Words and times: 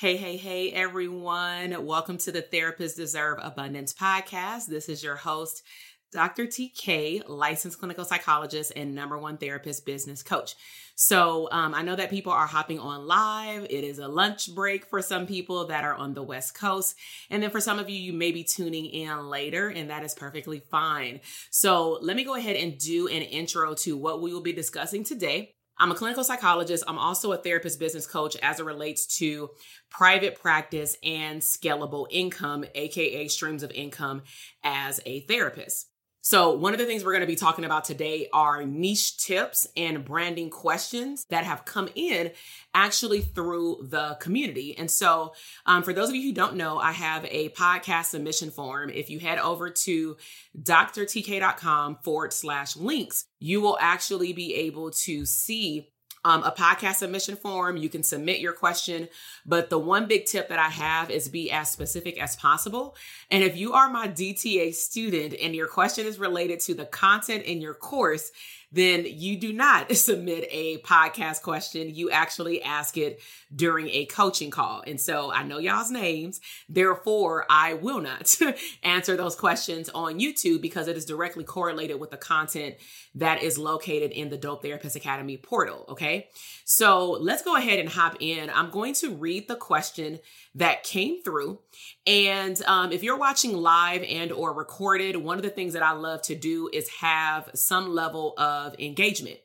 Hey, 0.00 0.16
hey, 0.16 0.36
hey, 0.36 0.70
everyone. 0.70 1.84
Welcome 1.84 2.18
to 2.18 2.30
the 2.30 2.40
Therapists 2.40 2.94
Deserve 2.94 3.38
Abundance 3.42 3.92
podcast. 3.92 4.66
This 4.66 4.88
is 4.88 5.02
your 5.02 5.16
host, 5.16 5.64
Dr. 6.12 6.46
TK, 6.46 7.24
licensed 7.26 7.80
clinical 7.80 8.04
psychologist 8.04 8.72
and 8.76 8.94
number 8.94 9.18
one 9.18 9.38
therapist 9.38 9.84
business 9.84 10.22
coach. 10.22 10.54
So 10.94 11.48
um, 11.50 11.74
I 11.74 11.82
know 11.82 11.96
that 11.96 12.10
people 12.10 12.30
are 12.30 12.46
hopping 12.46 12.78
on 12.78 13.08
live. 13.08 13.64
It 13.64 13.82
is 13.82 13.98
a 13.98 14.06
lunch 14.06 14.54
break 14.54 14.86
for 14.86 15.02
some 15.02 15.26
people 15.26 15.66
that 15.66 15.82
are 15.82 15.94
on 15.94 16.14
the 16.14 16.22
West 16.22 16.54
Coast. 16.54 16.94
And 17.28 17.42
then 17.42 17.50
for 17.50 17.60
some 17.60 17.80
of 17.80 17.90
you, 17.90 17.98
you 17.98 18.12
may 18.12 18.30
be 18.30 18.44
tuning 18.44 18.86
in 18.86 19.28
later, 19.28 19.68
and 19.68 19.90
that 19.90 20.04
is 20.04 20.14
perfectly 20.14 20.62
fine. 20.70 21.22
So 21.50 21.98
let 22.02 22.14
me 22.14 22.22
go 22.22 22.36
ahead 22.36 22.54
and 22.54 22.78
do 22.78 23.08
an 23.08 23.22
intro 23.22 23.74
to 23.74 23.96
what 23.96 24.22
we 24.22 24.32
will 24.32 24.42
be 24.42 24.52
discussing 24.52 25.02
today. 25.02 25.56
I'm 25.78 25.92
a 25.92 25.94
clinical 25.94 26.24
psychologist. 26.24 26.84
I'm 26.88 26.98
also 26.98 27.32
a 27.32 27.36
therapist 27.36 27.78
business 27.78 28.06
coach 28.06 28.36
as 28.42 28.58
it 28.58 28.64
relates 28.64 29.18
to 29.18 29.50
private 29.90 30.40
practice 30.40 30.96
and 31.02 31.40
scalable 31.40 32.06
income, 32.10 32.64
AKA 32.74 33.28
streams 33.28 33.62
of 33.62 33.70
income 33.70 34.22
as 34.64 35.00
a 35.06 35.20
therapist. 35.20 35.88
So, 36.28 36.52
one 36.52 36.74
of 36.74 36.78
the 36.78 36.84
things 36.84 37.06
we're 37.06 37.12
going 37.12 37.22
to 37.22 37.26
be 37.26 37.36
talking 37.36 37.64
about 37.64 37.86
today 37.86 38.28
are 38.34 38.62
niche 38.62 39.16
tips 39.16 39.66
and 39.78 40.04
branding 40.04 40.50
questions 40.50 41.24
that 41.30 41.44
have 41.44 41.64
come 41.64 41.88
in 41.94 42.32
actually 42.74 43.22
through 43.22 43.86
the 43.88 44.18
community. 44.20 44.76
And 44.76 44.90
so, 44.90 45.32
um, 45.64 45.82
for 45.82 45.94
those 45.94 46.10
of 46.10 46.16
you 46.16 46.24
who 46.24 46.34
don't 46.34 46.56
know, 46.56 46.78
I 46.78 46.92
have 46.92 47.24
a 47.30 47.48
podcast 47.48 48.10
submission 48.10 48.50
form. 48.50 48.90
If 48.90 49.08
you 49.08 49.20
head 49.20 49.38
over 49.38 49.70
to 49.70 50.18
drtk.com 50.60 52.00
forward 52.04 52.34
slash 52.34 52.76
links, 52.76 53.24
you 53.40 53.62
will 53.62 53.78
actually 53.80 54.34
be 54.34 54.54
able 54.54 54.90
to 54.90 55.24
see 55.24 55.88
um, 56.24 56.42
a 56.42 56.50
podcast 56.50 56.96
submission 56.96 57.36
form. 57.36 57.76
You 57.76 57.88
can 57.88 58.02
submit 58.02 58.40
your 58.40 58.52
question. 58.52 59.08
But 59.46 59.70
the 59.70 59.78
one 59.78 60.06
big 60.06 60.26
tip 60.26 60.48
that 60.48 60.58
I 60.58 60.68
have 60.68 61.10
is 61.10 61.28
be 61.28 61.50
as 61.50 61.70
specific 61.70 62.20
as 62.20 62.36
possible. 62.36 62.96
And 63.30 63.42
if 63.42 63.56
you 63.56 63.72
are 63.72 63.88
my 63.88 64.08
DTA 64.08 64.74
student 64.74 65.34
and 65.40 65.54
your 65.54 65.68
question 65.68 66.06
is 66.06 66.18
related 66.18 66.60
to 66.60 66.74
the 66.74 66.86
content 66.86 67.44
in 67.44 67.60
your 67.60 67.74
course, 67.74 68.32
then 68.70 69.04
you 69.06 69.38
do 69.38 69.52
not 69.52 69.92
submit 69.96 70.46
a 70.50 70.78
podcast 70.78 71.42
question. 71.42 71.94
You 71.94 72.10
actually 72.10 72.62
ask 72.62 72.96
it 72.96 73.20
during 73.54 73.88
a 73.88 74.06
coaching 74.06 74.50
call. 74.50 74.82
And 74.86 75.00
so 75.00 75.32
I 75.32 75.42
know 75.42 75.58
y'all's 75.58 75.90
names. 75.90 76.40
Therefore, 76.68 77.46
I 77.48 77.74
will 77.74 78.00
not 78.00 78.36
answer 78.82 79.16
those 79.16 79.36
questions 79.36 79.88
on 79.90 80.20
YouTube 80.20 80.60
because 80.60 80.88
it 80.88 80.96
is 80.96 81.04
directly 81.04 81.44
correlated 81.44 81.98
with 81.98 82.10
the 82.10 82.16
content 82.16 82.76
that 83.14 83.42
is 83.42 83.58
located 83.58 84.12
in 84.12 84.28
the 84.28 84.36
Dope 84.36 84.62
Therapist 84.62 84.96
Academy 84.96 85.36
portal. 85.36 85.86
Okay. 85.88 86.28
So 86.64 87.12
let's 87.12 87.42
go 87.42 87.56
ahead 87.56 87.78
and 87.78 87.88
hop 87.88 88.16
in. 88.20 88.50
I'm 88.50 88.70
going 88.70 88.94
to 88.94 89.14
read 89.14 89.48
the 89.48 89.56
question 89.56 90.18
that 90.54 90.82
came 90.82 91.22
through. 91.22 91.60
And 92.06 92.60
um, 92.64 92.92
if 92.92 93.02
you're 93.02 93.18
watching 93.18 93.56
live 93.56 94.02
and 94.02 94.30
or 94.32 94.52
recorded, 94.52 95.16
one 95.16 95.36
of 95.36 95.42
the 95.42 95.50
things 95.50 95.72
that 95.72 95.82
I 95.82 95.92
love 95.92 96.22
to 96.22 96.34
do 96.34 96.68
is 96.72 96.88
have 97.00 97.48
some 97.54 97.94
level 97.94 98.34
of 98.38 98.57
engagement. 98.78 99.38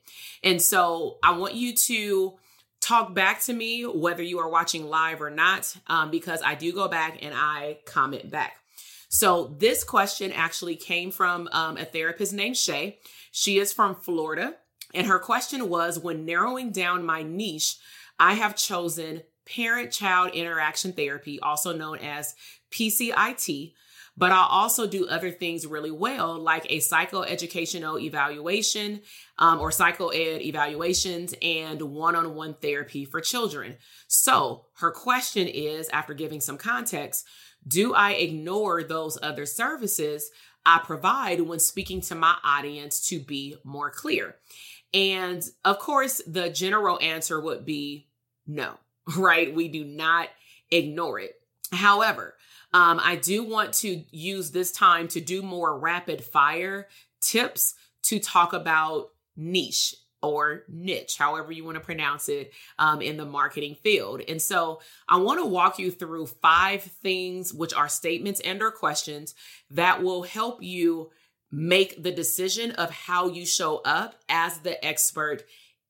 And 0.44 0.62
so 0.62 1.18
I 1.24 1.38
want 1.38 1.56
you 1.56 1.74
to 1.75 2.34
talk 2.81 3.13
back 3.13 3.41
to 3.44 3.53
me 3.53 3.84
whether 3.84 4.22
you 4.22 4.40
are 4.40 4.50
watching 4.50 4.88
live 4.88 5.22
or 5.22 5.29
not, 5.29 5.74
um, 5.88 6.12
because 6.12 6.41
I 6.44 6.56
do 6.56 6.74
go 6.74 6.88
back 6.88 7.19
and 7.22 7.34
I 7.35 7.79
comment 7.85 8.29
back. 8.29 8.57
So 9.07 9.56
this 9.59 9.84
question 9.84 10.31
actually 10.31 10.75
came 10.75 11.12
from 11.12 11.47
um, 11.51 11.78
a 11.78 11.85
therapist 11.85 12.34
named 12.34 12.57
Shay. 12.57 13.00
She 13.31 13.59
is 13.59 13.72
from 13.72 13.96
Florida. 13.96 14.56
And 14.94 15.07
her 15.07 15.19
question 15.19 15.69
was 15.69 16.00
when 16.00 16.25
narrowing 16.25 16.72
down 16.72 17.06
my 17.06 17.24
niche, 17.24 17.78
I 18.19 18.34
have 18.34 18.56
chosen 18.56 19.22
parent 19.45 19.91
child 19.91 20.31
interaction 20.34 20.94
therapy, 20.94 21.40
also 21.40 21.75
known 21.75 22.00
as 22.00 22.35
PCIT. 22.72 23.74
But 24.16 24.31
I'll 24.31 24.47
also 24.47 24.85
do 24.85 25.07
other 25.07 25.31
things 25.31 25.66
really 25.66 25.91
well, 25.91 26.38
like 26.38 26.66
a 26.69 26.78
psychoeducational 26.78 28.00
evaluation 28.00 29.01
um, 29.40 29.59
or 29.59 29.72
psychoed 29.72 30.41
evaluations 30.41 31.34
and 31.41 31.81
one 31.81 32.16
on 32.16 32.35
one 32.35 32.53
therapy 32.62 33.06
for 33.06 33.22
children. 33.22 33.78
So 34.07 34.66
her 34.78 34.91
question 34.91 35.47
is 35.47 35.90
after 35.90 36.13
giving 36.13 36.41
some 36.41 36.57
context, 36.57 37.25
do 37.68 37.94
I 37.94 38.12
ignore 38.12 38.84
those 38.84 39.18
other 39.22 39.47
services 39.47 40.30
I 40.66 40.80
provide 40.84 41.41
when 41.41 41.59
speaking 41.59 42.01
to 42.01 42.16
my 42.16 42.35
audience 42.44 43.07
to 43.07 43.19
be 43.19 43.56
more 43.63 43.90
clear? 43.90 44.35
And 44.94 45.44
of 45.66 45.80
course, 45.80 46.22
the 46.28 46.50
general 46.50 47.00
answer 47.01 47.42
would 47.42 47.66
be 47.66 48.09
no 48.45 48.77
right? 49.18 49.54
We 49.54 49.68
do 49.68 49.83
not 49.83 50.30
ignore 50.71 51.19
it. 51.19 51.36
However, 51.71 52.36
um, 52.73 52.99
I 53.03 53.15
do 53.15 53.43
want 53.43 53.73
to 53.75 54.03
use 54.11 54.51
this 54.51 54.71
time 54.71 55.07
to 55.09 55.21
do 55.21 55.41
more 55.41 55.77
rapid 55.77 56.23
fire 56.23 56.87
tips 57.21 57.75
to 58.03 58.19
talk 58.19 58.53
about 58.53 59.09
niche 59.35 59.95
or 60.21 60.63
niche, 60.69 61.17
however 61.19 61.51
you 61.51 61.65
want 61.65 61.75
to 61.75 61.83
pronounce 61.83 62.29
it 62.29 62.53
um, 62.79 63.01
in 63.01 63.17
the 63.17 63.25
marketing 63.25 63.75
field. 63.75 64.21
And 64.27 64.41
so 64.41 64.79
I 65.07 65.17
want 65.17 65.39
to 65.41 65.45
walk 65.45 65.77
you 65.79 65.91
through 65.91 66.27
five 66.27 66.81
things, 66.81 67.53
which 67.53 67.73
are 67.73 67.89
statements 67.89 68.39
and 68.39 68.61
or 68.61 68.71
questions 68.71 69.35
that 69.71 70.01
will 70.01 70.23
help 70.23 70.63
you 70.63 71.11
make 71.51 72.01
the 72.01 72.11
decision 72.11 72.71
of 72.71 72.89
how 72.89 73.27
you 73.27 73.45
show 73.45 73.77
up 73.85 74.15
as 74.29 74.59
the 74.59 74.83
expert 74.83 75.43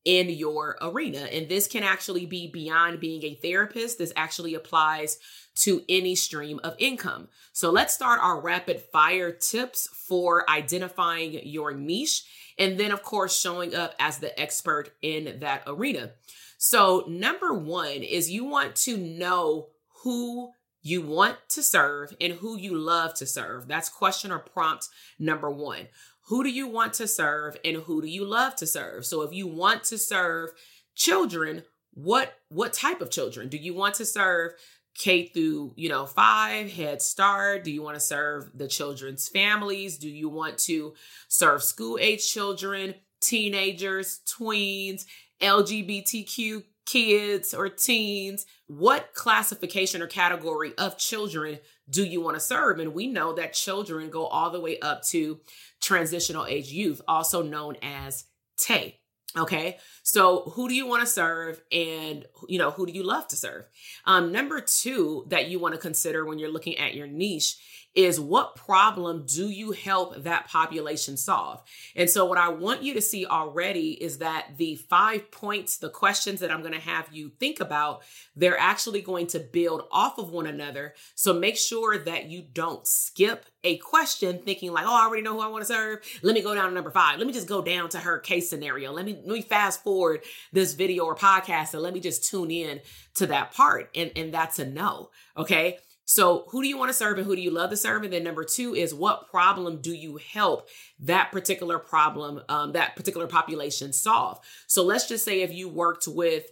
in 0.05 0.29
your 0.29 0.77
arena. 0.81 1.19
And 1.19 1.47
this 1.47 1.67
can 1.67 1.83
actually 1.83 2.25
be 2.25 2.47
beyond 2.47 2.99
being 2.99 3.23
a 3.23 3.35
therapist. 3.35 3.97
This 3.97 4.13
actually 4.15 4.53
applies 4.53 5.17
to 5.55 5.83
any 5.87 6.15
stream 6.15 6.59
of 6.63 6.75
income. 6.79 7.29
So 7.53 7.69
let's 7.71 7.93
start 7.93 8.19
our 8.21 8.39
rapid 8.39 8.81
fire 8.81 9.31
tips 9.31 9.87
for 9.87 10.49
identifying 10.49 11.39
your 11.47 11.73
niche 11.73 12.23
And 12.57 12.79
then, 12.79 12.91
of 12.91 13.01
course, 13.01 13.39
showing 13.39 13.73
up 13.73 13.95
as 13.99 14.19
the 14.19 14.39
expert 14.39 14.91
in 15.01 15.39
that 15.39 15.63
arena. 15.65 16.11
So, 16.57 17.03
number 17.07 17.53
one 17.53 18.03
is 18.03 18.29
you 18.29 18.45
want 18.45 18.75
to 18.77 18.95
know 18.95 19.69
who 20.03 20.51
you 20.83 21.01
want 21.01 21.37
to 21.49 21.63
serve 21.63 22.15
and 22.21 22.33
who 22.33 22.57
you 22.57 22.77
love 22.77 23.13
to 23.15 23.25
serve. 23.25 23.67
That's 23.67 23.89
question 23.89 24.31
or 24.31 24.39
prompt 24.39 24.89
number 25.17 25.49
one. 25.49 25.87
Who 26.33 26.43
do 26.43 26.49
you 26.49 26.67
want 26.67 26.93
to 26.93 27.07
serve 27.07 27.57
and 27.63 27.77
who 27.77 28.01
do 28.01 28.07
you 28.07 28.25
love 28.25 28.55
to 28.55 28.65
serve? 28.65 29.05
So, 29.05 29.21
if 29.21 29.31
you 29.31 29.45
want 29.45 29.83
to 29.83 29.99
serve 29.99 30.49
children, 30.95 31.61
what 31.91 32.33
what 32.49 32.73
type 32.73 33.01
of 33.01 33.11
children 33.11 33.49
do 33.49 33.57
you 33.57 33.75
want 33.75 33.93
to 33.95 34.05
serve 34.07 34.53
K 34.97 35.27
through, 35.27 35.73
you 35.75 35.89
know, 35.89 36.07
five, 36.07 36.73
Head 36.73 37.03
Start? 37.03 37.63
Do 37.63 37.69
you 37.69 37.83
want 37.83 37.97
to 37.97 37.99
serve 37.99 38.49
the 38.55 38.67
children's 38.67 39.27
families? 39.27 39.99
Do 39.99 40.09
you 40.09 40.27
want 40.27 40.57
to 40.69 40.95
serve 41.27 41.61
school 41.61 41.99
age 42.01 42.27
children, 42.27 42.95
teenagers, 43.21 44.21
tweens, 44.25 45.05
LGBTQ 45.39 46.63
kids 46.87 47.53
or 47.53 47.69
teens? 47.69 48.47
What 48.65 49.13
classification 49.13 50.01
or 50.01 50.07
category 50.07 50.73
of 50.79 50.97
children 50.97 51.59
do 51.89 52.05
you 52.05 52.21
want 52.21 52.35
to 52.35 52.39
serve? 52.39 52.79
And 52.79 52.93
we 52.93 53.07
know 53.07 53.33
that 53.33 53.53
children 53.53 54.09
go 54.09 54.25
all 54.25 54.49
the 54.49 54.61
way 54.61 54.79
up 54.79 55.03
to 55.07 55.39
transitional 55.81 56.45
age 56.45 56.71
youth, 56.71 57.01
also 57.07 57.41
known 57.41 57.75
as 57.81 58.25
TAY. 58.57 58.99
Okay. 59.35 59.77
So 60.03 60.51
who 60.53 60.69
do 60.69 60.75
you 60.75 60.85
want 60.85 61.01
to 61.01 61.07
serve 61.07 61.59
and 61.71 62.25
you 62.47 62.59
know 62.59 62.69
who 62.69 62.85
do 62.85 62.93
you 62.93 63.03
love 63.03 63.27
to 63.29 63.35
serve? 63.35 63.65
Um, 64.05 64.31
number 64.31 64.61
two 64.61 65.25
that 65.29 65.47
you 65.47 65.59
want 65.59 65.73
to 65.73 65.81
consider 65.81 66.23
when 66.23 66.37
you're 66.37 66.51
looking 66.51 66.77
at 66.77 66.93
your 66.93 67.07
niche 67.07 67.57
is 67.95 68.19
what 68.19 68.55
problem 68.55 69.25
do 69.27 69.49
you 69.49 69.71
help 69.71 70.23
that 70.23 70.47
population 70.47 71.15
solve? 71.15 71.61
And 71.95 72.09
so, 72.09 72.25
what 72.25 72.37
I 72.37 72.49
want 72.49 72.83
you 72.83 72.93
to 72.95 73.01
see 73.01 73.25
already 73.25 73.91
is 73.91 74.17
that 74.17 74.57
the 74.57 74.75
five 74.75 75.29
points, 75.31 75.77
the 75.77 75.89
questions 75.89 76.39
that 76.39 76.51
I'm 76.51 76.61
going 76.61 76.73
to 76.73 76.79
have 76.79 77.07
you 77.11 77.31
think 77.39 77.59
about, 77.59 78.01
they're 78.35 78.57
actually 78.57 79.01
going 79.01 79.27
to 79.27 79.39
build 79.39 79.83
off 79.91 80.17
of 80.17 80.31
one 80.31 80.47
another. 80.47 80.95
So, 81.15 81.33
make 81.33 81.57
sure 81.57 81.97
that 81.99 82.25
you 82.25 82.41
don't 82.41 82.87
skip 82.87 83.45
a 83.63 83.77
question 83.77 84.39
thinking 84.39 84.73
like, 84.73 84.85
oh, 84.85 84.93
I 84.93 85.05
already 85.05 85.21
know 85.21 85.33
who 85.33 85.41
I 85.41 85.47
want 85.47 85.61
to 85.61 85.67
serve. 85.67 85.99
Let 86.21 86.33
me 86.33 86.41
go 86.41 86.55
down 86.55 86.69
to 86.69 86.73
number 86.73 86.91
five. 86.91 87.17
Let 87.17 87.27
me 87.27 87.33
just 87.33 87.47
go 87.47 87.61
down 87.61 87.89
to 87.89 87.99
her 87.99 88.19
case 88.19 88.49
scenario. 88.49 88.91
Let 88.91 89.05
me 89.05 89.13
let 89.23 89.33
me 89.33 89.41
fast 89.41 89.83
forward 89.83 90.21
this 90.51 90.73
video 90.73 91.05
or 91.05 91.15
podcast 91.15 91.73
and 91.73 91.83
let 91.83 91.93
me 91.93 91.99
just 91.99 92.29
tune 92.29 92.51
in 92.51 92.81
to 93.15 93.27
that 93.27 93.53
part. 93.53 93.89
And 93.95 94.11
and 94.15 94.33
that's 94.33 94.59
a 94.59 94.65
no. 94.65 95.11
Okay. 95.37 95.77
So, 96.05 96.45
who 96.49 96.61
do 96.61 96.67
you 96.67 96.77
want 96.77 96.89
to 96.89 96.93
serve 96.93 97.17
and 97.17 97.25
who 97.25 97.35
do 97.35 97.41
you 97.41 97.51
love 97.51 97.69
to 97.69 97.77
serve? 97.77 98.03
And 98.03 98.11
then 98.11 98.23
number 98.23 98.43
two 98.43 98.75
is 98.75 98.93
what 98.93 99.29
problem 99.29 99.79
do 99.81 99.93
you 99.93 100.17
help 100.17 100.67
that 100.99 101.31
particular 101.31 101.79
problem, 101.79 102.41
um, 102.49 102.73
that 102.73 102.95
particular 102.95 103.27
population 103.27 103.93
solve? 103.93 104.39
So, 104.67 104.83
let's 104.83 105.07
just 105.07 105.23
say 105.23 105.41
if 105.41 105.53
you 105.53 105.69
worked 105.69 106.07
with 106.07 106.45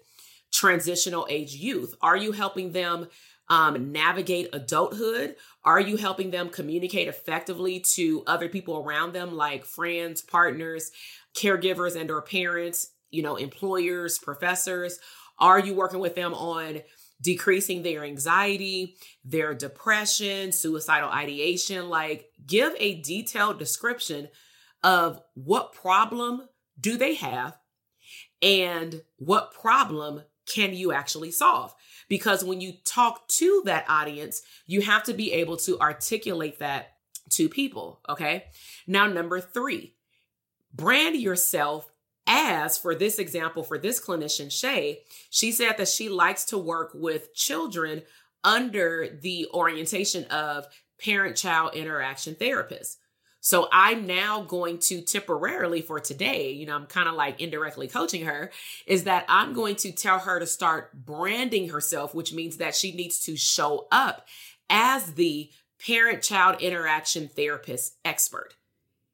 transitional 0.51 1.27
age 1.29 1.55
youth, 1.55 1.95
are 2.01 2.17
you 2.17 2.31
helping 2.31 2.71
them 2.71 3.07
um, 3.49 3.91
navigate 3.91 4.47
adulthood? 4.53 5.35
Are 5.65 5.79
you 5.79 5.97
helping 5.97 6.31
them 6.31 6.49
communicate 6.49 7.09
effectively 7.09 7.81
to 7.95 8.23
other 8.25 8.47
people 8.47 8.77
around 8.77 9.13
them, 9.13 9.35
like 9.35 9.65
friends, 9.65 10.21
partners, 10.21 10.91
caregivers, 11.35 11.99
and 11.99 12.09
or 12.09 12.21
parents? 12.21 12.91
You 13.11 13.23
know, 13.23 13.35
employers, 13.35 14.17
professors. 14.17 14.99
Are 15.37 15.59
you 15.59 15.73
working 15.73 15.99
with 15.99 16.15
them 16.15 16.33
on 16.33 16.81
decreasing 17.21 17.83
their 17.83 18.03
anxiety, 18.03 18.95
their 19.23 19.53
depression, 19.53 20.51
suicidal 20.51 21.09
ideation. 21.09 21.89
Like, 21.89 22.25
give 22.45 22.73
a 22.77 23.01
detailed 23.01 23.59
description 23.59 24.27
of 24.83 25.21
what 25.35 25.73
problem 25.73 26.47
do 26.79 26.97
they 26.97 27.13
have 27.15 27.57
and 28.41 29.03
what 29.17 29.53
problem 29.53 30.23
can 30.47 30.73
you 30.73 30.91
actually 30.91 31.31
solve? 31.31 31.73
Because 32.09 32.43
when 32.43 32.59
you 32.59 32.73
talk 32.83 33.27
to 33.29 33.61
that 33.65 33.85
audience, 33.87 34.41
you 34.65 34.81
have 34.81 35.03
to 35.03 35.13
be 35.13 35.31
able 35.33 35.57
to 35.57 35.79
articulate 35.79 36.59
that 36.59 36.93
to 37.29 37.47
people. 37.47 38.01
Okay. 38.09 38.45
Now, 38.87 39.07
number 39.07 39.39
three, 39.39 39.95
brand 40.73 41.15
yourself 41.15 41.90
as 42.27 42.77
for 42.77 42.95
this 42.95 43.19
example, 43.19 43.63
for 43.63 43.77
this 43.77 43.99
clinician, 44.03 44.51
Shay, 44.51 45.01
she 45.29 45.51
said 45.51 45.77
that 45.77 45.87
she 45.89 46.09
likes 46.09 46.45
to 46.45 46.57
work 46.57 46.91
with 46.93 47.33
children 47.33 48.03
under 48.43 49.07
the 49.21 49.47
orientation 49.53 50.25
of 50.25 50.65
parent 51.03 51.35
child 51.35 51.75
interaction 51.75 52.35
therapists. 52.35 52.97
So 53.43 53.67
I'm 53.71 54.05
now 54.05 54.43
going 54.43 54.77
to 54.79 55.01
temporarily 55.01 55.81
for 55.81 55.99
today, 55.99 56.51
you 56.51 56.67
know, 56.67 56.75
I'm 56.75 56.85
kind 56.85 57.09
of 57.09 57.15
like 57.15 57.41
indirectly 57.41 57.87
coaching 57.87 58.25
her, 58.25 58.51
is 58.85 59.05
that 59.05 59.25
I'm 59.27 59.53
going 59.53 59.75
to 59.77 59.91
tell 59.91 60.19
her 60.19 60.39
to 60.39 60.45
start 60.45 60.93
branding 61.05 61.69
herself, 61.69 62.13
which 62.13 62.33
means 62.33 62.57
that 62.57 62.75
she 62.75 62.91
needs 62.93 63.25
to 63.25 63.35
show 63.35 63.87
up 63.91 64.27
as 64.69 65.13
the 65.13 65.49
parent 65.83 66.21
child 66.21 66.61
interaction 66.61 67.27
therapist 67.27 67.95
expert. 68.05 68.53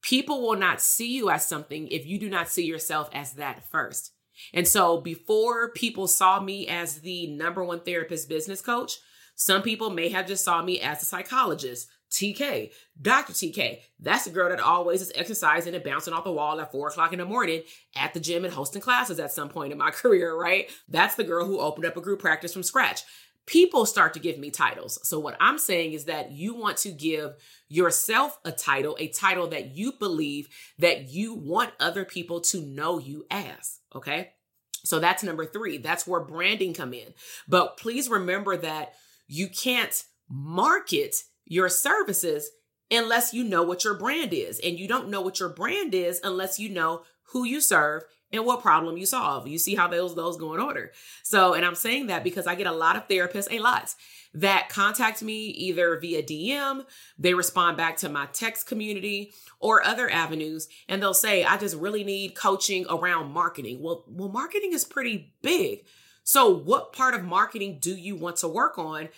People 0.08 0.42
will 0.42 0.56
not 0.56 0.80
see 0.80 1.14
you 1.14 1.30
as 1.30 1.46
something 1.46 1.90
if 1.90 2.06
you 2.06 2.18
do 2.18 2.30
not 2.30 2.48
see 2.48 2.64
yourself 2.64 3.10
as 3.12 3.34
that 3.34 3.70
first. 3.70 4.14
And 4.54 4.66
so 4.66 5.02
before 5.02 5.74
people 5.74 6.08
saw 6.08 6.40
me 6.40 6.66
as 6.66 7.02
the 7.02 7.28
number 7.28 7.62
one 7.62 7.82
therapist 7.82 8.30
business 8.30 8.62
coach, 8.62 9.00
some 9.36 9.62
people 9.62 9.90
may 9.90 10.08
have 10.08 10.26
just 10.26 10.46
saw 10.46 10.64
me 10.64 10.80
as 10.80 11.02
a 11.02 11.06
psychologist. 11.06 11.90
TK, 12.10 12.72
Dr. 13.02 13.34
TK. 13.34 13.80
That's 14.00 14.24
the 14.24 14.30
girl 14.30 14.48
that 14.48 14.62
always 14.62 15.02
is 15.02 15.12
exercising 15.14 15.76
and 15.76 15.84
bouncing 15.84 16.14
off 16.14 16.24
the 16.24 16.32
wall 16.32 16.62
at 16.62 16.72
four 16.72 16.88
o'clock 16.88 17.12
in 17.12 17.20
the 17.20 17.26
morning 17.26 17.64
at 17.98 18.14
the 18.14 18.22
gym 18.22 18.46
and 18.46 18.54
hosting 18.54 18.82
classes 18.82 19.20
at 19.20 19.34
some 19.34 19.50
point 19.50 19.74
in 19.74 19.78
my 19.78 19.92
career, 19.92 20.34
right? 20.40 20.70
That's 20.88 21.16
the 21.16 21.26
girl 21.26 21.46
who 21.46 21.60
opened 21.60 21.86
up 21.86 21.98
a 21.98 22.02
group 22.02 22.22
practice 22.22 22.54
from 22.54 22.64
scratch 22.64 23.04
people 23.48 23.86
start 23.86 24.14
to 24.14 24.20
give 24.20 24.38
me 24.38 24.52
titles. 24.52 25.00
So, 25.02 25.20
what 25.20 25.38
I'm 25.40 25.58
saying 25.58 25.94
is 25.94 26.06
that 26.06 26.32
you 26.32 26.54
want 26.54 26.78
to 26.78 26.92
give 26.92 27.34
yourself 27.68 28.38
a 28.46 28.52
title, 28.52 28.96
a 29.00 29.08
title 29.08 29.48
that 29.48 29.76
you 29.76 29.94
believe 29.94 30.50
that 30.78 31.10
you 31.10 31.34
want 31.34 31.74
other 31.80 32.06
people 32.06 32.42
to 32.42 32.62
know 32.62 33.00
you 33.00 33.26
as. 33.32 33.80
Okay. 33.96 34.32
So, 34.84 35.00
that's 35.00 35.24
number 35.24 35.46
three. 35.46 35.80
That's 35.80 36.06
where 36.06 36.22
branding 36.22 36.76
come 36.76 36.94
in. 36.94 37.14
But 37.48 37.78
please 37.78 38.08
remember 38.10 38.56
that 38.58 38.94
you 39.28 39.48
can't 39.48 40.04
market 40.30 41.24
your 41.46 41.70
services 41.70 42.52
unless 42.92 43.34
you 43.34 43.44
know 43.44 43.64
what 43.64 43.84
your 43.84 43.96
brand 43.96 44.34
is. 44.34 44.60
And 44.60 44.78
you 44.78 44.88
don't 44.88 45.10
know 45.10 45.22
what 45.22 45.40
your 45.40 45.50
brand 45.50 45.94
is 45.94 46.22
unless 46.24 46.60
you 46.60 46.70
know 46.70 47.02
who 47.28 47.44
you 47.44 47.62
serve 47.62 48.04
and 48.32 48.46
what 48.46 48.62
problem 48.62 48.98
you 48.98 49.06
solve. 49.06 49.48
You 49.48 49.58
see 49.58 49.76
how 49.76 49.88
those 49.88 50.16
those 50.16 50.38
go 50.38 50.54
in 50.54 50.60
order. 50.60 50.92
So, 51.24 51.54
and 51.54 51.66
I'm 51.66 51.76
saying 51.76 52.08
that 52.08 52.24
because 52.24 52.48
I 52.48 52.56
get 52.56 52.68
a 52.68 52.72
lot 52.72 52.96
of 52.96 53.08
therapists, 53.08 53.52
a 53.52 53.60
lot 53.60 53.94
that 54.34 54.70
contact 54.70 55.24
me 55.24 55.46
either 55.46 55.98
via 56.00 56.22
DM, 56.22 56.86
they 57.18 57.34
respond 57.34 57.78
back 57.78 57.98
to 57.98 58.10
my 58.10 58.28
text 58.34 58.68
community 58.68 59.32
or 59.60 59.84
other 59.84 60.10
avenues 60.12 60.68
and 60.88 61.02
they'll 61.02 61.14
say, 61.14 61.44
"I 61.44 61.58
just 61.58 61.76
really 61.76 62.04
need 62.04 62.36
coaching 62.36 62.86
around 62.90 63.32
marketing." 63.32 63.82
Well, 63.82 64.04
well 64.08 64.30
marketing 64.30 64.74
is 64.74 64.86
pretty 64.86 65.34
big. 65.42 65.86
So, 66.24 66.50
what 66.50 66.92
part 66.92 67.14
of 67.14 67.24
marketing 67.24 67.78
do 67.80 67.96
you 67.96 68.16
want 68.16 68.38
to 68.38 68.50
work 68.50 68.78
on? 68.78 69.10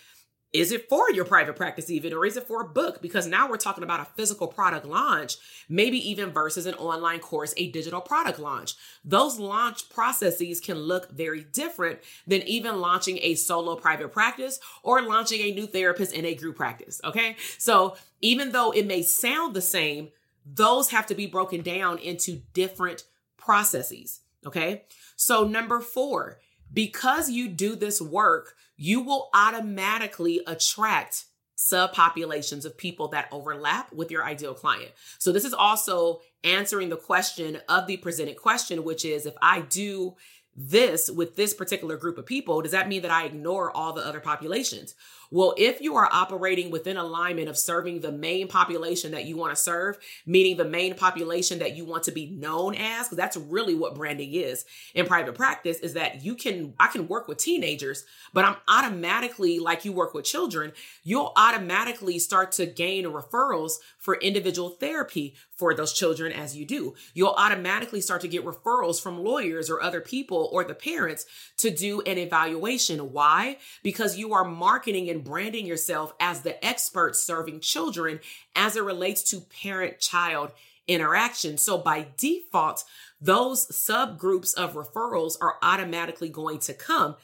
Is 0.52 0.72
it 0.72 0.88
for 0.88 1.10
your 1.12 1.24
private 1.24 1.54
practice 1.54 1.90
even, 1.90 2.12
or 2.12 2.26
is 2.26 2.36
it 2.36 2.48
for 2.48 2.60
a 2.60 2.68
book? 2.68 3.00
Because 3.00 3.26
now 3.26 3.48
we're 3.48 3.56
talking 3.56 3.84
about 3.84 4.00
a 4.00 4.04
physical 4.16 4.48
product 4.48 4.84
launch, 4.84 5.36
maybe 5.68 5.96
even 6.10 6.30
versus 6.30 6.66
an 6.66 6.74
online 6.74 7.20
course, 7.20 7.54
a 7.56 7.70
digital 7.70 8.00
product 8.00 8.40
launch. 8.40 8.74
Those 9.04 9.38
launch 9.38 9.88
processes 9.90 10.58
can 10.58 10.76
look 10.76 11.12
very 11.12 11.44
different 11.44 12.00
than 12.26 12.42
even 12.42 12.80
launching 12.80 13.20
a 13.22 13.36
solo 13.36 13.76
private 13.76 14.12
practice 14.12 14.58
or 14.82 15.02
launching 15.02 15.40
a 15.40 15.52
new 15.52 15.68
therapist 15.68 16.12
in 16.12 16.24
a 16.24 16.34
group 16.34 16.56
practice. 16.56 17.00
Okay. 17.04 17.36
So 17.58 17.96
even 18.20 18.50
though 18.50 18.72
it 18.72 18.86
may 18.86 19.02
sound 19.02 19.54
the 19.54 19.62
same, 19.62 20.08
those 20.44 20.90
have 20.90 21.06
to 21.06 21.14
be 21.14 21.26
broken 21.26 21.62
down 21.62 21.98
into 21.98 22.42
different 22.54 23.04
processes. 23.36 24.20
Okay. 24.44 24.82
So 25.14 25.46
number 25.46 25.80
four, 25.80 26.40
because 26.72 27.30
you 27.30 27.48
do 27.48 27.76
this 27.76 28.00
work, 28.00 28.54
you 28.76 29.00
will 29.00 29.28
automatically 29.34 30.40
attract 30.46 31.26
subpopulations 31.56 32.64
of 32.64 32.78
people 32.78 33.08
that 33.08 33.28
overlap 33.30 33.92
with 33.92 34.10
your 34.10 34.24
ideal 34.24 34.54
client. 34.54 34.90
So 35.18 35.30
this 35.30 35.44
is 35.44 35.52
also 35.52 36.20
answering 36.42 36.88
the 36.88 36.96
question 36.96 37.58
of 37.68 37.86
the 37.86 37.98
presented 37.98 38.36
question, 38.36 38.82
which 38.82 39.04
is 39.04 39.26
if 39.26 39.34
I 39.42 39.60
do 39.60 40.16
this 40.56 41.10
with 41.10 41.36
this 41.36 41.52
particular 41.54 41.96
group 41.96 42.18
of 42.18 42.26
people, 42.26 42.62
does 42.62 42.72
that 42.72 42.88
mean 42.88 43.02
that 43.02 43.10
I 43.10 43.24
ignore 43.24 43.70
all 43.70 43.92
the 43.92 44.04
other 44.04 44.20
populations? 44.20 44.94
Well, 45.32 45.54
if 45.56 45.80
you 45.80 45.96
are 45.96 46.08
operating 46.10 46.70
within 46.70 46.96
alignment 46.96 47.48
of 47.48 47.56
serving 47.56 48.00
the 48.00 48.10
main 48.10 48.48
population 48.48 49.12
that 49.12 49.26
you 49.26 49.36
want 49.36 49.54
to 49.54 49.60
serve, 49.60 49.96
meaning 50.26 50.56
the 50.56 50.64
main 50.64 50.94
population 50.94 51.60
that 51.60 51.76
you 51.76 51.84
want 51.84 52.04
to 52.04 52.12
be 52.12 52.30
known 52.30 52.74
as, 52.74 53.06
because 53.06 53.16
that's 53.16 53.36
really 53.36 53.76
what 53.76 53.94
branding 53.94 54.34
is 54.34 54.64
in 54.94 55.06
private 55.06 55.36
practice, 55.36 55.78
is 55.78 55.94
that 55.94 56.24
you 56.24 56.34
can, 56.34 56.74
I 56.80 56.88
can 56.88 57.06
work 57.06 57.28
with 57.28 57.38
teenagers, 57.38 58.04
but 58.32 58.44
I'm 58.44 58.56
automatically, 58.66 59.60
like 59.60 59.84
you 59.84 59.92
work 59.92 60.14
with 60.14 60.24
children, 60.24 60.72
you'll 61.04 61.32
automatically 61.36 62.18
start 62.18 62.50
to 62.52 62.66
gain 62.66 63.04
referrals 63.04 63.74
for 63.98 64.16
individual 64.16 64.70
therapy 64.70 65.36
for 65.52 65.74
those 65.74 65.92
children 65.92 66.32
as 66.32 66.56
you 66.56 66.64
do. 66.64 66.94
You'll 67.14 67.34
automatically 67.36 68.00
start 68.00 68.22
to 68.22 68.28
get 68.28 68.44
referrals 68.44 69.00
from 69.00 69.22
lawyers 69.22 69.70
or 69.70 69.82
other 69.82 70.00
people 70.00 70.48
or 70.52 70.64
the 70.64 70.74
parents 70.74 71.26
to 71.58 71.70
do 71.70 72.00
an 72.00 72.16
evaluation. 72.16 73.12
Why? 73.12 73.58
Because 73.82 74.16
you 74.16 74.32
are 74.32 74.44
marketing 74.44 75.10
and 75.10 75.19
branding 75.22 75.66
yourself 75.66 76.12
as 76.20 76.42
the 76.42 76.64
expert 76.64 77.16
serving 77.16 77.60
children 77.60 78.20
as 78.54 78.76
it 78.76 78.84
relates 78.84 79.22
to 79.30 79.40
parent 79.62 80.00
child 80.00 80.52
interaction. 80.86 81.56
So 81.56 81.78
by 81.78 82.08
default, 82.16 82.84
those 83.20 83.66
subgroups 83.68 84.54
of 84.54 84.74
referrals 84.74 85.34
are 85.40 85.56
automatically 85.62 86.28
going 86.28 86.58
to 86.60 86.74
come. 86.74 87.16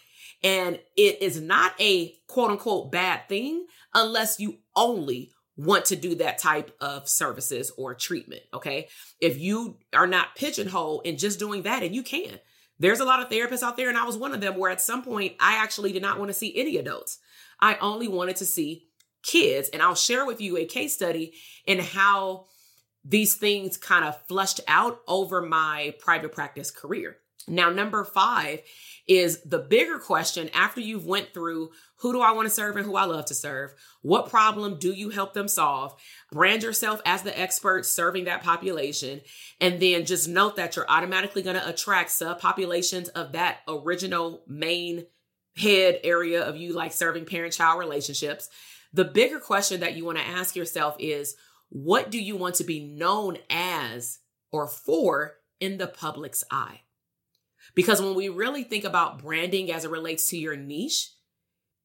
And 0.42 0.78
it 0.96 1.22
is 1.22 1.40
not 1.40 1.74
a 1.80 2.14
quote 2.28 2.50
unquote 2.50 2.92
bad 2.92 3.28
thing 3.28 3.66
unless 3.94 4.38
you 4.38 4.58
only 4.74 5.32
want 5.56 5.86
to 5.86 5.96
do 5.96 6.14
that 6.16 6.38
type 6.38 6.76
of 6.80 7.08
services 7.08 7.72
or 7.76 7.94
treatment. 7.94 8.42
Okay. 8.52 8.88
If 9.20 9.40
you 9.40 9.78
are 9.94 10.06
not 10.06 10.36
pigeonholed 10.36 11.06
in 11.06 11.16
just 11.16 11.38
doing 11.38 11.62
that, 11.62 11.82
and 11.82 11.94
you 11.94 12.02
can, 12.02 12.38
there's 12.78 13.00
a 13.00 13.04
lot 13.04 13.22
of 13.22 13.30
therapists 13.30 13.62
out 13.62 13.76
there, 13.76 13.88
and 13.88 13.96
I 13.96 14.04
was 14.04 14.18
one 14.18 14.34
of 14.34 14.40
them 14.42 14.56
where 14.58 14.70
at 14.70 14.82
some 14.82 15.02
point 15.02 15.34
I 15.40 15.54
actually 15.54 15.92
did 15.92 16.02
not 16.02 16.18
want 16.18 16.28
to 16.28 16.34
see 16.34 16.54
any 16.56 16.76
adults. 16.76 17.18
I 17.60 17.76
only 17.76 18.08
wanted 18.08 18.36
to 18.36 18.46
see 18.46 18.86
kids. 19.22 19.68
And 19.68 19.82
I'll 19.82 19.94
share 19.94 20.24
with 20.24 20.40
you 20.40 20.56
a 20.56 20.64
case 20.64 20.94
study 20.94 21.34
in 21.66 21.80
how 21.80 22.46
these 23.04 23.34
things 23.34 23.76
kind 23.76 24.04
of 24.04 24.20
flushed 24.26 24.60
out 24.66 25.00
over 25.06 25.42
my 25.42 25.94
private 26.00 26.32
practice 26.32 26.70
career. 26.70 27.18
Now, 27.48 27.70
number 27.70 28.02
five 28.02 28.60
is 29.06 29.40
the 29.42 29.60
bigger 29.60 30.00
question 30.00 30.50
after 30.52 30.80
you've 30.80 31.06
went 31.06 31.32
through 31.32 31.70
who 31.98 32.12
do 32.12 32.20
I 32.20 32.32
want 32.32 32.46
to 32.46 32.54
serve 32.54 32.76
and 32.76 32.84
who 32.84 32.96
I 32.96 33.04
love 33.04 33.26
to 33.26 33.34
serve? 33.34 33.72
What 34.02 34.28
problem 34.28 34.78
do 34.80 34.90
you 34.90 35.10
help 35.10 35.32
them 35.32 35.46
solve? 35.46 35.94
Brand 36.32 36.64
yourself 36.64 37.00
as 37.06 37.22
the 37.22 37.38
expert 37.38 37.86
serving 37.86 38.24
that 38.24 38.42
population. 38.42 39.20
And 39.60 39.80
then 39.80 40.06
just 40.06 40.28
note 40.28 40.56
that 40.56 40.74
you're 40.74 40.90
automatically 40.90 41.42
going 41.42 41.56
to 41.56 41.68
attract 41.68 42.10
subpopulations 42.10 43.10
of 43.10 43.32
that 43.32 43.58
original 43.68 44.42
main 44.48 45.06
head 45.56 46.00
area 46.04 46.42
of 46.42 46.56
you 46.56 46.72
like 46.72 46.92
serving 46.92 47.24
parent 47.24 47.52
child 47.52 47.78
relationships. 47.78 48.48
The 48.92 49.04
bigger 49.04 49.40
question 49.40 49.80
that 49.80 49.96
you 49.96 50.04
want 50.04 50.18
to 50.18 50.26
ask 50.26 50.54
yourself 50.56 50.96
is 50.98 51.34
what 51.68 52.10
do 52.10 52.22
you 52.22 52.36
want 52.36 52.56
to 52.56 52.64
be 52.64 52.80
known 52.80 53.38
as 53.50 54.20
or 54.52 54.66
for 54.66 55.34
in 55.60 55.78
the 55.78 55.86
public's 55.86 56.44
eye? 56.50 56.82
Because 57.74 58.00
when 58.00 58.14
we 58.14 58.28
really 58.28 58.62
think 58.62 58.84
about 58.84 59.22
branding 59.22 59.72
as 59.72 59.84
it 59.84 59.90
relates 59.90 60.28
to 60.30 60.38
your 60.38 60.56
niche, 60.56 61.10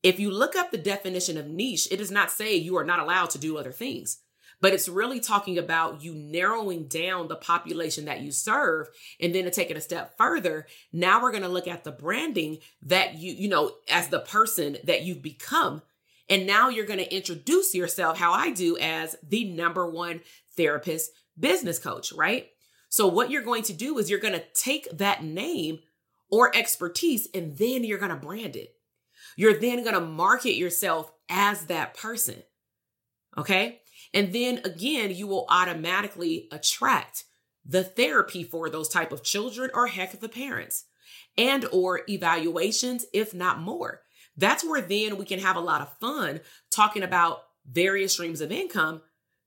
if 0.04 0.20
you 0.20 0.32
look 0.32 0.56
up 0.56 0.72
the 0.72 0.78
definition 0.78 1.38
of 1.38 1.48
niche, 1.48 1.88
it 1.92 1.98
does 1.98 2.12
not 2.12 2.32
say 2.32 2.56
you 2.56 2.78
are 2.78 2.86
not 2.86 3.00
allowed 3.00 3.30
to 3.32 3.38
do 3.38 3.58
other 3.58 3.72
things, 3.72 4.20
but 4.62 4.74
it's 4.74 4.88
really 4.88 5.20
talking 5.20 5.58
about 5.58 6.04
you 6.04 6.14
narrowing 6.14 6.86
down 6.86 7.28
the 7.28 7.36
population 7.36 8.06
that 8.06 8.22
you 8.22 8.32
serve. 8.32 8.88
And 9.20 9.34
then 9.34 9.46
to 9.46 9.52
take 9.52 9.72
it 9.72 9.78
a 9.78 9.82
step 9.82 10.16
further, 10.18 10.68
now 10.94 11.22
we're 11.22 11.32
going 11.32 11.44
to 11.44 11.50
look 11.50 11.68
at 11.68 11.84
the 11.84 11.92
branding 11.92 12.60
that 12.84 13.16
you, 13.16 13.34
you 13.34 13.50
know, 13.50 13.74
as 13.90 14.08
the 14.08 14.20
person 14.20 14.78
that 14.84 15.02
you've 15.02 15.24
become. 15.24 15.82
And 16.30 16.48
now 16.48 16.70
you're 16.70 16.86
going 16.86 17.00
to 17.00 17.14
introduce 17.14 17.76
yourself, 17.76 18.18
how 18.18 18.32
I 18.32 18.52
do, 18.52 18.78
as 18.78 19.18
the 19.28 19.46
number 19.46 19.90
one 19.90 20.22
therapist 20.56 21.12
business 21.38 21.80
coach, 21.80 22.14
right? 22.14 22.50
So, 22.88 23.08
what 23.08 23.32
you're 23.32 23.42
going 23.42 23.64
to 23.64 23.74
do 23.74 23.98
is 23.98 24.10
you're 24.10 24.20
going 24.20 24.40
to 24.40 24.44
take 24.54 24.88
that 24.98 25.24
name 25.24 25.80
or 26.30 26.56
expertise 26.56 27.28
and 27.34 27.58
then 27.58 27.84
you're 27.84 27.98
going 27.98 28.12
to 28.12 28.16
brand 28.16 28.56
it. 28.56 28.76
You're 29.36 29.60
then 29.60 29.84
going 29.84 29.96
to 29.96 30.02
market 30.02 30.56
yourself 30.56 31.12
as 31.30 31.66
that 31.66 31.96
person. 31.96 32.44
Okay. 33.38 33.82
And 34.14 34.34
then 34.34 34.62
again, 34.66 35.14
you 35.16 35.28
will 35.28 35.46
automatically 35.50 36.48
attract 36.52 37.26
the 37.66 37.84
therapy 37.84 38.44
for 38.44 38.70
those 38.70 38.90
type 38.90 39.12
of 39.12 39.24
children 39.24 39.70
or 39.74 39.88
heck 39.88 40.14
of 40.14 40.20
the 40.20 40.30
parents 40.30 40.86
and 41.38 41.66
or 41.72 42.02
evaluations, 42.10 43.06
if 43.14 43.34
not 43.34 43.60
more. 43.60 44.02
That's 44.38 44.64
where 44.64 44.82
then 44.82 45.18
we 45.18 45.26
can 45.26 45.40
have 45.40 45.56
a 45.56 45.62
lot 45.62 45.82
of 45.82 45.98
fun 46.00 46.42
talking 46.72 47.04
about 47.04 47.44
various 47.70 48.14
streams 48.14 48.42
of 48.42 48.52
income 48.52 49.02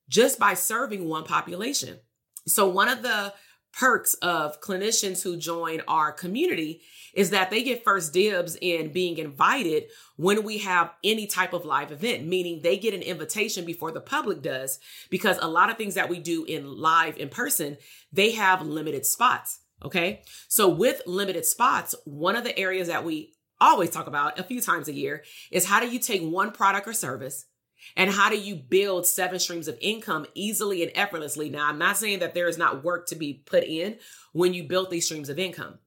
just 0.09 0.39
by 0.39 0.55
serving 0.55 1.09
one 1.09 1.25
population. 1.25 1.99
So, 2.47 2.69
one 2.69 2.89
of 2.89 3.03
the 3.03 3.33
perks 3.79 4.15
of 4.15 4.61
clinicians 4.61 5.23
who 5.23 5.37
join 5.37 5.81
our 5.89 6.13
community 6.13 6.81
is 7.13 7.31
that 7.31 7.51
they 7.51 7.63
get 7.63 7.85
first 7.85 8.13
dibs 8.13 8.57
in 8.61 8.93
being 8.93 9.19
invited 9.19 9.85
when 10.17 10.43
we 10.43 10.59
have 10.59 10.93
any 11.03 11.27
type 11.27 11.53
of 11.53 11.65
live 11.65 11.93
event, 11.93 12.27
meaning 12.27 12.61
they 12.63 12.77
get 12.77 12.95
an 12.95 13.03
invitation 13.03 13.65
before 13.65 13.93
the 13.93 14.01
public 14.01 14.43
does, 14.43 14.79
because 15.11 15.39
a 15.41 15.49
lot 15.49 15.71
of 15.71 15.77
things 15.77 15.95
that 15.95 16.09
we 16.09 16.19
do 16.19 16.45
in 16.45 16.77
live 16.79 17.17
in 17.19 17.29
person, 17.29 17.77
they 18.13 18.33
have 18.33 18.63
limited 18.63 19.07
spots. 19.07 19.61
Okay. 19.85 20.23
So, 20.49 20.69
with 20.69 21.03
limited 21.07 21.45
spots, 21.45 21.95
one 22.05 22.37
of 22.37 22.45
the 22.45 22.59
areas 22.59 22.89
that 22.89 23.05
we 23.05 23.35
always 23.61 23.91
talk 23.91 24.07
about 24.07 24.39
a 24.39 24.45
few 24.45 24.61
times 24.61 24.89
a 24.89 24.93
year 24.93 25.25
is 25.51 25.67
how 25.67 25.81
do 25.81 25.89
you 25.89 25.99
take 25.99 26.23
one 26.23 26.53
product 26.53 26.89
or 26.89 26.93
service 26.93 27.47
and 27.97 28.11
how 28.11 28.31
do 28.31 28.37
you 28.37 28.57
build 28.57 29.07
seven 29.07 29.39
streams 29.39 29.69
of 29.69 29.79
income 29.81 30.27
easily 30.35 30.83
and 30.83 30.93
effortlessly? 30.95 31.51
Now, 31.51 31.69
I'm 31.69 31.79
not 31.79 31.97
saying 31.97 32.21
that 32.21 32.35
there 32.35 32.49
is 32.49 32.59
not 32.59 32.85
work 32.85 33.07
to 33.09 33.17
be 33.17 33.43
put 33.47 33.65
in 33.65 33.97
when 34.33 34.55
you 34.55 34.65
build 34.65 34.91
these 34.91 35.07
streams 35.07 35.29
of 35.29 35.39
income. 35.39 35.79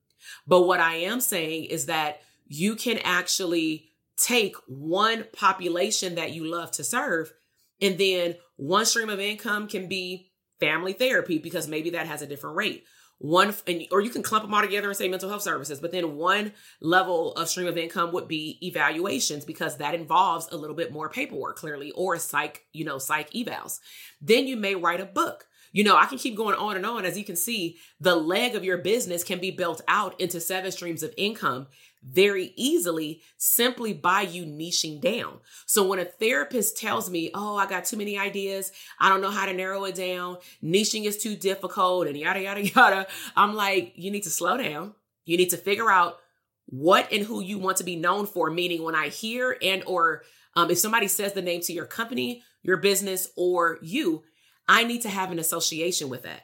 But 0.46 0.64
what 0.64 0.80
I 0.80 0.96
am 0.96 1.20
saying 1.20 1.66
is 1.66 1.86
that 1.88 2.22
you 2.48 2.76
can 2.76 3.00
actually 3.00 3.90
take 4.18 4.56
one 4.68 5.26
population 5.34 6.16
that 6.16 6.32
you 6.32 6.46
love 6.46 6.72
to 6.72 6.84
serve, 6.84 7.34
and 7.82 7.98
then 7.98 8.36
one 8.56 8.86
stream 8.86 9.10
of 9.10 9.20
income 9.20 9.68
can 9.68 9.88
be 9.88 10.32
family 10.60 10.94
therapy 10.94 11.38
because 11.38 11.68
maybe 11.68 11.92
that 11.92 12.08
has 12.08 12.22
a 12.22 12.28
different 12.28 12.56
rate 12.56 12.84
one 13.20 13.54
and, 13.66 13.84
or 13.92 14.02
you 14.02 14.10
can 14.10 14.22
clump 14.22 14.44
them 14.44 14.54
all 14.54 14.62
together 14.62 14.88
and 14.88 14.98
say 14.98 15.08
mental 15.08 15.30
health 15.30 15.42
services 15.42 15.80
but 15.80 15.92
then 15.92 16.16
one 16.16 16.52
level 16.82 17.34
of 17.34 17.50
stream 17.50 17.68
of 17.68 17.78
income 17.78 18.12
would 18.12 18.28
be 18.28 18.60
evaluations 18.62 19.44
because 19.44 19.78
that 19.78 19.96
involves 19.96 20.48
a 20.52 20.58
little 20.58 20.76
bit 20.76 20.92
more 20.92 21.10
paperwork 21.10 21.58
clearly 21.58 21.92
or 21.92 22.18
psych 22.18 22.66
you 22.74 22.86
know 22.86 22.98
psych 22.98 23.30
evals. 23.32 23.80
Then 24.22 24.48
you 24.48 24.56
may 24.56 24.76
write 24.76 25.02
a 25.02 25.06
book. 25.06 25.48
You 25.74 25.84
know 25.84 25.98
i 25.98 26.06
can 26.06 26.18
keep 26.18 26.36
going 26.36 26.56
on 26.56 26.76
and 26.76 26.86
on. 26.86 27.06
As 27.06 27.18
you 27.18 27.26
can 27.26 27.36
see 27.36 27.78
the 28.00 28.16
leg 28.16 28.56
of 28.56 28.64
your 28.64 28.78
business 28.78 29.24
can 29.24 29.40
be 29.40 29.52
built 29.52 29.82
out 29.88 30.20
into 30.20 30.40
seven 30.40 30.72
streams 30.72 31.04
of 31.04 31.14
income 31.18 31.68
very 32.04 32.54
easily 32.56 33.22
simply 33.38 33.94
by 33.94 34.22
you 34.22 34.46
niching 34.46 35.02
down. 35.02 35.40
So 35.66 35.88
when 35.88 36.00
a 36.00 36.06
therapist 36.06 36.78
tells 36.78 37.10
me, 37.10 37.32
Oh, 37.34 37.58
I 37.58 37.68
got 37.68 37.86
too 37.86 37.98
many 37.98 38.18
ideas, 38.18 38.72
I 39.00 39.10
don't 39.10 39.22
know 39.22 39.32
how 39.32 39.46
to 39.46 39.54
narrow 39.54 39.84
it 39.86 39.96
down, 39.96 40.38
niching 40.64 41.06
is 41.06 41.18
too 41.18 41.36
difficult, 41.36 42.08
and 42.08 42.18
yada, 42.18 42.42
yada, 42.42 42.66
yada, 42.76 43.08
I'm 43.36 43.56
like, 43.56 43.94
You 43.96 44.12
need 44.12 44.24
to 44.24 44.30
slow 44.30 44.58
down. 44.58 44.94
You 45.26 45.38
need 45.38 45.50
to 45.50 45.58
figure 45.58 45.92
out 45.92 46.20
what 46.68 47.12
and 47.12 47.24
who 47.24 47.42
you 47.42 47.58
want 47.60 47.78
to 47.78 47.84
be 47.84 47.96
known 47.96 48.26
for. 48.26 48.50
Meaning, 48.50 48.84
when 48.84 48.96
I 48.96 49.10
hear 49.10 49.58
and 49.62 49.84
or 49.86 50.24
um, 50.56 50.72
if 50.72 50.80
somebody 50.80 51.08
says 51.08 51.34
the 51.34 51.42
name 51.42 51.62
to 51.62 51.74
your 51.74 51.86
company, 51.86 52.44
your 52.64 52.78
business, 52.78 53.30
or 53.36 53.78
you, 53.82 54.24
I 54.68 54.84
need 54.84 55.04
to 55.04 55.10
have 55.10 55.32
an 55.32 55.40
association 55.40 56.10
with 56.10 56.24
that. 56.24 56.42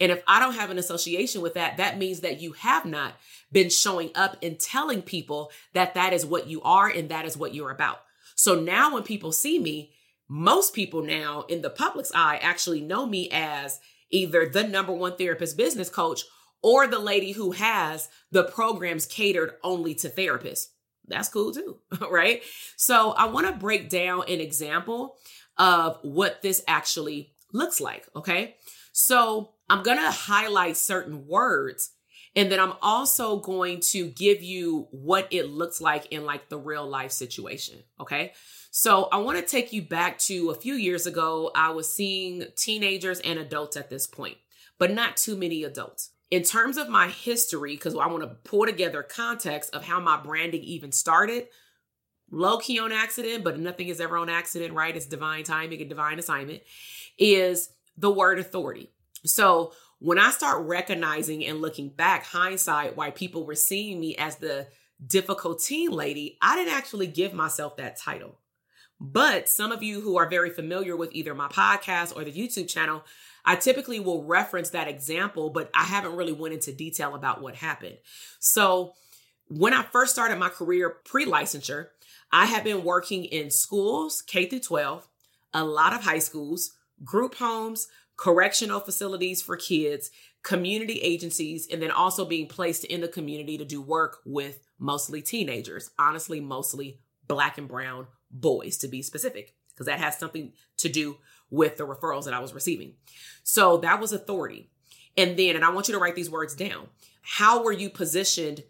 And 0.00 0.10
if 0.12 0.22
I 0.26 0.40
don't 0.40 0.54
have 0.54 0.70
an 0.70 0.78
association 0.78 1.40
with 1.42 1.54
that, 1.54 1.76
that 1.76 1.98
means 1.98 2.20
that 2.20 2.40
you 2.40 2.52
have 2.52 2.84
not 2.84 3.14
been 3.52 3.70
showing 3.70 4.10
up 4.14 4.36
and 4.42 4.58
telling 4.58 5.02
people 5.02 5.50
that 5.72 5.94
that 5.94 6.12
is 6.12 6.26
what 6.26 6.48
you 6.48 6.62
are 6.62 6.88
and 6.88 7.08
that 7.08 7.24
is 7.24 7.36
what 7.36 7.54
you're 7.54 7.70
about. 7.70 8.00
So 8.34 8.54
now 8.54 8.94
when 8.94 9.02
people 9.02 9.32
see 9.32 9.58
me, 9.58 9.92
most 10.28 10.74
people 10.74 11.02
now 11.02 11.42
in 11.48 11.62
the 11.62 11.70
public's 11.70 12.12
eye 12.14 12.38
actually 12.42 12.80
know 12.80 13.06
me 13.06 13.28
as 13.30 13.80
either 14.10 14.48
the 14.48 14.64
number 14.64 14.92
one 14.92 15.16
therapist 15.16 15.56
business 15.56 15.88
coach 15.88 16.22
or 16.62 16.86
the 16.86 16.98
lady 16.98 17.32
who 17.32 17.52
has 17.52 18.08
the 18.30 18.44
programs 18.44 19.06
catered 19.06 19.54
only 19.62 19.94
to 19.94 20.08
therapists. 20.08 20.68
That's 21.06 21.28
cool 21.28 21.52
too, 21.52 21.78
right? 22.10 22.42
So 22.76 23.12
I 23.12 23.26
want 23.26 23.46
to 23.46 23.52
break 23.52 23.90
down 23.90 24.24
an 24.28 24.40
example 24.40 25.16
of 25.58 25.98
what 26.02 26.42
this 26.42 26.62
actually 26.66 27.32
looks 27.52 27.80
like, 27.80 28.08
okay? 28.16 28.56
So 28.92 29.53
I'm 29.68 29.82
going 29.82 29.98
to 29.98 30.10
highlight 30.10 30.76
certain 30.76 31.26
words 31.26 31.90
and 32.36 32.50
then 32.50 32.58
I'm 32.58 32.74
also 32.82 33.38
going 33.38 33.80
to 33.92 34.08
give 34.08 34.42
you 34.42 34.88
what 34.90 35.28
it 35.30 35.48
looks 35.48 35.80
like 35.80 36.06
in 36.06 36.24
like 36.24 36.48
the 36.48 36.58
real 36.58 36.86
life 36.86 37.12
situation. 37.12 37.78
Okay. 38.00 38.32
So 38.70 39.08
I 39.12 39.18
want 39.18 39.38
to 39.38 39.44
take 39.44 39.72
you 39.72 39.82
back 39.82 40.18
to 40.20 40.50
a 40.50 40.54
few 40.54 40.74
years 40.74 41.06
ago. 41.06 41.52
I 41.54 41.70
was 41.70 41.92
seeing 41.92 42.44
teenagers 42.56 43.20
and 43.20 43.38
adults 43.38 43.76
at 43.76 43.88
this 43.88 44.06
point, 44.06 44.36
but 44.78 44.90
not 44.90 45.16
too 45.16 45.36
many 45.36 45.62
adults. 45.62 46.10
In 46.30 46.42
terms 46.42 46.76
of 46.76 46.88
my 46.88 47.08
history, 47.08 47.74
because 47.74 47.94
I 47.94 48.08
want 48.08 48.24
to 48.24 48.36
pull 48.42 48.66
together 48.66 49.04
context 49.04 49.72
of 49.72 49.84
how 49.84 50.00
my 50.00 50.20
branding 50.20 50.62
even 50.62 50.90
started, 50.90 51.46
low 52.32 52.58
key 52.58 52.80
on 52.80 52.90
accident, 52.90 53.44
but 53.44 53.60
nothing 53.60 53.86
is 53.86 54.00
ever 54.00 54.16
on 54.16 54.28
accident, 54.28 54.72
right? 54.72 54.96
It's 54.96 55.06
divine 55.06 55.44
timing 55.44 55.80
and 55.80 55.88
divine 55.88 56.18
assignment, 56.18 56.62
is 57.16 57.68
the 57.96 58.10
word 58.10 58.40
authority. 58.40 58.90
So 59.24 59.72
when 59.98 60.18
I 60.18 60.30
start 60.30 60.66
recognizing 60.66 61.44
and 61.44 61.60
looking 61.60 61.88
back, 61.88 62.24
hindsight, 62.24 62.96
why 62.96 63.10
people 63.10 63.46
were 63.46 63.54
seeing 63.54 64.00
me 64.00 64.16
as 64.16 64.36
the 64.36 64.68
difficult 65.04 65.62
teen 65.62 65.90
lady, 65.90 66.38
I 66.42 66.56
didn't 66.56 66.74
actually 66.74 67.06
give 67.06 67.32
myself 67.32 67.76
that 67.76 67.98
title. 67.98 68.38
But 69.00 69.48
some 69.48 69.72
of 69.72 69.82
you 69.82 70.00
who 70.00 70.16
are 70.18 70.28
very 70.28 70.50
familiar 70.50 70.96
with 70.96 71.12
either 71.12 71.34
my 71.34 71.48
podcast 71.48 72.16
or 72.16 72.24
the 72.24 72.32
YouTube 72.32 72.68
channel, 72.68 73.04
I 73.44 73.56
typically 73.56 74.00
will 74.00 74.24
reference 74.24 74.70
that 74.70 74.88
example, 74.88 75.50
but 75.50 75.70
I 75.74 75.84
haven't 75.84 76.16
really 76.16 76.32
went 76.32 76.54
into 76.54 76.72
detail 76.72 77.14
about 77.14 77.42
what 77.42 77.56
happened. 77.56 77.98
So 78.38 78.92
when 79.48 79.74
I 79.74 79.82
first 79.82 80.12
started 80.12 80.38
my 80.38 80.48
career 80.48 80.96
pre-licensure, 81.04 81.86
I 82.32 82.46
had 82.46 82.64
been 82.64 82.84
working 82.84 83.24
in 83.24 83.50
schools, 83.50 84.22
K 84.22 84.46
through 84.46 84.60
12, 84.60 85.06
a 85.52 85.64
lot 85.64 85.92
of 85.92 86.02
high 86.02 86.18
schools, 86.18 86.72
group 87.04 87.34
homes, 87.34 87.88
correctional 88.16 88.80
facilities 88.80 89.42
for 89.42 89.56
kids, 89.56 90.10
community 90.42 91.00
agencies, 91.00 91.66
and 91.70 91.82
then 91.82 91.90
also 91.90 92.24
being 92.24 92.46
placed 92.46 92.84
in 92.84 93.00
the 93.00 93.08
community 93.08 93.58
to 93.58 93.64
do 93.64 93.80
work 93.80 94.18
with 94.24 94.60
mostly 94.78 95.22
teenagers, 95.22 95.90
honestly, 95.98 96.40
mostly 96.40 97.00
black 97.26 97.58
and 97.58 97.68
brown 97.68 98.06
boys 98.30 98.76
to 98.78 98.88
be 98.88 99.02
specific, 99.02 99.54
because 99.72 99.86
that 99.86 99.98
has 99.98 100.18
something 100.18 100.52
to 100.76 100.88
do 100.88 101.16
with 101.50 101.76
the 101.76 101.86
referrals 101.86 102.24
that 102.24 102.34
I 102.34 102.40
was 102.40 102.54
receiving. 102.54 102.94
So 103.42 103.78
that 103.78 104.00
was 104.00 104.12
authority. 104.12 104.70
And 105.16 105.36
then, 105.38 105.56
and 105.56 105.64
I 105.64 105.70
want 105.70 105.88
you 105.88 105.94
to 105.94 106.00
write 106.00 106.16
these 106.16 106.30
words 106.30 106.54
down. 106.54 106.88
How 107.22 107.62
were 107.62 107.72
you 107.72 107.88
positioned 107.88 108.64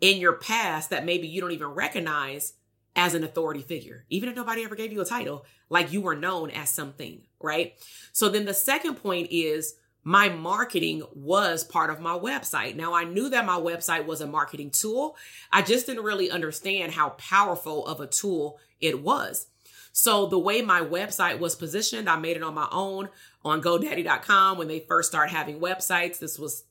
in 0.00 0.18
your 0.18 0.34
past 0.34 0.90
that 0.90 1.04
maybe 1.06 1.26
you 1.26 1.40
don't 1.40 1.52
even 1.52 1.68
recognize 1.68 2.54
as 2.94 3.14
an 3.14 3.24
authority 3.24 3.62
figure, 3.62 4.04
even 4.10 4.28
if 4.28 4.36
nobody 4.36 4.64
ever 4.64 4.74
gave 4.74 4.92
you 4.92 5.00
a 5.00 5.06
title, 5.06 5.44
like 5.70 5.92
you 5.92 6.00
were 6.00 6.14
known 6.14 6.50
as 6.50 6.68
something, 6.68 7.22
right? 7.40 7.74
So 8.12 8.28
then 8.28 8.44
the 8.44 8.54
second 8.54 8.96
point 8.96 9.28
is 9.30 9.74
my 10.04 10.28
marketing 10.28 11.02
was 11.14 11.64
part 11.64 11.90
of 11.90 12.00
my 12.00 12.18
website. 12.18 12.76
Now 12.76 12.92
I 12.92 13.04
knew 13.04 13.30
that 13.30 13.46
my 13.46 13.58
website 13.58 14.04
was 14.04 14.20
a 14.20 14.26
marketing 14.26 14.70
tool. 14.70 15.16
I 15.50 15.62
just 15.62 15.86
didn't 15.86 16.04
really 16.04 16.30
understand 16.30 16.92
how 16.92 17.10
powerful 17.10 17.86
of 17.86 18.00
a 18.00 18.06
tool 18.06 18.58
it 18.80 19.00
was. 19.00 19.46
So 19.92 20.26
the 20.26 20.38
way 20.38 20.62
my 20.62 20.80
website 20.80 21.38
was 21.38 21.54
positioned, 21.54 22.08
I 22.08 22.16
made 22.16 22.36
it 22.36 22.42
on 22.42 22.54
my 22.54 22.68
own 22.72 23.10
on 23.44 23.62
GoDaddy.com 23.62 24.58
when 24.58 24.68
they 24.68 24.80
first 24.80 25.10
started 25.10 25.34
having 25.34 25.60
websites. 25.60 26.18
This 26.18 26.38
was 26.38 26.64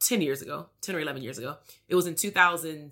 10 0.00 0.20
years 0.20 0.42
ago, 0.42 0.66
10 0.80 0.96
or 0.96 1.00
11 1.00 1.22
years 1.22 1.38
ago. 1.38 1.56
It 1.88 1.94
was 1.94 2.06
in 2.06 2.14
2000- 2.14 2.90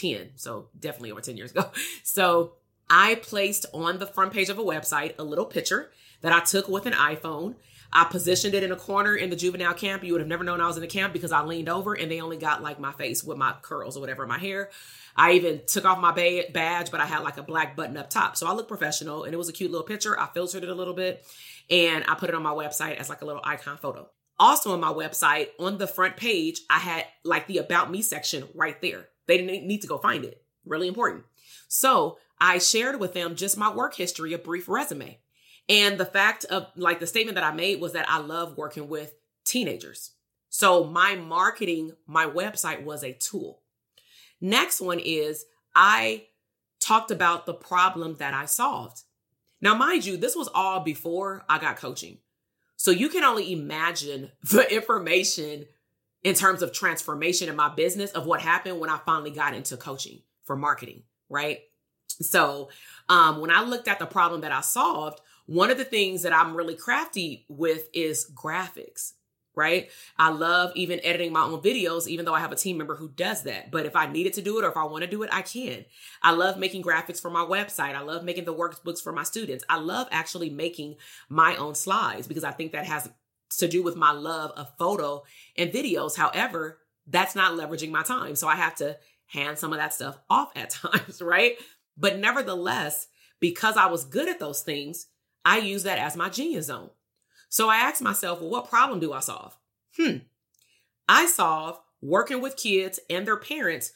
10. 0.00 0.30
So 0.36 0.68
definitely 0.78 1.12
over 1.12 1.20
10 1.20 1.36
years 1.36 1.50
ago. 1.50 1.70
So 2.04 2.54
I 2.90 3.16
placed 3.16 3.66
on 3.74 3.98
the 3.98 4.06
front 4.06 4.32
page 4.32 4.48
of 4.48 4.58
a 4.58 4.62
website 4.62 5.14
a 5.18 5.24
little 5.24 5.44
picture 5.44 5.90
that 6.22 6.32
I 6.32 6.40
took 6.40 6.68
with 6.68 6.86
an 6.86 6.94
iPhone. 6.94 7.54
I 7.92 8.04
positioned 8.04 8.54
it 8.54 8.62
in 8.62 8.72
a 8.72 8.76
corner 8.76 9.14
in 9.14 9.30
the 9.30 9.36
juvenile 9.36 9.74
camp. 9.74 10.04
You 10.04 10.12
would 10.12 10.20
have 10.20 10.28
never 10.28 10.44
known 10.44 10.60
I 10.60 10.66
was 10.66 10.76
in 10.76 10.82
the 10.82 10.88
camp 10.88 11.12
because 11.12 11.32
I 11.32 11.42
leaned 11.42 11.68
over 11.68 11.94
and 11.94 12.10
they 12.10 12.20
only 12.20 12.36
got 12.36 12.62
like 12.62 12.78
my 12.80 12.92
face 12.92 13.24
with 13.24 13.38
my 13.38 13.54
curls 13.62 13.96
or 13.96 14.00
whatever, 14.00 14.26
my 14.26 14.38
hair. 14.38 14.70
I 15.16 15.32
even 15.32 15.62
took 15.66 15.84
off 15.84 15.98
my 15.98 16.12
badge, 16.12 16.90
but 16.90 17.00
I 17.00 17.06
had 17.06 17.22
like 17.22 17.38
a 17.38 17.42
black 17.42 17.76
button 17.76 17.96
up 17.96 18.10
top. 18.10 18.36
So 18.36 18.46
I 18.46 18.52
looked 18.52 18.68
professional 18.68 19.24
and 19.24 19.32
it 19.32 19.36
was 19.36 19.48
a 19.48 19.52
cute 19.52 19.70
little 19.70 19.86
picture. 19.86 20.18
I 20.18 20.26
filtered 20.26 20.64
it 20.64 20.68
a 20.68 20.74
little 20.74 20.94
bit 20.94 21.24
and 21.70 22.04
I 22.08 22.14
put 22.14 22.28
it 22.28 22.34
on 22.34 22.42
my 22.42 22.52
website 22.52 22.96
as 22.96 23.08
like 23.08 23.22
a 23.22 23.26
little 23.26 23.42
icon 23.44 23.78
photo. 23.78 24.08
Also 24.38 24.72
on 24.72 24.80
my 24.80 24.92
website, 24.92 25.48
on 25.58 25.78
the 25.78 25.86
front 25.86 26.16
page, 26.16 26.60
I 26.70 26.78
had 26.78 27.04
like 27.24 27.46
the 27.46 27.58
About 27.58 27.90
Me 27.90 28.02
section 28.02 28.44
right 28.54 28.80
there. 28.80 29.08
They 29.28 29.36
didn't 29.36 29.68
need 29.68 29.82
to 29.82 29.86
go 29.86 29.98
find 29.98 30.24
it. 30.24 30.42
Really 30.64 30.88
important. 30.88 31.24
So 31.68 32.18
I 32.40 32.58
shared 32.58 32.98
with 32.98 33.14
them 33.14 33.36
just 33.36 33.56
my 33.56 33.72
work 33.72 33.94
history, 33.94 34.32
a 34.32 34.38
brief 34.38 34.68
resume. 34.68 35.20
And 35.68 35.98
the 35.98 36.06
fact 36.06 36.44
of 36.46 36.66
like 36.76 36.98
the 36.98 37.06
statement 37.06 37.36
that 37.36 37.44
I 37.44 37.52
made 37.52 37.80
was 37.80 37.92
that 37.92 38.10
I 38.10 38.18
love 38.18 38.56
working 38.56 38.88
with 38.88 39.14
teenagers. 39.44 40.12
So 40.48 40.84
my 40.84 41.14
marketing, 41.14 41.92
my 42.06 42.26
website 42.26 42.82
was 42.82 43.04
a 43.04 43.12
tool. 43.12 43.60
Next 44.40 44.80
one 44.80 44.98
is 44.98 45.44
I 45.74 46.24
talked 46.80 47.10
about 47.10 47.44
the 47.44 47.54
problem 47.54 48.16
that 48.16 48.34
I 48.34 48.46
solved. 48.46 49.02
Now, 49.60 49.74
mind 49.74 50.06
you, 50.06 50.16
this 50.16 50.36
was 50.36 50.48
all 50.54 50.80
before 50.80 51.44
I 51.48 51.58
got 51.58 51.76
coaching. 51.76 52.18
So 52.76 52.92
you 52.92 53.08
can 53.08 53.24
only 53.24 53.52
imagine 53.52 54.30
the 54.50 54.72
information 54.72 55.66
in 56.28 56.34
terms 56.34 56.60
of 56.60 56.72
transformation 56.72 57.48
in 57.48 57.56
my 57.56 57.70
business 57.70 58.10
of 58.12 58.26
what 58.26 58.42
happened 58.42 58.78
when 58.78 58.90
I 58.90 58.98
finally 59.06 59.30
got 59.30 59.54
into 59.54 59.78
coaching 59.78 60.20
for 60.44 60.56
marketing, 60.56 61.04
right? 61.30 61.60
So, 62.20 62.68
um, 63.08 63.40
when 63.40 63.50
I 63.50 63.62
looked 63.62 63.88
at 63.88 63.98
the 63.98 64.06
problem 64.06 64.42
that 64.42 64.52
I 64.52 64.60
solved, 64.60 65.20
one 65.46 65.70
of 65.70 65.78
the 65.78 65.84
things 65.84 66.22
that 66.22 66.34
I'm 66.34 66.54
really 66.54 66.74
crafty 66.74 67.46
with 67.48 67.88
is 67.94 68.30
graphics, 68.34 69.12
right? 69.54 69.90
I 70.18 70.28
love 70.28 70.72
even 70.74 71.00
editing 71.02 71.32
my 71.32 71.42
own 71.42 71.62
videos, 71.62 72.06
even 72.06 72.26
though 72.26 72.34
I 72.34 72.40
have 72.40 72.52
a 72.52 72.56
team 72.56 72.76
member 72.76 72.94
who 72.94 73.08
does 73.08 73.44
that. 73.44 73.70
But 73.70 73.86
if 73.86 73.96
I 73.96 74.06
needed 74.06 74.34
to 74.34 74.42
do 74.42 74.58
it 74.58 74.64
or 74.64 74.68
if 74.68 74.76
I 74.76 74.84
want 74.84 75.04
to 75.04 75.10
do 75.10 75.22
it, 75.22 75.30
I 75.32 75.40
can. 75.40 75.86
I 76.22 76.32
love 76.32 76.58
making 76.58 76.82
graphics 76.82 77.22
for 77.22 77.30
my 77.30 77.40
website. 77.40 77.94
I 77.94 78.02
love 78.02 78.22
making 78.22 78.44
the 78.44 78.54
workbooks 78.54 79.02
for 79.02 79.12
my 79.12 79.22
students. 79.22 79.64
I 79.70 79.78
love 79.78 80.08
actually 80.10 80.50
making 80.50 80.96
my 81.30 81.56
own 81.56 81.74
slides 81.74 82.28
because 82.28 82.44
I 82.44 82.50
think 82.50 82.72
that 82.72 82.84
has 82.84 83.08
to 83.56 83.68
do 83.68 83.82
with 83.82 83.96
my 83.96 84.12
love 84.12 84.52
of 84.52 84.76
photo 84.78 85.22
and 85.56 85.72
videos. 85.72 86.16
However, 86.16 86.78
that's 87.06 87.34
not 87.34 87.58
leveraging 87.58 87.90
my 87.90 88.02
time. 88.02 88.36
So 88.36 88.46
I 88.46 88.56
have 88.56 88.74
to 88.76 88.98
hand 89.26 89.58
some 89.58 89.72
of 89.72 89.78
that 89.78 89.94
stuff 89.94 90.18
off 90.28 90.50
at 90.56 90.70
times, 90.70 91.22
right? 91.22 91.56
But 91.96 92.18
nevertheless, 92.18 93.08
because 93.40 93.76
I 93.76 93.86
was 93.86 94.04
good 94.04 94.28
at 94.28 94.38
those 94.38 94.62
things, 94.62 95.06
I 95.44 95.58
use 95.58 95.84
that 95.84 95.98
as 95.98 96.16
my 96.16 96.28
genius 96.28 96.66
zone. 96.66 96.90
So 97.48 97.68
I 97.68 97.76
asked 97.76 98.02
myself, 98.02 98.40
well, 98.40 98.50
what 98.50 98.68
problem 98.68 99.00
do 99.00 99.12
I 99.12 99.20
solve? 99.20 99.56
Hmm. 99.96 100.18
I 101.08 101.26
solve 101.26 101.80
working 102.02 102.42
with 102.42 102.56
kids 102.56 103.00
and 103.08 103.26
their 103.26 103.38
parents 103.38 103.92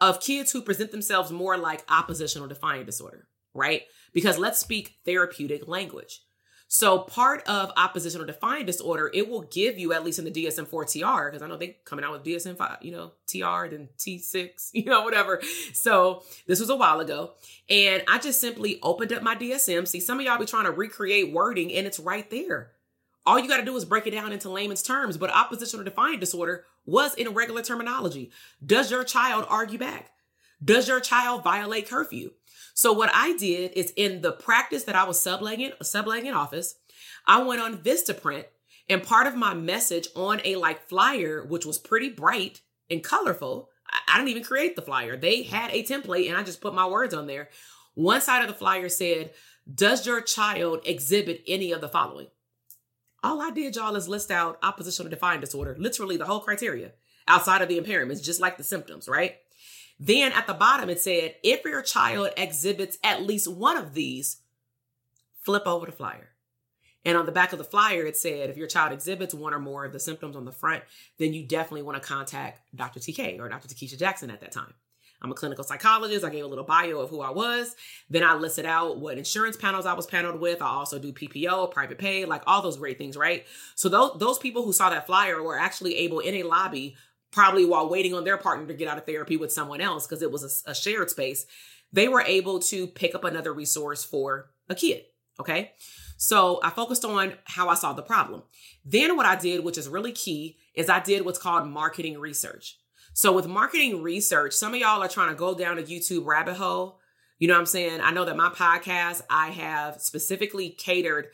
of 0.00 0.20
kids 0.20 0.52
who 0.52 0.62
present 0.62 0.90
themselves 0.92 1.30
more 1.30 1.56
like 1.56 1.84
oppositional 1.88 2.48
defiant 2.48 2.86
disorder, 2.86 3.28
right? 3.54 3.82
Because 4.12 4.38
let's 4.38 4.60
speak 4.60 4.96
therapeutic 5.04 5.66
language. 5.66 6.20
So 6.72 7.00
part 7.00 7.42
of 7.48 7.72
oppositional 7.76 8.28
defiant 8.28 8.68
disorder, 8.68 9.10
it 9.12 9.28
will 9.28 9.42
give 9.42 9.76
you 9.76 9.92
at 9.92 10.04
least 10.04 10.20
in 10.20 10.24
the 10.24 10.30
DSM-4 10.30 10.70
TR, 10.70 11.28
because 11.28 11.42
I 11.42 11.48
know 11.48 11.56
they 11.56 11.78
coming 11.84 12.04
out 12.04 12.12
with 12.12 12.22
DSM-5, 12.22 12.84
you 12.84 12.92
know, 12.92 13.10
TR, 13.26 13.68
then 13.68 13.88
T6, 13.98 14.70
you 14.72 14.84
know, 14.84 15.02
whatever. 15.02 15.42
So 15.72 16.22
this 16.46 16.60
was 16.60 16.70
a 16.70 16.76
while 16.76 17.00
ago. 17.00 17.32
And 17.68 18.04
I 18.06 18.20
just 18.20 18.40
simply 18.40 18.78
opened 18.84 19.12
up 19.12 19.24
my 19.24 19.34
DSM. 19.34 19.88
See, 19.88 19.98
some 19.98 20.20
of 20.20 20.24
y'all 20.24 20.38
be 20.38 20.46
trying 20.46 20.66
to 20.66 20.70
recreate 20.70 21.32
wording 21.32 21.72
and 21.72 21.88
it's 21.88 21.98
right 21.98 22.30
there. 22.30 22.70
All 23.26 23.40
you 23.40 23.48
got 23.48 23.56
to 23.56 23.64
do 23.64 23.76
is 23.76 23.84
break 23.84 24.06
it 24.06 24.12
down 24.12 24.32
into 24.32 24.48
layman's 24.48 24.84
terms. 24.84 25.16
But 25.16 25.30
oppositional 25.30 25.84
defiant 25.84 26.20
disorder 26.20 26.66
was 26.86 27.16
in 27.16 27.34
regular 27.34 27.62
terminology. 27.62 28.30
Does 28.64 28.92
your 28.92 29.02
child 29.02 29.44
argue 29.48 29.78
back? 29.78 30.12
Does 30.62 30.88
your 30.88 31.00
child 31.00 31.42
violate 31.42 31.88
curfew? 31.88 32.32
So 32.74 32.92
what 32.92 33.10
I 33.14 33.36
did 33.36 33.72
is 33.72 33.92
in 33.96 34.22
the 34.22 34.32
practice 34.32 34.84
that 34.84 34.94
I 34.94 35.04
was 35.04 35.20
subletting, 35.20 35.72
subletting 35.82 36.32
office, 36.32 36.76
I 37.26 37.42
went 37.42 37.60
on 37.60 37.78
Vistaprint 37.78 38.44
and 38.88 39.02
part 39.02 39.26
of 39.26 39.36
my 39.36 39.54
message 39.54 40.08
on 40.16 40.40
a 40.44 40.56
like 40.56 40.88
flyer, 40.88 41.44
which 41.44 41.64
was 41.64 41.78
pretty 41.78 42.10
bright 42.10 42.60
and 42.90 43.04
colorful, 43.04 43.70
I 44.08 44.16
didn't 44.16 44.30
even 44.30 44.44
create 44.44 44.76
the 44.76 44.82
flyer. 44.82 45.16
They 45.16 45.42
had 45.42 45.70
a 45.72 45.82
template 45.82 46.28
and 46.28 46.36
I 46.36 46.42
just 46.42 46.60
put 46.60 46.74
my 46.74 46.86
words 46.86 47.14
on 47.14 47.26
there. 47.26 47.48
One 47.94 48.20
side 48.20 48.42
of 48.42 48.48
the 48.48 48.54
flyer 48.54 48.88
said, 48.88 49.32
Does 49.72 50.06
your 50.06 50.20
child 50.20 50.80
exhibit 50.84 51.42
any 51.46 51.72
of 51.72 51.80
the 51.80 51.88
following? 51.88 52.28
All 53.22 53.42
I 53.42 53.50
did, 53.50 53.76
y'all, 53.76 53.96
is 53.96 54.08
list 54.08 54.30
out 54.30 54.58
oppositional 54.62 55.10
defiant 55.10 55.42
disorder, 55.42 55.76
literally 55.78 56.16
the 56.16 56.24
whole 56.24 56.40
criteria 56.40 56.92
outside 57.28 57.62
of 57.62 57.68
the 57.68 57.78
impairments, 57.78 58.22
just 58.22 58.40
like 58.40 58.56
the 58.56 58.64
symptoms, 58.64 59.08
right? 59.08 59.36
Then 60.02 60.32
at 60.32 60.46
the 60.46 60.54
bottom, 60.54 60.88
it 60.88 60.98
said, 60.98 61.34
if 61.42 61.62
your 61.62 61.82
child 61.82 62.30
exhibits 62.38 62.96
at 63.04 63.22
least 63.22 63.52
one 63.52 63.76
of 63.76 63.92
these, 63.92 64.38
flip 65.42 65.66
over 65.66 65.84
the 65.84 65.92
flyer. 65.92 66.30
And 67.04 67.18
on 67.18 67.26
the 67.26 67.32
back 67.32 67.52
of 67.52 67.58
the 67.58 67.64
flyer, 67.64 68.06
it 68.06 68.16
said, 68.16 68.48
if 68.48 68.56
your 68.56 68.66
child 68.66 68.92
exhibits 68.92 69.34
one 69.34 69.52
or 69.52 69.58
more 69.58 69.84
of 69.84 69.92
the 69.92 70.00
symptoms 70.00 70.36
on 70.36 70.46
the 70.46 70.52
front, 70.52 70.82
then 71.18 71.34
you 71.34 71.46
definitely 71.46 71.82
want 71.82 72.02
to 72.02 72.08
contact 72.08 72.62
Dr. 72.74 72.98
TK 72.98 73.38
or 73.38 73.48
Dr. 73.50 73.68
Takesha 73.68 73.98
Jackson 73.98 74.30
at 74.30 74.40
that 74.40 74.52
time. 74.52 74.72
I'm 75.22 75.30
a 75.30 75.34
clinical 75.34 75.64
psychologist. 75.64 76.24
I 76.24 76.30
gave 76.30 76.44
a 76.44 76.48
little 76.48 76.64
bio 76.64 77.00
of 77.00 77.10
who 77.10 77.20
I 77.20 77.30
was. 77.30 77.76
Then 78.08 78.24
I 78.24 78.34
listed 78.34 78.64
out 78.64 79.00
what 79.00 79.18
insurance 79.18 79.56
panels 79.56 79.84
I 79.84 79.92
was 79.92 80.06
paneled 80.06 80.40
with. 80.40 80.62
I 80.62 80.68
also 80.68 80.98
do 80.98 81.12
PPO, 81.12 81.70
private 81.72 81.98
pay, 81.98 82.24
like 82.24 82.42
all 82.46 82.62
those 82.62 82.78
great 82.78 82.96
things, 82.96 83.18
right? 83.18 83.44
So 83.74 83.90
those, 83.90 84.18
those 84.18 84.38
people 84.38 84.64
who 84.64 84.72
saw 84.72 84.88
that 84.88 85.06
flyer 85.06 85.42
were 85.42 85.58
actually 85.58 85.96
able 85.98 86.20
in 86.20 86.36
a 86.36 86.44
lobby 86.44 86.96
probably 87.30 87.64
while 87.64 87.88
waiting 87.88 88.14
on 88.14 88.24
their 88.24 88.36
partner 88.36 88.66
to 88.66 88.74
get 88.74 88.88
out 88.88 88.98
of 88.98 89.06
therapy 89.06 89.36
with 89.36 89.52
someone 89.52 89.80
else 89.80 90.06
because 90.06 90.22
it 90.22 90.30
was 90.30 90.64
a, 90.66 90.70
a, 90.70 90.74
shared 90.74 91.10
space, 91.10 91.46
they 91.92 92.08
were 92.08 92.22
able 92.22 92.58
to 92.58 92.86
pick 92.86 93.14
up 93.14 93.24
another 93.24 93.52
resource 93.52 94.04
for 94.04 94.50
a 94.68 94.74
kid. 94.74 95.04
Okay. 95.38 95.72
So 96.16 96.60
I 96.62 96.70
focused 96.70 97.04
on 97.04 97.32
how 97.44 97.68
I 97.68 97.74
solved 97.74 97.98
the 97.98 98.02
problem. 98.02 98.42
Then 98.84 99.16
what 99.16 99.26
I 99.26 99.36
did, 99.36 99.64
which 99.64 99.78
is 99.78 99.88
really 99.88 100.12
key, 100.12 100.58
is 100.74 100.88
I 100.88 101.00
did 101.00 101.24
what's 101.24 101.38
called 101.38 101.68
marketing 101.68 102.18
research. 102.18 102.76
So 103.12 103.32
with 103.32 103.46
marketing 103.46 104.02
research, 104.02 104.52
some 104.52 104.74
of 104.74 104.80
y'all 104.80 105.02
are 105.02 105.08
trying 105.08 105.30
to 105.30 105.34
go 105.34 105.54
down 105.54 105.78
a 105.78 105.82
YouTube 105.82 106.26
rabbit 106.26 106.56
hole. 106.56 107.00
You 107.38 107.48
know 107.48 107.54
what 107.54 107.60
I'm 107.60 107.66
saying? 107.66 108.00
I 108.02 108.10
know 108.10 108.24
that 108.24 108.36
my 108.36 108.50
podcast, 108.50 109.22
I 109.30 109.48
have 109.48 110.00
specifically 110.00 110.70
catered 110.70 111.28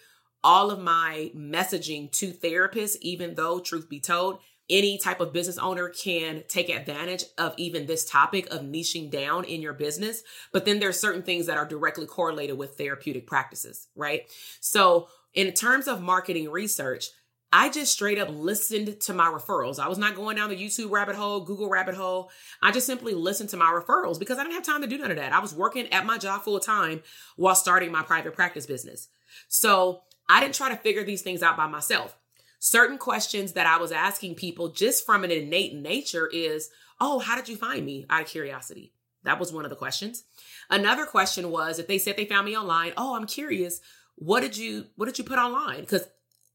all 0.44 0.70
of 0.70 0.78
my 0.78 1.32
messaging 1.34 2.10
to 2.12 2.30
therapists, 2.30 2.96
even 3.00 3.34
though, 3.34 3.58
truth 3.58 3.88
be 3.88 3.98
told, 3.98 4.38
any 4.68 4.98
type 4.98 5.20
of 5.20 5.32
business 5.32 5.58
owner 5.58 5.88
can 5.88 6.42
take 6.48 6.68
advantage 6.68 7.24
of 7.38 7.54
even 7.56 7.86
this 7.86 8.04
topic 8.04 8.52
of 8.52 8.62
niching 8.62 9.10
down 9.10 9.44
in 9.44 9.62
your 9.62 9.72
business. 9.72 10.22
But 10.52 10.64
then 10.64 10.80
there's 10.80 10.98
certain 10.98 11.22
things 11.22 11.46
that 11.46 11.58
are 11.58 11.66
directly 11.66 12.06
correlated 12.06 12.58
with 12.58 12.76
therapeutic 12.76 13.26
practices, 13.26 13.88
right? 13.94 14.22
So 14.60 15.08
in 15.34 15.52
terms 15.52 15.86
of 15.86 16.02
marketing 16.02 16.50
research, 16.50 17.10
I 17.52 17.70
just 17.70 17.92
straight 17.92 18.18
up 18.18 18.28
listened 18.30 19.00
to 19.02 19.14
my 19.14 19.26
referrals. 19.28 19.78
I 19.78 19.88
was 19.88 19.98
not 19.98 20.16
going 20.16 20.36
down 20.36 20.50
the 20.50 20.56
YouTube 20.56 20.90
rabbit 20.90 21.14
hole, 21.14 21.40
Google 21.40 21.70
rabbit 21.70 21.94
hole. 21.94 22.30
I 22.60 22.72
just 22.72 22.86
simply 22.86 23.14
listened 23.14 23.50
to 23.50 23.56
my 23.56 23.66
referrals 23.66 24.18
because 24.18 24.38
I 24.38 24.42
didn't 24.42 24.56
have 24.56 24.64
time 24.64 24.82
to 24.82 24.88
do 24.88 24.98
none 24.98 25.12
of 25.12 25.16
that. 25.16 25.32
I 25.32 25.38
was 25.38 25.54
working 25.54 25.86
at 25.92 26.04
my 26.04 26.18
job 26.18 26.42
full 26.42 26.58
time 26.58 27.02
while 27.36 27.54
starting 27.54 27.92
my 27.92 28.02
private 28.02 28.34
practice 28.34 28.66
business. 28.66 29.08
So 29.48 30.02
I 30.28 30.40
didn't 30.40 30.56
try 30.56 30.70
to 30.70 30.76
figure 30.76 31.04
these 31.04 31.22
things 31.22 31.42
out 31.42 31.56
by 31.56 31.68
myself. 31.68 32.16
Certain 32.58 32.98
questions 32.98 33.52
that 33.52 33.66
I 33.66 33.78
was 33.78 33.92
asking 33.92 34.34
people 34.34 34.68
just 34.68 35.04
from 35.04 35.24
an 35.24 35.30
innate 35.30 35.74
nature 35.74 36.26
is, 36.26 36.70
Oh, 37.00 37.18
how 37.18 37.36
did 37.36 37.48
you 37.48 37.56
find 37.56 37.84
me? 37.84 38.06
Out 38.08 38.22
of 38.22 38.28
curiosity. 38.28 38.92
That 39.24 39.40
was 39.40 39.52
one 39.52 39.64
of 39.64 39.70
the 39.70 39.76
questions. 39.76 40.24
Another 40.70 41.04
question 41.04 41.50
was 41.50 41.78
if 41.78 41.88
they 41.88 41.98
said 41.98 42.16
they 42.16 42.24
found 42.24 42.46
me 42.46 42.56
online, 42.56 42.92
oh, 42.96 43.16
I'm 43.16 43.26
curious, 43.26 43.80
what 44.14 44.40
did 44.40 44.56
you 44.56 44.86
what 44.96 45.06
did 45.06 45.18
you 45.18 45.24
put 45.24 45.38
online? 45.38 45.80
Because 45.80 46.08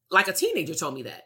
like 0.10 0.28
a 0.28 0.34
teenager 0.34 0.74
told 0.74 0.94
me 0.94 1.04
that. 1.04 1.26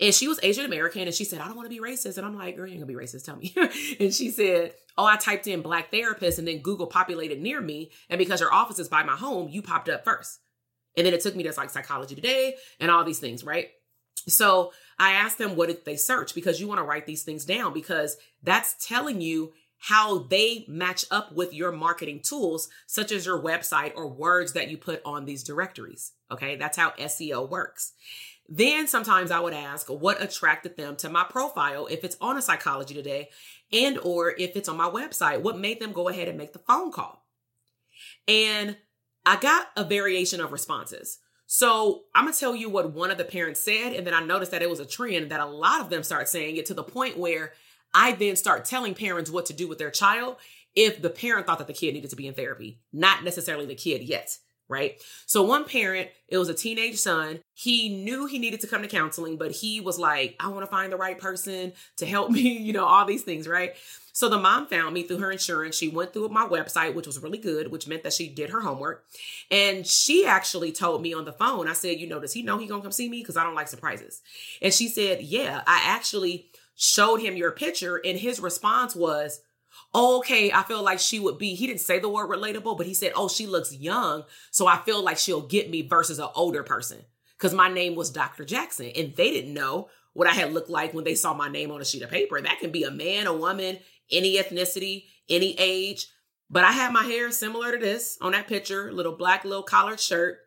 And 0.00 0.14
she 0.14 0.28
was 0.28 0.40
Asian 0.42 0.64
American 0.64 1.02
and 1.02 1.14
she 1.14 1.24
said, 1.24 1.40
I 1.40 1.46
don't 1.46 1.56
want 1.56 1.70
to 1.70 1.74
be 1.74 1.80
racist. 1.80 2.16
And 2.16 2.26
I'm 2.26 2.36
like, 2.36 2.56
girl, 2.56 2.66
you 2.66 2.72
ain't 2.72 2.80
gonna 2.80 2.98
be 2.98 3.04
racist, 3.04 3.24
tell 3.24 3.36
me. 3.36 3.54
and 4.00 4.12
she 4.12 4.30
said, 4.30 4.72
Oh, 4.98 5.04
I 5.04 5.16
typed 5.16 5.46
in 5.46 5.62
black 5.62 5.90
therapist 5.90 6.38
and 6.38 6.48
then 6.48 6.58
Google 6.58 6.86
populated 6.86 7.40
near 7.40 7.60
me. 7.60 7.92
And 8.08 8.18
because 8.18 8.40
your 8.40 8.52
office 8.52 8.78
is 8.78 8.88
by 8.88 9.02
my 9.02 9.16
home, 9.16 9.48
you 9.48 9.62
popped 9.62 9.88
up 9.88 10.04
first. 10.04 10.40
And 10.96 11.06
then 11.06 11.14
it 11.14 11.20
took 11.20 11.36
me 11.36 11.44
to 11.44 11.52
like 11.56 11.70
psychology 11.70 12.14
today 12.14 12.56
and 12.80 12.90
all 12.90 13.04
these 13.04 13.20
things, 13.20 13.44
right? 13.44 13.68
So 14.28 14.72
I 14.98 15.12
asked 15.12 15.38
them, 15.38 15.56
what 15.56 15.68
did 15.68 15.84
they 15.84 15.96
search? 15.96 16.34
Because 16.34 16.60
you 16.60 16.68
want 16.68 16.78
to 16.78 16.84
write 16.84 17.06
these 17.06 17.22
things 17.22 17.44
down 17.44 17.72
because 17.72 18.16
that's 18.42 18.86
telling 18.86 19.20
you 19.20 19.52
how 19.78 20.18
they 20.24 20.66
match 20.68 21.06
up 21.10 21.32
with 21.32 21.54
your 21.54 21.72
marketing 21.72 22.20
tools, 22.22 22.68
such 22.86 23.10
as 23.10 23.24
your 23.24 23.42
website 23.42 23.92
or 23.96 24.06
words 24.06 24.52
that 24.52 24.68
you 24.68 24.76
put 24.76 25.00
on 25.06 25.24
these 25.24 25.42
directories. 25.42 26.12
Okay, 26.30 26.56
that's 26.56 26.76
how 26.76 26.90
SEO 26.90 27.48
works. 27.48 27.92
Then 28.46 28.88
sometimes 28.88 29.30
I 29.30 29.40
would 29.40 29.54
ask 29.54 29.86
what 29.86 30.22
attracted 30.22 30.76
them 30.76 30.96
to 30.96 31.08
my 31.08 31.24
profile 31.24 31.86
if 31.86 32.04
it's 32.04 32.16
on 32.20 32.36
a 32.36 32.42
psychology 32.42 32.94
today 32.94 33.30
and 33.72 33.96
or 33.98 34.34
if 34.36 34.56
it's 34.56 34.68
on 34.68 34.76
my 34.76 34.90
website, 34.90 35.40
what 35.40 35.58
made 35.58 35.80
them 35.80 35.92
go 35.92 36.08
ahead 36.08 36.28
and 36.28 36.36
make 36.36 36.52
the 36.52 36.58
phone 36.58 36.92
call. 36.92 37.24
And 38.28 38.76
I 39.24 39.36
got 39.36 39.68
a 39.76 39.84
variation 39.84 40.40
of 40.40 40.52
responses. 40.52 41.18
So 41.52 42.04
I'm 42.14 42.26
gonna 42.26 42.36
tell 42.36 42.54
you 42.54 42.70
what 42.70 42.92
one 42.92 43.10
of 43.10 43.18
the 43.18 43.24
parents 43.24 43.58
said, 43.58 43.92
and 43.92 44.06
then 44.06 44.14
I 44.14 44.22
noticed 44.22 44.52
that 44.52 44.62
it 44.62 44.70
was 44.70 44.78
a 44.78 44.86
trend 44.86 45.32
that 45.32 45.40
a 45.40 45.44
lot 45.44 45.80
of 45.80 45.90
them 45.90 46.04
start 46.04 46.28
saying 46.28 46.54
it 46.54 46.66
to 46.66 46.74
the 46.74 46.84
point 46.84 47.18
where 47.18 47.54
I 47.92 48.12
then 48.12 48.36
start 48.36 48.64
telling 48.64 48.94
parents 48.94 49.32
what 49.32 49.46
to 49.46 49.52
do 49.52 49.66
with 49.66 49.78
their 49.78 49.90
child 49.90 50.36
if 50.76 51.02
the 51.02 51.10
parent 51.10 51.48
thought 51.48 51.58
that 51.58 51.66
the 51.66 51.72
kid 51.72 51.94
needed 51.94 52.10
to 52.10 52.14
be 52.14 52.28
in 52.28 52.34
therapy, 52.34 52.78
not 52.92 53.24
necessarily 53.24 53.66
the 53.66 53.74
kid 53.74 54.00
yet. 54.04 54.38
Right. 54.70 55.02
So 55.26 55.42
one 55.42 55.64
parent, 55.64 56.10
it 56.28 56.38
was 56.38 56.48
a 56.48 56.54
teenage 56.54 56.96
son. 56.96 57.40
He 57.54 57.88
knew 57.88 58.26
he 58.26 58.38
needed 58.38 58.60
to 58.60 58.68
come 58.68 58.82
to 58.82 58.88
counseling, 58.88 59.36
but 59.36 59.50
he 59.50 59.80
was 59.80 59.98
like, 59.98 60.36
I 60.38 60.46
want 60.46 60.62
to 60.62 60.70
find 60.70 60.92
the 60.92 60.96
right 60.96 61.18
person 61.18 61.72
to 61.96 62.06
help 62.06 62.30
me, 62.30 62.56
you 62.56 62.72
know, 62.72 62.86
all 62.86 63.04
these 63.04 63.22
things. 63.24 63.48
Right. 63.48 63.74
So 64.12 64.28
the 64.28 64.38
mom 64.38 64.66
found 64.66 64.94
me 64.94 65.02
through 65.02 65.18
her 65.18 65.32
insurance. 65.32 65.76
She 65.76 65.88
went 65.88 66.12
through 66.12 66.28
my 66.28 66.46
website, 66.46 66.94
which 66.94 67.06
was 67.06 67.22
really 67.22 67.38
good, 67.38 67.72
which 67.72 67.88
meant 67.88 68.04
that 68.04 68.12
she 68.12 68.28
did 68.28 68.50
her 68.50 68.60
homework. 68.60 69.04
And 69.50 69.86
she 69.86 70.24
actually 70.24 70.72
told 70.72 71.02
me 71.02 71.14
on 71.14 71.24
the 71.24 71.32
phone, 71.32 71.66
I 71.68 71.72
said, 71.72 71.98
you 71.98 72.08
know, 72.08 72.20
does 72.20 72.32
he 72.32 72.42
know 72.42 72.58
he 72.58 72.66
gonna 72.66 72.82
come 72.82 72.92
see 72.92 73.08
me? 73.08 73.22
Because 73.22 73.36
I 73.36 73.42
don't 73.42 73.54
like 73.54 73.68
surprises. 73.68 74.20
And 74.62 74.72
she 74.72 74.88
said, 74.88 75.22
yeah, 75.22 75.62
I 75.66 75.80
actually 75.84 76.50
showed 76.76 77.20
him 77.20 77.36
your 77.36 77.50
picture, 77.50 78.00
and 78.04 78.18
his 78.18 78.40
response 78.40 78.94
was, 78.96 79.40
okay, 79.94 80.52
I 80.52 80.62
feel 80.62 80.82
like 80.82 80.98
she 80.98 81.18
would 81.18 81.38
be, 81.38 81.54
he 81.54 81.66
didn't 81.66 81.80
say 81.80 81.98
the 81.98 82.08
word 82.08 82.30
relatable, 82.30 82.76
but 82.76 82.86
he 82.86 82.94
said, 82.94 83.12
oh, 83.16 83.28
she 83.28 83.46
looks 83.46 83.74
young. 83.74 84.24
So 84.50 84.66
I 84.66 84.78
feel 84.78 85.02
like 85.02 85.18
she'll 85.18 85.46
get 85.46 85.70
me 85.70 85.82
versus 85.82 86.18
an 86.18 86.28
older 86.34 86.62
person. 86.62 86.98
Because 87.36 87.54
my 87.54 87.68
name 87.68 87.94
was 87.94 88.10
Dr. 88.10 88.44
Jackson, 88.44 88.92
and 88.94 89.16
they 89.16 89.30
didn't 89.30 89.54
know 89.54 89.88
what 90.12 90.28
I 90.28 90.32
had 90.32 90.52
looked 90.52 90.68
like 90.68 90.92
when 90.92 91.04
they 91.04 91.14
saw 91.14 91.32
my 91.32 91.48
name 91.48 91.70
on 91.70 91.80
a 91.80 91.84
sheet 91.84 92.02
of 92.02 92.10
paper. 92.10 92.40
That 92.40 92.60
can 92.60 92.70
be 92.70 92.84
a 92.84 92.90
man, 92.90 93.26
a 93.26 93.34
woman, 93.34 93.78
any 94.10 94.36
ethnicity, 94.36 95.04
any 95.28 95.54
age. 95.58 96.08
But 96.50 96.64
I 96.64 96.72
had 96.72 96.92
my 96.92 97.04
hair 97.04 97.30
similar 97.30 97.72
to 97.72 97.78
this 97.78 98.18
on 98.20 98.32
that 98.32 98.48
picture, 98.48 98.92
little 98.92 99.16
black, 99.16 99.44
little 99.44 99.62
collared 99.62 100.00
shirt 100.00 100.40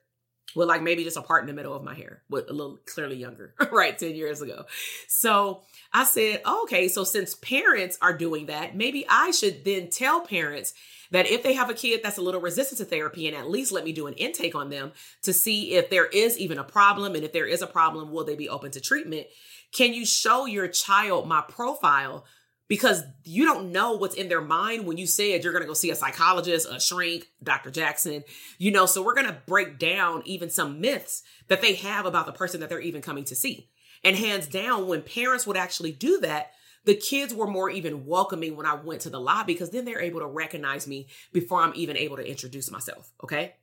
with 0.55 0.67
like 0.67 0.81
maybe 0.81 1.03
just 1.03 1.17
a 1.17 1.21
part 1.21 1.41
in 1.41 1.47
the 1.47 1.53
middle 1.53 1.73
of 1.73 1.83
my 1.83 1.93
hair, 1.93 2.21
with 2.29 2.49
a 2.49 2.53
little 2.53 2.79
clearly 2.85 3.15
younger, 3.15 3.53
right? 3.71 3.97
10 3.97 4.15
years 4.15 4.41
ago. 4.41 4.65
So 5.07 5.61
I 5.91 6.03
said, 6.03 6.41
oh, 6.45 6.63
okay, 6.63 6.87
so 6.87 7.03
since 7.03 7.35
parents 7.35 7.97
are 8.01 8.17
doing 8.17 8.47
that, 8.47 8.75
maybe 8.75 9.05
I 9.09 9.31
should 9.31 9.63
then 9.63 9.89
tell 9.89 10.21
parents 10.21 10.73
that 11.11 11.27
if 11.27 11.43
they 11.43 11.53
have 11.53 11.69
a 11.69 11.75
kid 11.75 12.01
that's 12.03 12.17
a 12.17 12.21
little 12.21 12.41
resistant 12.41 12.79
to 12.79 12.85
therapy 12.85 13.27
and 13.27 13.37
at 13.37 13.49
least 13.49 13.71
let 13.71 13.83
me 13.83 13.93
do 13.93 14.07
an 14.07 14.15
intake 14.15 14.55
on 14.55 14.69
them 14.69 14.91
to 15.21 15.31
see 15.31 15.73
if 15.73 15.89
there 15.89 16.07
is 16.07 16.39
even 16.39 16.57
a 16.57 16.63
problem. 16.63 17.13
And 17.13 17.23
if 17.23 17.31
there 17.31 17.45
is 17.45 17.61
a 17.61 17.67
problem, 17.67 18.11
will 18.11 18.23
they 18.23 18.35
be 18.35 18.49
open 18.49 18.71
to 18.71 18.81
treatment? 18.81 19.27
Can 19.71 19.93
you 19.93 20.05
show 20.05 20.45
your 20.45 20.67
child 20.67 21.27
my 21.27 21.41
profile 21.41 22.25
because 22.73 23.03
you 23.23 23.45
don't 23.45 23.71
know 23.71 23.91
what's 23.91 24.15
in 24.15 24.29
their 24.29 24.41
mind 24.41 24.87
when 24.87 24.97
you 24.97 25.05
said 25.05 25.43
you're 25.43 25.53
going 25.53 25.61
to 25.61 25.67
go 25.67 25.75
see 25.75 25.91
a 25.91 25.95
psychologist, 25.95 26.67
a 26.67 26.79
shrink, 26.79 27.27
Dr. 27.43 27.69
Jackson, 27.69 28.23
you 28.57 28.71
know, 28.71 28.87
so 28.87 29.03
we're 29.03 29.13
going 29.13 29.27
to 29.27 29.37
break 29.45 29.77
down 29.77 30.23
even 30.25 30.49
some 30.49 30.81
myths 30.81 31.21
that 31.49 31.61
they 31.61 31.75
have 31.75 32.07
about 32.07 32.25
the 32.25 32.31
person 32.31 32.61
that 32.61 32.69
they're 32.69 32.79
even 32.79 33.03
coming 33.03 33.25
to 33.25 33.35
see. 33.35 33.69
And 34.03 34.15
hands 34.15 34.47
down, 34.47 34.87
when 34.87 35.03
parents 35.03 35.45
would 35.45 35.55
actually 35.55 35.91
do 35.91 36.19
that, 36.21 36.49
the 36.83 36.95
kids 36.95 37.31
were 37.31 37.45
more 37.45 37.69
even 37.69 38.07
welcoming 38.07 38.55
when 38.55 38.65
I 38.65 38.73
went 38.73 39.01
to 39.01 39.11
the 39.11 39.21
lobby 39.21 39.53
because 39.53 39.69
then 39.69 39.85
they're 39.85 40.01
able 40.01 40.21
to 40.21 40.25
recognize 40.25 40.87
me 40.87 41.09
before 41.31 41.61
I'm 41.61 41.73
even 41.75 41.95
able 41.95 42.17
to 42.17 42.27
introduce 42.27 42.71
myself. 42.71 43.11
Okay. 43.23 43.53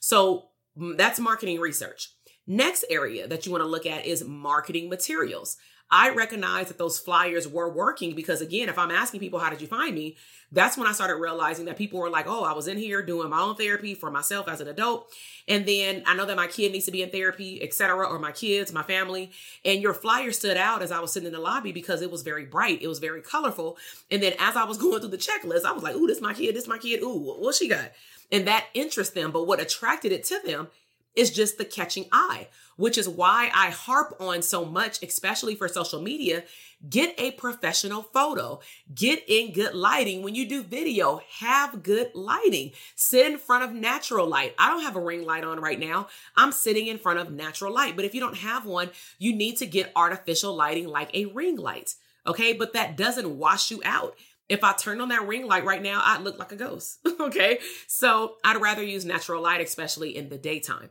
So 0.00 0.50
mm, 0.78 0.98
that's 0.98 1.18
marketing 1.18 1.60
research. 1.60 2.10
Next 2.50 2.84
area 2.90 3.28
that 3.28 3.46
you 3.46 3.52
want 3.52 3.62
to 3.62 3.68
look 3.68 3.86
at 3.86 4.06
is 4.06 4.24
marketing 4.24 4.88
materials. 4.88 5.56
I 5.88 6.10
recognize 6.10 6.66
that 6.66 6.78
those 6.78 6.98
flyers 6.98 7.46
were 7.46 7.72
working 7.72 8.16
because 8.16 8.40
again, 8.40 8.68
if 8.68 8.76
I'm 8.76 8.90
asking 8.90 9.20
people, 9.20 9.38
how 9.38 9.50
did 9.50 9.60
you 9.60 9.68
find 9.68 9.94
me? 9.94 10.16
That's 10.50 10.76
when 10.76 10.88
I 10.88 10.92
started 10.92 11.14
realizing 11.14 11.66
that 11.66 11.78
people 11.78 12.00
were 12.00 12.10
like, 12.10 12.26
oh, 12.26 12.42
I 12.42 12.52
was 12.52 12.66
in 12.66 12.76
here 12.76 13.02
doing 13.02 13.30
my 13.30 13.38
own 13.38 13.54
therapy 13.54 13.94
for 13.94 14.10
myself 14.10 14.48
as 14.48 14.60
an 14.60 14.66
adult. 14.66 15.12
And 15.46 15.64
then 15.64 16.02
I 16.06 16.16
know 16.16 16.26
that 16.26 16.36
my 16.36 16.48
kid 16.48 16.72
needs 16.72 16.86
to 16.86 16.90
be 16.90 17.02
in 17.02 17.10
therapy, 17.10 17.62
etc., 17.62 18.04
or 18.04 18.18
my 18.18 18.32
kids, 18.32 18.72
my 18.72 18.82
family. 18.82 19.30
And 19.64 19.80
your 19.80 19.94
flyer 19.94 20.32
stood 20.32 20.56
out 20.56 20.82
as 20.82 20.90
I 20.90 20.98
was 20.98 21.12
sitting 21.12 21.28
in 21.28 21.32
the 21.32 21.38
lobby 21.38 21.70
because 21.70 22.02
it 22.02 22.10
was 22.10 22.22
very 22.22 22.46
bright. 22.46 22.82
It 22.82 22.88
was 22.88 22.98
very 22.98 23.22
colorful. 23.22 23.78
And 24.10 24.20
then 24.20 24.32
as 24.40 24.56
I 24.56 24.64
was 24.64 24.76
going 24.82 24.98
through 24.98 25.10
the 25.10 25.18
checklist, 25.18 25.64
I 25.64 25.70
was 25.70 25.84
like, 25.84 25.94
ooh, 25.94 26.08
this 26.08 26.20
my 26.20 26.34
kid, 26.34 26.56
this 26.56 26.66
my 26.66 26.78
kid. 26.78 27.00
Ooh, 27.04 27.36
what 27.38 27.54
she 27.54 27.68
got? 27.68 27.92
And 28.32 28.48
that 28.48 28.66
interests 28.74 29.14
them. 29.14 29.30
But 29.30 29.46
what 29.46 29.60
attracted 29.60 30.10
it 30.10 30.24
to 30.24 30.40
them 30.44 30.66
is 31.14 31.30
just 31.30 31.58
the 31.58 31.64
catching 31.64 32.06
eye, 32.12 32.48
which 32.76 32.96
is 32.96 33.08
why 33.08 33.50
I 33.54 33.70
harp 33.70 34.16
on 34.20 34.42
so 34.42 34.64
much, 34.64 35.02
especially 35.02 35.54
for 35.54 35.68
social 35.68 36.00
media. 36.00 36.44
Get 36.88 37.14
a 37.18 37.32
professional 37.32 38.02
photo, 38.02 38.60
get 38.94 39.22
in 39.28 39.52
good 39.52 39.74
lighting. 39.74 40.22
When 40.22 40.34
you 40.34 40.48
do 40.48 40.62
video, 40.62 41.20
have 41.40 41.82
good 41.82 42.10
lighting. 42.14 42.72
Sit 42.94 43.30
in 43.30 43.38
front 43.38 43.64
of 43.64 43.72
natural 43.72 44.26
light. 44.26 44.54
I 44.58 44.68
don't 44.70 44.82
have 44.82 44.96
a 44.96 45.00
ring 45.00 45.26
light 45.26 45.44
on 45.44 45.60
right 45.60 45.78
now. 45.78 46.08
I'm 46.36 46.52
sitting 46.52 46.86
in 46.86 46.96
front 46.96 47.18
of 47.18 47.30
natural 47.30 47.74
light. 47.74 47.96
But 47.96 48.06
if 48.06 48.14
you 48.14 48.20
don't 48.20 48.38
have 48.38 48.64
one, 48.64 48.90
you 49.18 49.34
need 49.34 49.58
to 49.58 49.66
get 49.66 49.92
artificial 49.94 50.56
lighting 50.56 50.88
like 50.88 51.14
a 51.14 51.26
ring 51.26 51.56
light. 51.56 51.94
Okay. 52.26 52.54
But 52.54 52.72
that 52.72 52.96
doesn't 52.96 53.36
wash 53.36 53.70
you 53.70 53.82
out. 53.84 54.16
If 54.48 54.64
I 54.64 54.72
turned 54.72 55.00
on 55.00 55.10
that 55.10 55.28
ring 55.28 55.46
light 55.46 55.64
right 55.64 55.82
now, 55.82 56.02
I'd 56.04 56.22
look 56.22 56.38
like 56.38 56.50
a 56.50 56.56
ghost. 56.56 56.98
okay. 57.20 57.58
So 57.86 58.36
I'd 58.42 58.60
rather 58.60 58.82
use 58.82 59.04
natural 59.04 59.42
light, 59.42 59.60
especially 59.60 60.16
in 60.16 60.28
the 60.28 60.38
daytime. 60.38 60.90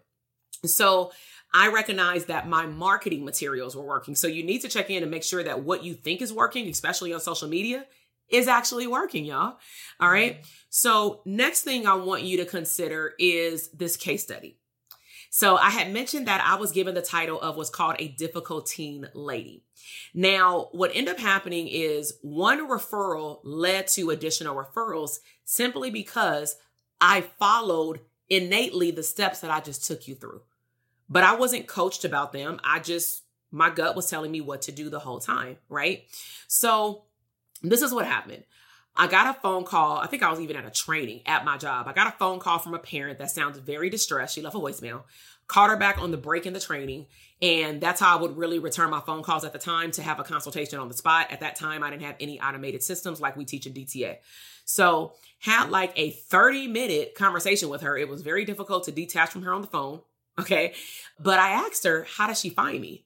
So 0.66 1.12
I 1.54 1.70
recognize 1.70 2.26
that 2.26 2.48
my 2.48 2.66
marketing 2.66 3.26
materials 3.26 3.76
were 3.76 3.84
working. 3.84 4.16
So 4.16 4.28
you 4.28 4.44
need 4.44 4.60
to 4.60 4.68
check 4.68 4.90
in 4.90 5.02
and 5.02 5.12
make 5.12 5.24
sure 5.24 5.44
that 5.44 5.64
what 5.64 5.84
you 5.84 5.94
think 5.96 6.22
is 6.22 6.32
working, 6.32 6.68
especially 6.68 7.14
on 7.14 7.20
social 7.20 7.48
media, 7.48 7.86
is 8.30 8.48
actually 8.48 8.88
working, 8.88 9.26
y'all. 9.26 9.58
All 10.00 10.10
right. 10.10 10.36
Mm-hmm. 10.36 10.44
So 10.70 11.22
next 11.26 11.62
thing 11.62 11.88
I 11.88 11.96
want 11.96 12.24
you 12.24 12.38
to 12.38 12.46
consider 12.46 13.14
is 13.18 13.70
this 13.70 13.98
case 13.98 14.24
study. 14.24 14.58
So 15.32 15.58
I 15.58 15.70
had 15.70 15.94
mentioned 15.94 16.28
that 16.28 16.44
I 16.44 16.56
was 16.56 16.72
given 16.72 16.96
the 16.96 17.02
title 17.02 17.40
of 17.40 17.56
what's 17.56 17.70
called 17.70 17.96
a 18.00 18.08
difficult 18.08 18.66
teen 18.66 19.08
lady. 19.14 19.64
Now, 20.14 20.70
what 20.72 20.92
ended 20.94 21.16
up 21.16 21.20
happening 21.20 21.68
is 21.68 22.18
one 22.22 22.68
referral 22.68 23.40
led 23.44 23.88
to 23.90 24.10
additional 24.10 24.56
referrals 24.56 25.20
simply 25.46 25.92
because 25.92 26.56
I 27.00 27.22
followed 27.40 28.02
innately 28.30 28.92
the 28.92 29.04
steps 29.04 29.40
that 29.40 29.52
I 29.52 29.60
just 29.60 29.86
took 29.86 30.08
you 30.08 30.16
through 30.16 30.42
but 31.10 31.24
I 31.24 31.36
wasn't 31.36 31.68
coached 31.68 32.06
about 32.06 32.32
them. 32.32 32.60
I 32.64 32.80
just, 32.80 33.24
my 33.52 33.70
gut 33.70 33.96
was 33.96 34.10
telling 34.10 34.32
me 34.32 34.42
what 34.42 34.62
to 34.64 34.72
do 34.72 34.90
the 34.90 35.00
whole 35.00 35.20
time, 35.20 35.58
right? 35.68 36.04
So 36.48 37.04
this 37.64 37.82
is 37.82 37.94
what 37.94 38.06
happened. 38.06 38.44
I 38.96 39.08
got 39.08 39.36
a 39.36 39.40
phone 39.40 39.64
call. 39.64 39.98
I 39.98 40.08
think 40.08 40.24
I 40.24 40.30
was 40.30 40.40
even 40.40 40.56
at 40.56 40.66
a 40.66 40.72
training 40.72 41.22
at 41.26 41.46
my 41.46 41.58
job. 41.58 41.88
I 41.88 41.94
got 41.94 42.08
a 42.08 42.18
phone 42.18 42.40
call 42.40 42.60
from 42.60 42.74
a 42.74 42.80
parent 42.80 43.18
that 43.20 43.32
sounds 43.32 43.58
very 43.58 43.90
distressed. 43.90 44.36
She 44.36 44.42
left 44.42 44.56
a 44.56 44.60
voicemail, 44.60 45.04
called 45.48 45.70
her 45.70 45.78
back 45.78 46.02
on 46.02 46.12
the 46.12 46.18
break 46.18 46.46
in 46.46 46.54
the 46.54 46.60
training. 46.60 47.08
And 47.42 47.80
that's 47.80 48.02
how 48.02 48.18
I 48.18 48.22
would 48.22 48.36
really 48.36 48.60
return 48.60 48.90
my 48.90 49.00
phone 49.00 49.24
calls 49.24 49.46
at 49.46 49.54
the 49.54 49.60
time 49.60 49.92
to 49.92 50.02
have 50.02 50.20
a 50.20 50.24
consultation 50.24 50.80
on 50.80 50.90
the 50.90 50.94
spot. 50.94 51.28
At 51.32 51.40
that 51.40 51.56
time, 51.56 51.82
I 51.82 51.90
didn't 51.90 52.04
have 52.04 52.18
any 52.20 52.42
automated 52.42 52.84
systems 52.84 53.22
like 53.22 53.38
we 53.38 53.46
teach 53.46 53.66
in 53.66 53.74
DTA. 53.74 54.18
So 54.66 55.14
had 55.40 55.70
like 55.70 55.94
a 55.96 56.12
30 56.12 56.68
minute 56.68 57.16
conversation 57.16 57.70
with 57.70 57.82
her. 57.82 57.98
It 57.98 58.10
was 58.10 58.22
very 58.22 58.46
difficult 58.46 58.84
to 58.86 58.92
detach 58.92 59.30
from 59.30 59.44
her 59.44 59.54
on 59.54 59.62
the 59.62 59.68
phone. 59.68 60.02
Okay. 60.40 60.74
But 61.20 61.40
I 61.40 61.52
asked 61.52 61.84
her, 61.86 62.06
how 62.18 62.28
does 62.28 62.40
she 62.40 62.50
find 62.50 62.80
me? 62.80 63.06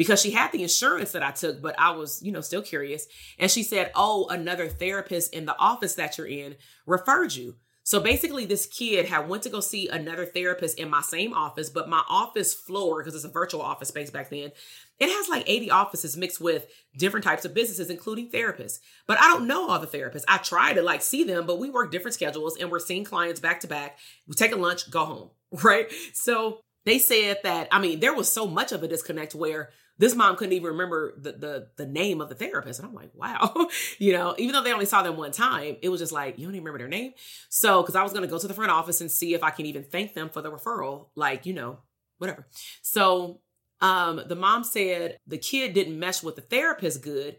because 0.00 0.22
she 0.22 0.30
had 0.30 0.50
the 0.50 0.62
insurance 0.62 1.12
that 1.12 1.22
I 1.22 1.30
took, 1.30 1.60
but 1.60 1.78
I 1.78 1.90
was, 1.90 2.22
you 2.22 2.32
know, 2.32 2.40
still 2.40 2.62
curious. 2.62 3.06
And 3.38 3.50
she 3.50 3.62
said, 3.62 3.90
Oh, 3.94 4.28
another 4.30 4.66
therapist 4.66 5.34
in 5.34 5.44
the 5.44 5.54
office 5.58 5.94
that 5.96 6.16
you're 6.16 6.26
in 6.26 6.56
referred 6.86 7.34
you. 7.34 7.56
So 7.82 8.00
basically, 8.00 8.46
this 8.46 8.64
kid 8.64 9.04
had 9.04 9.28
went 9.28 9.42
to 9.42 9.50
go 9.50 9.60
see 9.60 9.88
another 9.88 10.24
therapist 10.24 10.78
in 10.78 10.88
my 10.88 11.02
same 11.02 11.34
office, 11.34 11.68
but 11.68 11.90
my 11.90 12.02
office 12.08 12.54
floor, 12.54 13.00
because 13.02 13.14
it's 13.14 13.24
a 13.24 13.28
virtual 13.28 13.60
office 13.60 13.88
space 13.88 14.10
back 14.10 14.30
then, 14.30 14.52
it 15.00 15.08
has 15.08 15.28
like 15.28 15.44
80 15.48 15.70
offices 15.70 16.16
mixed 16.16 16.40
with 16.40 16.66
different 16.96 17.24
types 17.24 17.46
of 17.46 17.54
businesses, 17.54 17.88
including 17.88 18.30
therapists. 18.30 18.80
But 19.06 19.18
I 19.18 19.24
don't 19.28 19.46
know 19.46 19.68
all 19.68 19.78
the 19.78 19.86
therapists. 19.86 20.24
I 20.28 20.36
try 20.36 20.74
to 20.74 20.82
like 20.82 21.00
see 21.00 21.24
them, 21.24 21.46
but 21.46 21.58
we 21.58 21.70
work 21.70 21.90
different 21.90 22.14
schedules 22.14 22.58
and 22.58 22.70
we're 22.70 22.78
seeing 22.78 23.04
clients 23.04 23.40
back 23.40 23.60
to 23.60 23.66
back. 23.66 23.98
We 24.28 24.34
take 24.34 24.52
a 24.52 24.56
lunch, 24.56 24.90
go 24.90 25.04
home, 25.06 25.30
right? 25.62 25.90
So 26.12 26.60
they 26.84 26.98
said 26.98 27.38
that, 27.42 27.68
I 27.72 27.80
mean, 27.80 28.00
there 28.00 28.14
was 28.14 28.30
so 28.30 28.46
much 28.46 28.72
of 28.72 28.82
a 28.82 28.88
disconnect 28.88 29.34
where 29.34 29.70
this 29.96 30.14
mom 30.14 30.34
couldn't 30.34 30.54
even 30.54 30.68
remember 30.68 31.12
the, 31.18 31.32
the 31.32 31.68
the 31.76 31.86
name 31.86 32.22
of 32.22 32.30
the 32.30 32.34
therapist 32.34 32.80
and 32.80 32.88
i'm 32.88 32.94
like 32.94 33.10
wow 33.14 33.68
you 33.98 34.14
know 34.14 34.34
even 34.38 34.54
though 34.54 34.62
they 34.62 34.72
only 34.72 34.86
saw 34.86 35.02
them 35.02 35.18
one 35.18 35.30
time 35.30 35.76
it 35.82 35.90
was 35.90 36.00
just 36.00 36.10
like 36.10 36.38
you 36.38 36.46
don't 36.46 36.54
even 36.54 36.64
remember 36.64 36.78
their 36.78 36.88
name 36.88 37.12
so 37.50 37.82
because 37.82 37.94
i 37.94 38.02
was 38.02 38.12
going 38.12 38.22
to 38.22 38.28
go 38.28 38.38
to 38.38 38.48
the 38.48 38.54
front 38.54 38.70
office 38.70 39.02
and 39.02 39.10
see 39.10 39.34
if 39.34 39.42
i 39.44 39.50
can 39.50 39.66
even 39.66 39.84
thank 39.84 40.14
them 40.14 40.30
for 40.30 40.40
the 40.40 40.50
referral 40.50 41.08
like 41.16 41.44
you 41.44 41.52
know 41.52 41.78
whatever 42.16 42.46
so 42.80 43.40
um 43.80 44.20
the 44.26 44.36
mom 44.36 44.64
said 44.64 45.18
the 45.26 45.38
kid 45.38 45.72
didn't 45.72 45.98
mesh 45.98 46.22
with 46.22 46.36
the 46.36 46.42
therapist 46.42 47.02
good 47.02 47.36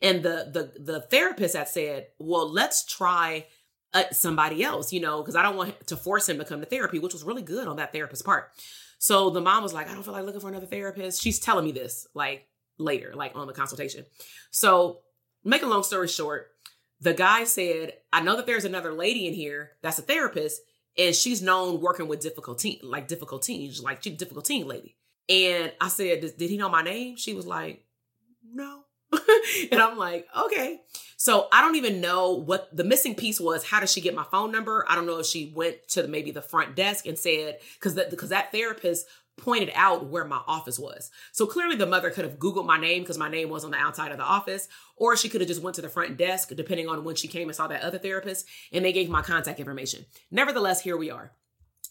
and 0.00 0.22
the 0.22 0.50
the 0.52 0.80
the 0.80 1.00
therapist 1.00 1.56
had 1.56 1.68
said 1.68 2.06
well 2.18 2.50
let's 2.50 2.84
try 2.84 3.46
uh, 3.94 4.04
somebody 4.10 4.64
else 4.64 4.92
you 4.92 5.00
know 5.00 5.20
because 5.20 5.36
i 5.36 5.42
don't 5.42 5.56
want 5.56 5.86
to 5.86 5.96
force 5.96 6.28
him 6.28 6.38
to 6.38 6.44
come 6.44 6.60
to 6.60 6.66
therapy 6.66 6.98
which 6.98 7.12
was 7.12 7.24
really 7.24 7.42
good 7.42 7.68
on 7.68 7.76
that 7.76 7.92
therapist's 7.92 8.22
part 8.22 8.50
so 9.02 9.30
the 9.30 9.40
mom 9.40 9.64
was 9.64 9.74
like, 9.74 9.90
I 9.90 9.94
don't 9.94 10.04
feel 10.04 10.12
like 10.12 10.24
looking 10.24 10.40
for 10.40 10.48
another 10.48 10.66
therapist. 10.66 11.20
She's 11.20 11.40
telling 11.40 11.64
me 11.64 11.72
this 11.72 12.06
like 12.14 12.46
later, 12.78 13.12
like 13.16 13.32
on 13.34 13.48
the 13.48 13.52
consultation. 13.52 14.04
So, 14.52 15.00
make 15.42 15.62
a 15.62 15.66
long 15.66 15.82
story 15.82 16.06
short, 16.06 16.52
the 17.00 17.12
guy 17.12 17.42
said, 17.42 17.94
I 18.12 18.20
know 18.20 18.36
that 18.36 18.46
there's 18.46 18.64
another 18.64 18.92
lady 18.92 19.26
in 19.26 19.34
here 19.34 19.72
that's 19.82 19.98
a 19.98 20.02
therapist, 20.02 20.60
and 20.96 21.16
she's 21.16 21.42
known 21.42 21.80
working 21.80 22.06
with 22.06 22.20
difficult 22.20 22.60
teen, 22.60 22.78
like 22.84 23.08
difficult 23.08 23.42
teens, 23.42 23.82
like 23.82 24.02
difficult 24.02 24.44
teen 24.44 24.68
lady. 24.68 24.94
And 25.28 25.72
I 25.80 25.88
said, 25.88 26.20
Did 26.20 26.50
he 26.50 26.56
know 26.56 26.68
my 26.68 26.82
name? 26.82 27.16
She 27.16 27.34
was 27.34 27.46
like, 27.46 27.84
No. 28.44 28.84
and 29.70 29.80
I'm 29.80 29.98
like, 29.98 30.26
okay. 30.36 30.80
So 31.16 31.46
I 31.52 31.60
don't 31.60 31.76
even 31.76 32.00
know 32.00 32.32
what 32.32 32.74
the 32.74 32.84
missing 32.84 33.14
piece 33.14 33.40
was. 33.40 33.64
How 33.64 33.78
did 33.78 33.88
she 33.88 34.00
get 34.00 34.14
my 34.14 34.24
phone 34.24 34.50
number? 34.50 34.84
I 34.88 34.94
don't 34.94 35.06
know 35.06 35.18
if 35.18 35.26
she 35.26 35.52
went 35.54 35.76
to 35.90 36.08
maybe 36.08 36.30
the 36.30 36.42
front 36.42 36.74
desk 36.74 37.06
and 37.06 37.18
said, 37.18 37.58
because 37.74 37.94
that 37.94 38.10
because 38.10 38.30
that 38.30 38.50
therapist 38.50 39.06
pointed 39.36 39.70
out 39.74 40.06
where 40.06 40.24
my 40.24 40.40
office 40.46 40.78
was. 40.78 41.10
So 41.32 41.46
clearly 41.46 41.76
the 41.76 41.86
mother 41.86 42.10
could 42.10 42.24
have 42.24 42.38
Googled 42.38 42.66
my 42.66 42.78
name 42.78 43.02
because 43.02 43.18
my 43.18 43.28
name 43.28 43.48
was 43.48 43.64
on 43.64 43.70
the 43.70 43.78
outside 43.78 44.12
of 44.12 44.18
the 44.18 44.24
office, 44.24 44.68
or 44.96 45.16
she 45.16 45.28
could 45.28 45.40
have 45.40 45.48
just 45.48 45.62
went 45.62 45.76
to 45.76 45.82
the 45.82 45.88
front 45.88 46.16
desk, 46.16 46.50
depending 46.54 46.88
on 46.88 47.04
when 47.04 47.14
she 47.14 47.28
came 47.28 47.48
and 47.48 47.56
saw 47.56 47.66
that 47.66 47.82
other 47.82 47.98
therapist, 47.98 48.46
and 48.72 48.84
they 48.84 48.92
gave 48.92 49.08
my 49.08 49.22
contact 49.22 49.58
information. 49.58 50.04
Nevertheless, 50.30 50.82
here 50.82 50.96
we 50.96 51.10
are. 51.10 51.32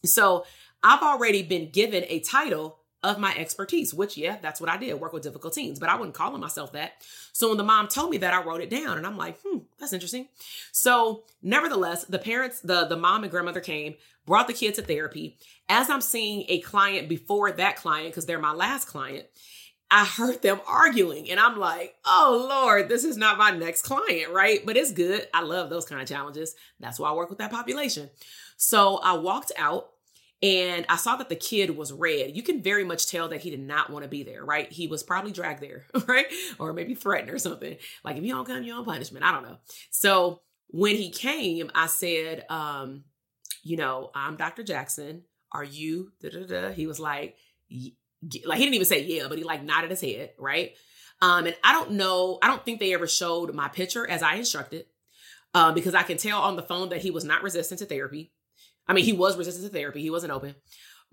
So 0.06 0.46
I've 0.84 1.02
already 1.02 1.44
been 1.44 1.72
given 1.72 2.04
a 2.08 2.20
title 2.20 2.81
of 3.04 3.18
my 3.18 3.34
expertise, 3.36 3.94
which, 3.94 4.16
yeah, 4.16 4.38
that's 4.42 4.62
what 4.62 4.70
I 4.70 4.78
did 4.78 5.00
work 5.00 5.14
with 5.14 5.24
difficult 5.24 5.54
teens, 5.54 5.80
but 5.80 5.90
I 5.90 5.96
wouldn't 5.96 6.14
call 6.14 6.38
myself 6.38 6.74
that. 6.74 6.94
So 7.34 7.50
when 7.50 7.58
the 7.58 7.64
mom 7.64 7.88
told 7.88 8.12
me 8.12 8.18
that, 8.18 8.34
I 8.34 8.44
wrote 8.44 8.62
it 8.62 8.70
down 8.70 8.98
and 8.98 9.08
I'm 9.08 9.18
like, 9.18 9.40
hmm, 9.44 9.60
that's 9.80 9.94
interesting. 9.94 10.28
So, 10.72 11.24
nevertheless, 11.42 12.06
the 12.06 12.20
parents, 12.20 12.60
the, 12.60 12.86
the 12.86 12.98
mom 12.98 13.24
and 13.24 13.32
grandmother 13.32 13.60
came, 13.60 13.96
brought 14.26 14.48
the 14.48 14.54
kids 14.54 14.78
to 14.78 14.84
therapy. 14.84 15.38
As 15.68 15.90
I'm 15.90 16.02
seeing 16.02 16.46
a 16.48 16.60
client 16.62 17.10
before 17.10 17.52
that 17.52 17.78
client, 17.78 18.10
because 18.10 18.26
they're 18.28 18.40
my 18.40 18.54
last 18.54 18.86
client, 18.86 19.26
I 19.90 20.06
heard 20.06 20.42
them 20.42 20.62
arguing 20.68 21.30
and 21.30 21.40
I'm 21.40 21.58
like, 21.58 21.96
oh 22.06 22.48
Lord, 22.50 22.88
this 22.88 23.04
is 23.04 23.18
not 23.18 23.38
my 23.38 23.52
next 23.52 23.82
client, 23.82 24.32
right? 24.32 24.66
But 24.66 24.78
it's 24.78 24.94
good. 24.94 25.28
I 25.34 25.42
love 25.42 25.70
those 25.70 25.86
kind 25.86 26.02
of 26.02 26.08
challenges. 26.08 26.56
That's 26.80 26.98
why 26.98 27.10
I 27.10 27.14
work 27.14 27.30
with 27.30 27.40
that 27.40 27.52
population. 27.52 28.10
So 28.56 28.98
I 29.04 29.14
walked 29.14 29.52
out 29.58 29.91
and 30.44 30.86
I 30.90 30.96
saw 30.96 31.16
that 31.18 31.30
the 31.30 31.36
kid 31.36 31.78
was 31.78 31.94
red. 31.94 32.36
You 32.36 32.42
can 32.42 32.62
very 32.62 32.84
much 32.84 33.08
tell 33.08 33.30
that 33.30 33.42
he 33.42 33.52
did 33.52 33.60
not 33.60 33.90
want 33.90 34.04
to 34.04 34.10
be 34.10 34.24
there, 34.24 34.44
right? 34.44 34.72
He 34.72 34.88
was 34.88 35.04
probably 35.04 35.32
dragged 35.32 35.62
there, 35.62 35.86
right? 36.08 36.26
Or 36.58 36.74
maybe 36.74 36.96
threatened 36.96 37.30
or 37.30 37.38
something. 37.38 37.78
Like, 38.04 38.18
if 38.18 38.24
you 38.24 38.34
don't 38.34 38.46
come, 38.46 38.64
you're 38.64 38.78
on 38.78 38.86
punishment. 38.86 39.24
I 39.24 39.32
don't 39.32 39.44
know. 39.44 39.58
So 39.92 40.42
when 40.68 40.96
he 40.96 41.12
came, 41.12 41.70
I 41.76 41.88
said, 41.88 42.46
um, 42.50 43.04
you 43.64 43.78
know, 43.78 44.10
I'm 44.16 44.36
Dr. 44.36 44.64
Jackson. 44.64 45.24
Are 45.52 45.64
you? 45.64 46.12
Da, 46.22 46.30
da, 46.30 46.46
da. 46.46 46.72
He 46.72 46.88
was 46.88 47.00
like, 47.00 47.36
like 47.70 48.58
he 48.58 48.64
didn't 48.64 48.76
even 48.76 48.86
say 48.86 49.04
yeah, 49.04 49.28
but 49.28 49.38
he 49.38 49.44
like 49.44 49.64
nodded 49.64 49.92
his 49.92 50.02
head, 50.02 50.32
right? 50.40 50.74
Um, 51.22 51.46
and 51.46 51.56
I 51.64 51.74
don't 51.74 51.92
know, 51.92 52.40
I 52.42 52.48
don't 52.48 52.66
think 52.66 52.80
they 52.80 52.94
ever 52.94 53.08
showed 53.08 53.54
my 53.54 53.68
picture 53.68 54.10
as 54.10 54.24
I 54.24 54.36
instructed, 54.36 54.86
uh, 55.54 55.72
because 55.72 55.94
I 55.94 56.04
can 56.04 56.18
tell 56.18 56.42
on 56.42 56.56
the 56.56 56.64
phone 56.64 56.90
that 56.90 57.02
he 57.02 57.12
was 57.12 57.24
not 57.24 57.44
resistant 57.44 57.80
to 57.80 57.86
therapy. 57.86 58.32
I 58.92 58.94
mean, 58.94 59.06
he 59.06 59.14
was 59.14 59.38
resistant 59.38 59.66
to 59.66 59.72
therapy, 59.72 60.02
he 60.02 60.10
wasn't 60.10 60.34
open, 60.34 60.54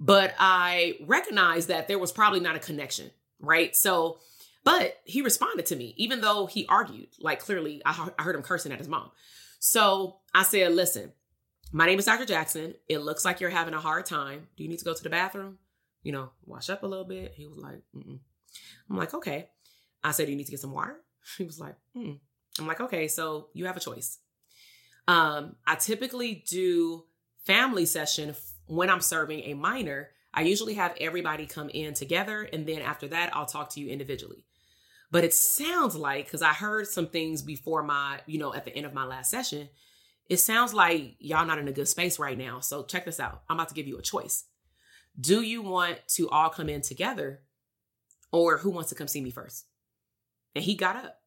but 0.00 0.34
I 0.36 0.96
recognized 1.06 1.68
that 1.68 1.86
there 1.86 1.98
was 1.98 2.10
probably 2.10 2.40
not 2.40 2.56
a 2.56 2.58
connection, 2.58 3.12
right? 3.38 3.74
So, 3.76 4.18
but 4.64 4.96
he 5.04 5.22
responded 5.22 5.66
to 5.66 5.76
me, 5.76 5.94
even 5.96 6.20
though 6.20 6.46
he 6.46 6.66
argued. 6.68 7.08
Like, 7.20 7.38
clearly, 7.38 7.80
I, 7.86 8.10
I 8.18 8.22
heard 8.24 8.34
him 8.34 8.42
cursing 8.42 8.72
at 8.72 8.78
his 8.78 8.88
mom. 8.88 9.12
So 9.60 10.16
I 10.34 10.42
said, 10.42 10.72
listen, 10.72 11.12
my 11.70 11.86
name 11.86 12.00
is 12.00 12.06
Dr. 12.06 12.24
Jackson. 12.24 12.74
It 12.88 12.98
looks 12.98 13.24
like 13.24 13.40
you're 13.40 13.48
having 13.48 13.74
a 13.74 13.80
hard 13.80 14.06
time. 14.06 14.48
Do 14.56 14.64
you 14.64 14.68
need 14.68 14.80
to 14.80 14.84
go 14.84 14.94
to 14.94 15.02
the 15.02 15.08
bathroom? 15.08 15.58
You 16.02 16.10
know, 16.10 16.30
wash 16.44 16.70
up 16.70 16.82
a 16.82 16.86
little 16.86 17.04
bit. 17.04 17.34
He 17.36 17.46
was 17.46 17.58
like, 17.58 17.80
Mm-mm. 17.94 18.18
I'm 18.90 18.96
like, 18.96 19.14
okay. 19.14 19.50
I 20.02 20.10
said, 20.10 20.26
do 20.26 20.32
you 20.32 20.36
need 20.36 20.46
to 20.46 20.50
get 20.50 20.60
some 20.60 20.72
water? 20.72 20.96
He 21.36 21.44
was 21.44 21.60
like, 21.60 21.76
mm. 21.96 22.18
I'm 22.58 22.66
like, 22.66 22.80
okay, 22.80 23.06
so 23.06 23.48
you 23.52 23.66
have 23.66 23.76
a 23.76 23.80
choice. 23.80 24.18
Um, 25.06 25.56
I 25.66 25.74
typically 25.76 26.44
do 26.48 27.04
family 27.48 27.86
session 27.86 28.36
when 28.66 28.90
I'm 28.90 29.00
serving 29.00 29.44
a 29.44 29.54
minor, 29.54 30.10
I 30.34 30.42
usually 30.42 30.74
have 30.74 30.94
everybody 31.00 31.46
come 31.46 31.70
in 31.70 31.94
together. 31.94 32.42
And 32.42 32.66
then 32.66 32.82
after 32.82 33.08
that, 33.08 33.34
I'll 33.34 33.46
talk 33.46 33.70
to 33.70 33.80
you 33.80 33.88
individually. 33.88 34.44
But 35.10 35.24
it 35.24 35.32
sounds 35.32 35.96
like, 35.96 36.26
because 36.26 36.42
I 36.42 36.52
heard 36.52 36.86
some 36.86 37.06
things 37.06 37.40
before 37.40 37.82
my, 37.82 38.20
you 38.26 38.38
know, 38.38 38.54
at 38.54 38.66
the 38.66 38.76
end 38.76 38.84
of 38.84 38.92
my 38.92 39.04
last 39.04 39.30
session, 39.30 39.70
it 40.28 40.36
sounds 40.36 40.74
like 40.74 41.16
y'all 41.18 41.46
not 41.46 41.58
in 41.58 41.68
a 41.68 41.72
good 41.72 41.88
space 41.88 42.18
right 42.18 42.36
now. 42.36 42.60
So 42.60 42.82
check 42.82 43.06
this 43.06 43.18
out. 43.18 43.42
I'm 43.48 43.56
about 43.56 43.70
to 43.70 43.74
give 43.74 43.88
you 43.88 43.96
a 43.98 44.02
choice. 44.02 44.44
Do 45.18 45.40
you 45.40 45.62
want 45.62 46.00
to 46.08 46.28
all 46.28 46.50
come 46.50 46.68
in 46.68 46.82
together 46.82 47.40
or 48.30 48.58
who 48.58 48.68
wants 48.68 48.90
to 48.90 48.94
come 48.94 49.08
see 49.08 49.22
me 49.22 49.30
first? 49.30 49.64
And 50.54 50.62
he 50.62 50.74
got 50.74 50.96
up. 50.96 51.18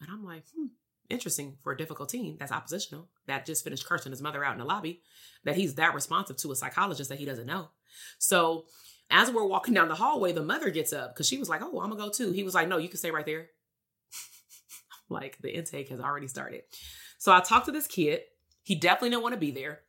And 0.00 0.08
I'm 0.12 0.24
like, 0.24 0.44
hmm, 0.54 0.66
interesting 1.10 1.56
for 1.62 1.72
a 1.72 1.76
difficult 1.76 2.08
teen 2.08 2.36
that's 2.38 2.52
oppositional 2.52 3.08
that 3.26 3.46
just 3.46 3.64
finished 3.64 3.86
cursing 3.86 4.12
his 4.12 4.22
mother 4.22 4.44
out 4.44 4.52
in 4.52 4.58
the 4.58 4.64
lobby 4.64 5.02
that 5.44 5.56
he's 5.56 5.74
that 5.74 5.94
responsive 5.94 6.36
to 6.38 6.52
a 6.52 6.56
psychologist 6.56 7.10
that 7.10 7.18
he 7.18 7.24
doesn't 7.24 7.46
know. 7.46 7.68
So 8.18 8.64
as 9.10 9.30
we're 9.30 9.46
walking 9.46 9.74
down 9.74 9.88
the 9.88 9.94
hallway 9.94 10.32
the 10.32 10.42
mother 10.42 10.70
gets 10.70 10.92
up 10.92 11.14
because 11.14 11.28
she 11.28 11.38
was 11.38 11.48
like 11.48 11.62
oh 11.62 11.80
i'm 11.80 11.90
gonna 11.90 11.96
go 11.96 12.10
too. 12.10 12.32
He 12.32 12.42
was 12.42 12.54
like 12.54 12.68
no 12.68 12.78
you 12.78 12.88
can 12.88 12.98
stay 12.98 13.10
right 13.10 13.26
there. 13.26 13.46
Like 15.08 15.38
the 15.40 15.56
intake 15.56 15.90
has 15.90 16.00
already 16.00 16.26
started. 16.26 16.62
So 17.18 17.32
i 17.32 17.40
talked 17.40 17.66
to 17.66 17.72
this 17.72 17.86
kid. 17.86 18.22
He 18.64 18.74
definitely 18.74 19.10
didn't 19.10 19.22
want 19.22 19.34
to 19.34 19.40
be 19.40 19.52
there 19.52 19.82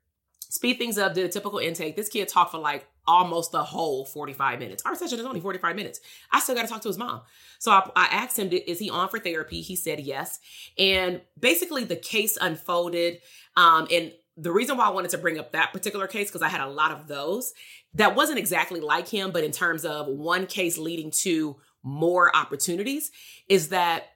speed 0.49 0.77
things 0.77 0.97
up 0.97 1.13
did 1.13 1.25
a 1.25 1.29
typical 1.29 1.59
intake 1.59 1.95
this 1.95 2.09
kid 2.09 2.27
talked 2.27 2.51
for 2.51 2.57
like 2.57 2.87
almost 3.07 3.51
the 3.51 3.63
whole 3.63 4.05
45 4.05 4.59
minutes. 4.59 4.83
Our 4.85 4.95
session 4.95 5.19
is 5.19 5.25
only 5.25 5.39
45 5.39 5.75
minutes. 5.75 6.01
I 6.31 6.39
still 6.39 6.55
got 6.55 6.63
to 6.63 6.67
talk 6.67 6.81
to 6.81 6.89
his 6.89 6.97
mom. 6.97 7.21
So 7.59 7.71
I, 7.71 7.89
I, 7.95 8.05
asked 8.11 8.37
him, 8.37 8.49
is 8.51 8.79
he 8.79 8.89
on 8.89 9.07
for 9.09 9.17
therapy? 9.17 9.61
He 9.61 9.75
said 9.75 10.01
yes. 10.01 10.39
And 10.77 11.21
basically, 11.39 11.85
the 11.85 11.95
case 11.95 12.37
unfolded. 12.39 13.19
Um, 13.55 13.87
and 13.91 14.11
the 14.35 14.51
reason 14.51 14.77
why 14.77 14.87
I 14.87 14.89
wanted 14.89 15.11
to 15.11 15.17
bring 15.17 15.39
up 15.39 15.53
that 15.53 15.73
particular 15.73 16.05
case, 16.05 16.29
because 16.29 16.41
I 16.41 16.49
had 16.49 16.61
a 16.61 16.67
lot 16.67 16.91
of 16.91 17.07
those 17.07 17.53
that 17.93 18.15
wasn't 18.15 18.39
exactly 18.39 18.81
like 18.81 19.07
him, 19.07 19.31
but 19.31 19.43
in 19.43 19.51
terms 19.51 19.85
of 19.85 20.07
one 20.07 20.45
case 20.45 20.77
leading 20.77 21.11
to 21.21 21.55
more 21.83 22.35
opportunities, 22.35 23.11
is 23.47 23.69
that 23.69 24.09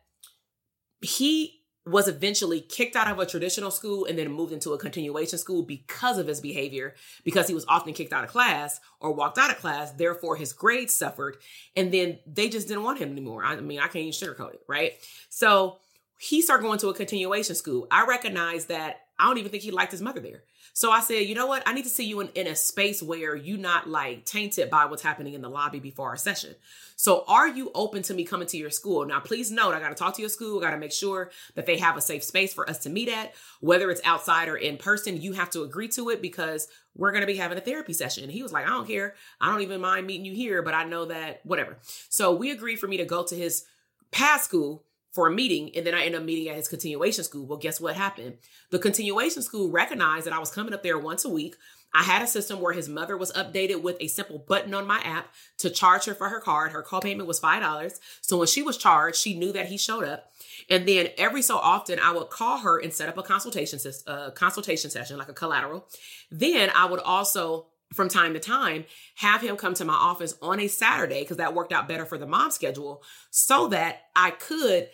he 1.01 1.60
was 1.85 2.07
eventually 2.07 2.61
kicked 2.61 2.95
out 2.95 3.07
of 3.07 3.17
a 3.17 3.25
traditional 3.25 3.71
school 3.71 4.05
and 4.05 4.17
then 4.17 4.31
moved 4.31 4.53
into 4.53 4.73
a 4.73 4.77
continuation 4.77 5.39
school 5.39 5.63
because 5.63 6.19
of 6.19 6.27
his 6.27 6.39
behavior, 6.39 6.93
because 7.23 7.47
he 7.47 7.55
was 7.55 7.65
often 7.67 7.93
kicked 7.93 8.13
out 8.13 8.23
of 8.23 8.29
class 8.29 8.79
or 8.99 9.11
walked 9.13 9.39
out 9.39 9.49
of 9.49 9.57
class. 9.57 9.91
Therefore, 9.91 10.35
his 10.35 10.53
grades 10.53 10.93
suffered. 10.93 11.37
And 11.75 11.91
then 11.91 12.19
they 12.27 12.49
just 12.49 12.67
didn't 12.67 12.83
want 12.83 12.99
him 12.99 13.11
anymore. 13.11 13.43
I 13.43 13.55
mean, 13.59 13.79
I 13.79 13.87
can't 13.87 14.05
even 14.05 14.11
sugarcoat 14.11 14.53
it, 14.53 14.61
right? 14.67 14.93
So 15.29 15.79
he 16.19 16.43
started 16.43 16.63
going 16.63 16.77
to 16.79 16.89
a 16.89 16.93
continuation 16.93 17.55
school. 17.55 17.87
I 17.89 18.05
recognize 18.05 18.65
that 18.65 19.01
I 19.17 19.25
don't 19.25 19.39
even 19.39 19.49
think 19.49 19.63
he 19.63 19.71
liked 19.71 19.91
his 19.91 20.01
mother 20.01 20.19
there. 20.19 20.43
So 20.73 20.91
I 20.91 21.01
said, 21.01 21.27
you 21.27 21.35
know 21.35 21.47
what? 21.47 21.63
I 21.65 21.73
need 21.73 21.83
to 21.83 21.89
see 21.89 22.05
you 22.05 22.21
in, 22.21 22.29
in 22.29 22.47
a 22.47 22.55
space 22.55 23.03
where 23.03 23.35
you're 23.35 23.57
not 23.57 23.89
like 23.89 24.25
tainted 24.25 24.69
by 24.69 24.85
what's 24.85 25.01
happening 25.01 25.33
in 25.33 25.41
the 25.41 25.49
lobby 25.49 25.79
before 25.79 26.09
our 26.09 26.17
session. 26.17 26.55
So 26.95 27.23
are 27.27 27.47
you 27.47 27.71
open 27.73 28.03
to 28.03 28.13
me 28.13 28.23
coming 28.23 28.47
to 28.47 28.57
your 28.57 28.69
school? 28.69 29.05
Now, 29.05 29.19
please 29.19 29.51
note, 29.51 29.73
I 29.73 29.79
got 29.79 29.89
to 29.89 29.95
talk 29.95 30.15
to 30.15 30.21
your 30.21 30.29
school. 30.29 30.59
I 30.59 30.61
got 30.61 30.71
to 30.71 30.77
make 30.77 30.91
sure 30.91 31.31
that 31.55 31.65
they 31.65 31.77
have 31.77 31.97
a 31.97 32.01
safe 32.01 32.23
space 32.23 32.53
for 32.53 32.69
us 32.69 32.79
to 32.79 32.89
meet 32.89 33.09
at, 33.09 33.33
whether 33.59 33.89
it's 33.89 34.01
outside 34.05 34.49
or 34.49 34.55
in 34.55 34.77
person. 34.77 35.21
You 35.21 35.33
have 35.33 35.49
to 35.51 35.63
agree 35.63 35.87
to 35.89 36.09
it 36.09 36.21
because 36.21 36.67
we're 36.95 37.11
going 37.11 37.21
to 37.21 37.27
be 37.27 37.37
having 37.37 37.57
a 37.57 37.61
therapy 37.61 37.93
session. 37.93 38.23
And 38.23 38.31
he 38.31 38.43
was 38.43 38.53
like, 38.53 38.65
I 38.65 38.69
don't 38.69 38.87
care. 38.87 39.15
I 39.39 39.51
don't 39.51 39.61
even 39.61 39.81
mind 39.81 40.07
meeting 40.07 40.25
you 40.25 40.33
here, 40.33 40.61
but 40.61 40.73
I 40.73 40.83
know 40.83 41.05
that 41.05 41.41
whatever. 41.43 41.77
So 42.09 42.35
we 42.35 42.51
agreed 42.51 42.79
for 42.79 42.87
me 42.87 42.97
to 42.97 43.05
go 43.05 43.23
to 43.23 43.35
his 43.35 43.65
past 44.11 44.45
school 44.45 44.83
for 45.11 45.27
a 45.27 45.31
meeting 45.31 45.71
and 45.75 45.85
then 45.85 45.93
I 45.93 46.05
ended 46.05 46.21
up 46.21 46.25
meeting 46.25 46.49
at 46.49 46.55
his 46.55 46.67
continuation 46.67 47.23
school. 47.23 47.45
Well, 47.45 47.57
guess 47.57 47.81
what 47.81 47.95
happened? 47.95 48.37
The 48.69 48.79
continuation 48.79 49.41
school 49.41 49.69
recognized 49.69 50.25
that 50.25 50.33
I 50.33 50.39
was 50.39 50.51
coming 50.51 50.73
up 50.73 50.83
there 50.83 50.97
once 50.97 51.25
a 51.25 51.29
week. 51.29 51.55
I 51.93 52.03
had 52.03 52.21
a 52.21 52.27
system 52.27 52.61
where 52.61 52.71
his 52.71 52.87
mother 52.87 53.17
was 53.17 53.33
updated 53.33 53.81
with 53.81 53.97
a 53.99 54.07
simple 54.07 54.39
button 54.39 54.73
on 54.73 54.87
my 54.87 54.99
app 54.99 55.33
to 55.57 55.69
charge 55.69 56.05
her 56.05 56.13
for 56.13 56.29
her 56.29 56.39
card. 56.39 56.71
Her 56.71 56.81
call 56.81 57.01
payment 57.01 57.27
was 57.27 57.41
$5. 57.41 57.99
So 58.21 58.37
when 58.37 58.47
she 58.47 58.61
was 58.61 58.77
charged, 58.77 59.17
she 59.17 59.37
knew 59.37 59.51
that 59.51 59.65
he 59.65 59.77
showed 59.77 60.05
up. 60.05 60.31
And 60.69 60.87
then 60.87 61.09
every 61.17 61.41
so 61.41 61.57
often 61.57 61.99
I 61.99 62.13
would 62.13 62.29
call 62.29 62.59
her 62.59 62.79
and 62.79 62.93
set 62.93 63.09
up 63.09 63.17
a 63.17 63.23
consultation, 63.23 63.79
uh, 64.07 64.31
consultation 64.31 64.89
session, 64.89 65.17
like 65.17 65.27
a 65.27 65.33
collateral. 65.33 65.85
Then 66.31 66.71
I 66.73 66.85
would 66.85 67.01
also 67.01 67.67
from 67.93 68.07
time 68.07 68.33
to 68.33 68.39
time 68.39 68.85
have 69.15 69.41
him 69.41 69.57
come 69.57 69.73
to 69.73 69.85
my 69.85 69.93
office 69.93 70.35
on 70.41 70.59
a 70.59 70.67
Saturday 70.67 71.21
because 71.21 71.37
that 71.37 71.53
worked 71.53 71.73
out 71.73 71.87
better 71.87 72.05
for 72.05 72.17
the 72.17 72.25
mom 72.25 72.51
schedule 72.51 73.03
so 73.29 73.67
that 73.67 74.03
I 74.15 74.31
could 74.31 74.87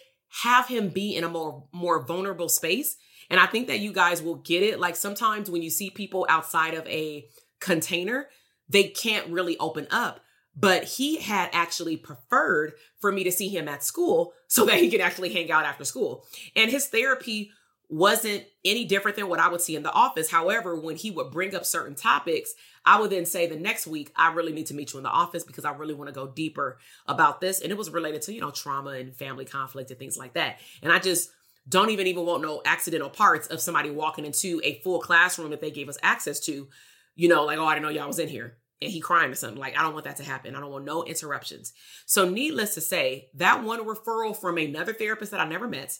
have 0.44 0.68
him 0.68 0.90
be 0.90 1.16
in 1.16 1.24
a 1.24 1.30
more 1.30 1.66
more 1.72 2.06
vulnerable 2.06 2.50
space. 2.50 2.98
And 3.30 3.40
i 3.40 3.46
think 3.46 3.68
that 3.68 3.80
you 3.80 3.92
guys 3.92 4.22
will 4.22 4.36
get 4.36 4.64
it. 4.64 4.80
Like 4.80 4.96
sometimes 4.96 5.50
when 5.50 5.62
you 5.62 5.70
see 5.70 5.90
people 5.90 6.26
outside 6.30 6.74
of 6.74 6.88
a 6.88 7.28
container 7.60 8.28
they 8.70 8.84
can't 8.84 9.30
really 9.30 9.58
open 9.58 9.88
up. 9.92 10.22
But 10.56 10.86
he 10.86 11.18
had 11.18 11.50
actually 11.54 11.98
preferred 11.98 12.74
for 13.00 13.12
me 13.12 13.24
to 13.24 13.32
see 13.32 13.48
him 13.48 13.68
at 13.68 13.84
school 13.84 14.34
so 14.48 14.66
that 14.66 14.80
he 14.80 14.90
could 14.90 15.02
actually 15.02 15.34
hang 15.34 15.52
out 15.52 15.66
after 15.66 15.86
school. 15.86 16.26
And 16.56 16.72
his 16.72 16.88
therapy 16.88 17.52
wasn't 17.90 18.44
any 18.66 18.84
different 18.84 19.16
than 19.16 19.30
what 19.30 19.40
I 19.40 19.48
would 19.48 19.62
see 19.62 19.76
in 19.76 19.84
the 19.84 19.92
office. 19.92 20.30
However, 20.30 20.78
when 20.78 20.98
he 20.98 21.12
would 21.12 21.32
bring 21.32 21.56
up 21.56 21.66
certain 21.66 21.96
topics, 21.96 22.54
I 22.88 23.02
would 23.02 23.10
then 23.10 23.26
say 23.26 23.48
the 23.48 23.58
next 23.58 23.86
week, 23.86 24.14
I 24.16 24.32
really 24.32 24.54
need 24.54 24.68
to 24.68 24.74
meet 24.74 24.94
you 24.94 24.98
in 24.98 25.04
the 25.04 25.10
office 25.10 25.44
because 25.44 25.66
I 25.66 25.72
really 25.72 25.94
want 25.94 26.08
to 26.08 26.14
go 26.14 26.26
deeper 26.26 26.80
about 27.06 27.42
this. 27.42 27.60
And 27.60 27.70
it 27.70 27.78
was 27.78 27.90
related 27.90 28.22
to, 28.24 28.34
you 28.34 28.40
know, 28.40 28.50
trauma 28.50 28.92
and 28.92 29.14
family 29.14 29.44
conflict 29.44 29.92
and 29.92 30.00
things 30.00 30.18
like 30.18 30.36
that. 30.36 30.60
And 30.82 30.94
I 30.94 31.00
just 31.00 31.30
don't 31.68 31.90
even 31.90 32.08
even 32.08 32.26
want 32.26 32.42
no 32.42 32.62
accidental 32.64 33.10
parts 33.10 33.48
of 33.48 33.60
somebody 33.60 33.90
walking 33.90 34.26
into 34.26 34.62
a 34.64 34.80
full 34.84 35.02
classroom 35.02 35.50
that 35.50 35.60
they 35.60 35.70
gave 35.70 35.90
us 35.90 35.98
access 36.02 36.40
to, 36.46 36.70
you 37.14 37.28
know, 37.28 37.44
like, 37.44 37.58
oh, 37.58 37.66
I 37.66 37.74
didn't 37.74 37.84
know 37.84 37.90
y'all 37.90 38.08
was 38.08 38.20
in 38.20 38.30
here 38.30 38.56
and 38.82 38.90
he 38.90 39.02
crying 39.02 39.32
or 39.32 39.36
something. 39.36 39.60
Like, 39.60 39.78
I 39.78 39.82
don't 39.82 39.94
want 39.94 40.06
that 40.06 40.16
to 40.18 40.24
happen. 40.24 40.56
I 40.56 40.62
don't 40.62 40.72
want 40.72 40.86
no 40.86 41.04
interruptions. 41.04 41.74
So, 42.06 42.30
needless 42.30 42.74
to 42.76 42.82
say, 42.82 43.32
that 43.34 43.66
one 43.66 43.86
referral 43.86 44.36
from 44.36 44.58
another 44.58 44.94
therapist 44.94 45.32
that 45.32 45.42
I 45.42 45.50
never 45.50 45.68
met 45.68 46.00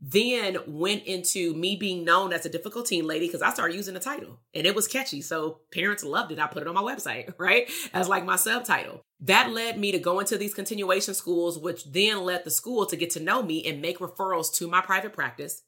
then 0.00 0.58
went 0.66 1.04
into 1.04 1.54
me 1.54 1.76
being 1.76 2.04
known 2.04 2.32
as 2.32 2.44
a 2.44 2.50
difficult 2.50 2.86
teen 2.86 3.06
lady 3.06 3.26
because 3.26 3.42
I 3.42 3.50
started 3.50 3.74
using 3.74 3.94
the 3.94 4.00
title 4.00 4.38
and 4.54 4.66
it 4.66 4.74
was 4.74 4.86
catchy. 4.86 5.22
So 5.22 5.60
parents 5.72 6.04
loved 6.04 6.32
it. 6.32 6.38
I 6.38 6.46
put 6.46 6.62
it 6.62 6.68
on 6.68 6.74
my 6.74 6.82
website, 6.82 7.32
right? 7.38 7.70
As 7.92 8.08
like 8.08 8.24
my 8.24 8.36
subtitle. 8.36 9.02
That 9.20 9.52
led 9.52 9.78
me 9.78 9.92
to 9.92 9.98
go 9.98 10.20
into 10.20 10.36
these 10.36 10.52
continuation 10.52 11.14
schools, 11.14 11.58
which 11.58 11.90
then 11.90 12.24
led 12.24 12.44
the 12.44 12.50
school 12.50 12.84
to 12.86 12.96
get 12.96 13.10
to 13.10 13.20
know 13.20 13.42
me 13.42 13.64
and 13.64 13.80
make 13.80 13.98
referrals 13.98 14.52
to 14.56 14.68
my 14.68 14.82
private 14.82 15.14
practice. 15.14 15.62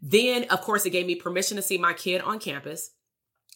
Then, 0.00 0.44
of 0.50 0.60
course, 0.60 0.84
it 0.84 0.90
gave 0.90 1.06
me 1.06 1.14
permission 1.14 1.56
to 1.56 1.62
see 1.62 1.78
my 1.78 1.94
kid 1.94 2.20
on 2.20 2.38
campus. 2.38 2.90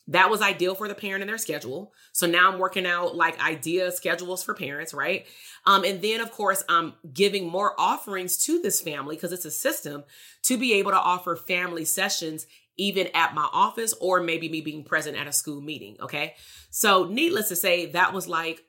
That 0.09 0.31
was 0.31 0.41
ideal 0.41 0.75
for 0.75 0.89
the 0.89 0.95
parent 0.95 1.23
and 1.23 1.29
their 1.29 1.39
schedule. 1.39 1.93
So 2.13 2.27
now 2.27 2.51
I'm 2.51 2.59
working 2.59 2.87
out 2.87 3.15
like 3.15 3.43
idea 3.45 3.93
schedules 3.93 4.43
for 4.43 4.55
parents, 4.55 4.95
right? 4.95 5.27
Um, 5.67 5.85
and 5.85 6.01
then, 6.01 6.21
of 6.21 6.33
course, 6.33 6.65
I'm 6.69 6.95
giving 7.13 7.47
more 7.47 7.79
offerings 7.79 8.43
to 8.47 8.61
this 8.61 8.81
family 8.81 9.17
because 9.17 9.33
it's 9.33 9.45
a 9.45 9.51
system 9.51 10.05
to 10.45 10.57
be 10.57 10.75
able 10.75 10.93
to 10.93 10.99
offer 10.99 11.37
family 11.37 11.85
sessions 11.85 12.47
even 12.79 13.09
at 13.13 13.35
my 13.35 13.47
office 13.53 13.93
or 14.01 14.21
maybe 14.21 14.49
me 14.49 14.63
being 14.63 14.83
present 14.83 15.17
at 15.17 15.27
a 15.27 15.33
school 15.33 15.61
meeting. 15.61 15.97
Okay. 16.01 16.35
So, 16.71 17.05
needless 17.05 17.49
to 17.49 17.57
say, 17.57 17.87
that 17.93 18.15
was 18.15 18.27
like 18.27 18.65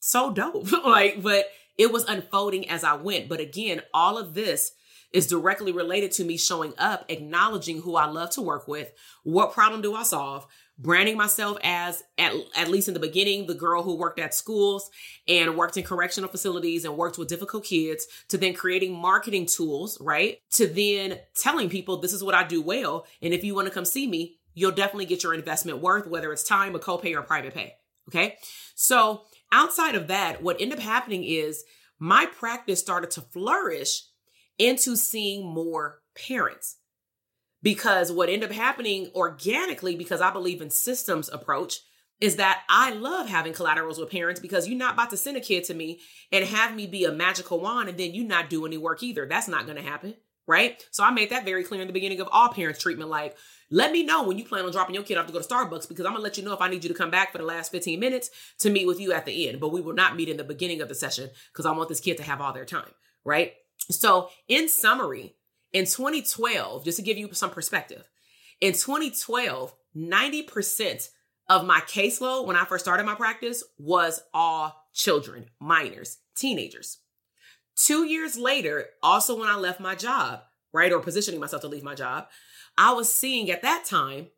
so 0.00 0.32
dope. 0.32 0.72
like, 0.84 1.22
but 1.22 1.46
it 1.78 1.92
was 1.92 2.04
unfolding 2.04 2.68
as 2.68 2.82
I 2.82 2.94
went. 2.94 3.28
But 3.28 3.38
again, 3.38 3.82
all 3.94 4.18
of 4.18 4.34
this 4.34 4.72
is 5.12 5.26
directly 5.26 5.72
related 5.72 6.12
to 6.12 6.24
me 6.24 6.36
showing 6.36 6.72
up, 6.78 7.04
acknowledging 7.08 7.82
who 7.82 7.96
I 7.96 8.06
love 8.06 8.30
to 8.30 8.42
work 8.42 8.68
with, 8.68 8.92
what 9.24 9.52
problem 9.52 9.82
do 9.82 9.94
I 9.94 10.02
solve, 10.04 10.46
branding 10.80 11.16
myself 11.16 11.58
as 11.62 12.02
at, 12.16 12.32
at 12.56 12.68
least 12.68 12.88
in 12.88 12.94
the 12.94 13.00
beginning 13.00 13.46
the 13.46 13.54
girl 13.54 13.82
who 13.82 13.96
worked 13.96 14.18
at 14.18 14.34
schools 14.34 14.90
and 15.28 15.56
worked 15.56 15.76
in 15.76 15.84
correctional 15.84 16.30
facilities 16.30 16.84
and 16.84 16.96
worked 16.96 17.18
with 17.18 17.28
difficult 17.28 17.64
kids 17.64 18.06
to 18.28 18.38
then 18.38 18.54
creating 18.54 18.94
marketing 18.94 19.46
tools 19.46 19.98
right? 20.00 20.38
To 20.52 20.66
then 20.66 21.18
telling 21.34 21.68
people 21.68 21.98
this 21.98 22.12
is 22.12 22.24
what 22.24 22.34
i 22.34 22.44
do 22.44 22.62
well. 22.62 23.06
And 23.20 23.34
if 23.34 23.44
you 23.44 23.54
want 23.54 23.68
to 23.68 23.74
come 23.74 23.84
see 23.84 24.06
me 24.06 24.36
you'll 24.54 24.72
definitely 24.72 25.06
get 25.06 25.22
your 25.22 25.34
investment 25.34 25.78
worth 25.78 26.06
whether 26.06 26.32
it's 26.32 26.42
time 26.42 26.74
a 26.74 26.78
copay 26.78 27.14
or 27.14 27.22
private 27.22 27.54
pay. 27.54 27.74
Okay? 28.08 28.38
So 28.74 29.22
outside 29.52 29.94
of 29.94 30.08
that 30.08 30.42
what 30.42 30.60
ended 30.60 30.78
up 30.78 30.84
happening 30.84 31.24
is 31.24 31.62
my 31.98 32.24
practice 32.24 32.80
started 32.80 33.10
to 33.12 33.20
flourish 33.20 34.04
into 34.58 34.96
seeing 34.96 35.46
more 35.46 36.00
parents 36.14 36.76
because 37.62 38.10
what 38.10 38.28
ended 38.28 38.50
up 38.50 38.56
happening 38.56 39.10
organically, 39.14 39.96
because 39.96 40.20
I 40.20 40.30
believe 40.30 40.60
in 40.60 40.70
systems 40.70 41.28
approach, 41.28 41.80
is 42.20 42.36
that 42.36 42.62
I 42.68 42.90
love 42.90 43.28
having 43.28 43.52
collaterals 43.52 43.98
with 43.98 44.10
parents 44.10 44.40
because 44.40 44.68
you're 44.68 44.78
not 44.78 44.94
about 44.94 45.10
to 45.10 45.16
send 45.16 45.36
a 45.36 45.40
kid 45.40 45.64
to 45.64 45.74
me 45.74 46.00
and 46.30 46.44
have 46.44 46.74
me 46.74 46.86
be 46.86 47.04
a 47.04 47.12
magical 47.12 47.60
wand 47.60 47.88
and 47.88 47.98
then 47.98 48.14
you 48.14 48.24
not 48.24 48.50
do 48.50 48.66
any 48.66 48.76
work 48.76 49.02
either. 49.02 49.26
That's 49.26 49.48
not 49.48 49.64
going 49.64 49.76
to 49.76 49.82
happen. 49.82 50.14
Right. 50.46 50.84
So 50.90 51.04
I 51.04 51.10
made 51.10 51.30
that 51.30 51.44
very 51.44 51.62
clear 51.62 51.80
in 51.80 51.86
the 51.86 51.92
beginning 51.92 52.20
of 52.20 52.28
all 52.32 52.48
parents 52.48 52.80
treatment. 52.80 53.08
Like, 53.08 53.36
let 53.70 53.92
me 53.92 54.02
know 54.02 54.24
when 54.24 54.36
you 54.36 54.44
plan 54.44 54.64
on 54.64 54.72
dropping 54.72 54.96
your 54.96 55.04
kid 55.04 55.16
off 55.16 55.26
to 55.26 55.32
go 55.32 55.40
to 55.40 55.46
Starbucks 55.46 55.88
because 55.88 56.04
I'm 56.04 56.12
going 56.12 56.16
to 56.16 56.22
let 56.22 56.36
you 56.36 56.44
know 56.44 56.52
if 56.52 56.60
I 56.60 56.68
need 56.68 56.82
you 56.82 56.88
to 56.88 56.94
come 56.94 57.10
back 57.10 57.30
for 57.30 57.38
the 57.38 57.44
last 57.44 57.70
15 57.70 58.00
minutes 58.00 58.30
to 58.58 58.70
meet 58.70 58.86
with 58.86 58.98
you 58.98 59.12
at 59.12 59.26
the 59.26 59.48
end. 59.48 59.60
But 59.60 59.70
we 59.70 59.80
will 59.80 59.94
not 59.94 60.16
meet 60.16 60.28
in 60.28 60.38
the 60.38 60.44
beginning 60.44 60.80
of 60.80 60.88
the 60.88 60.94
session 60.94 61.30
because 61.52 61.66
I 61.66 61.70
want 61.70 61.88
this 61.88 62.00
kid 62.00 62.16
to 62.16 62.24
have 62.24 62.40
all 62.40 62.52
their 62.52 62.64
time. 62.64 62.90
Right. 63.24 63.52
So, 63.90 64.28
in 64.48 64.68
summary, 64.68 65.36
in 65.72 65.84
2012, 65.84 66.84
just 66.84 66.98
to 66.98 67.04
give 67.04 67.18
you 67.18 67.32
some 67.32 67.50
perspective, 67.50 68.08
in 68.60 68.72
2012, 68.72 69.74
90% 69.96 71.08
of 71.48 71.66
my 71.66 71.80
caseload 71.80 72.46
when 72.46 72.56
I 72.56 72.64
first 72.64 72.84
started 72.84 73.04
my 73.04 73.14
practice 73.14 73.64
was 73.78 74.22
all 74.32 74.86
children, 74.92 75.46
minors, 75.60 76.18
teenagers. 76.36 76.98
Two 77.76 78.04
years 78.04 78.36
later, 78.36 78.86
also 79.02 79.38
when 79.38 79.48
I 79.48 79.56
left 79.56 79.80
my 79.80 79.94
job, 79.94 80.42
right, 80.72 80.92
or 80.92 81.00
positioning 81.00 81.40
myself 81.40 81.62
to 81.62 81.68
leave 81.68 81.82
my 81.82 81.94
job, 81.94 82.26
I 82.76 82.92
was 82.92 83.12
seeing 83.12 83.50
at 83.50 83.62
that 83.62 83.84
time 83.84 84.28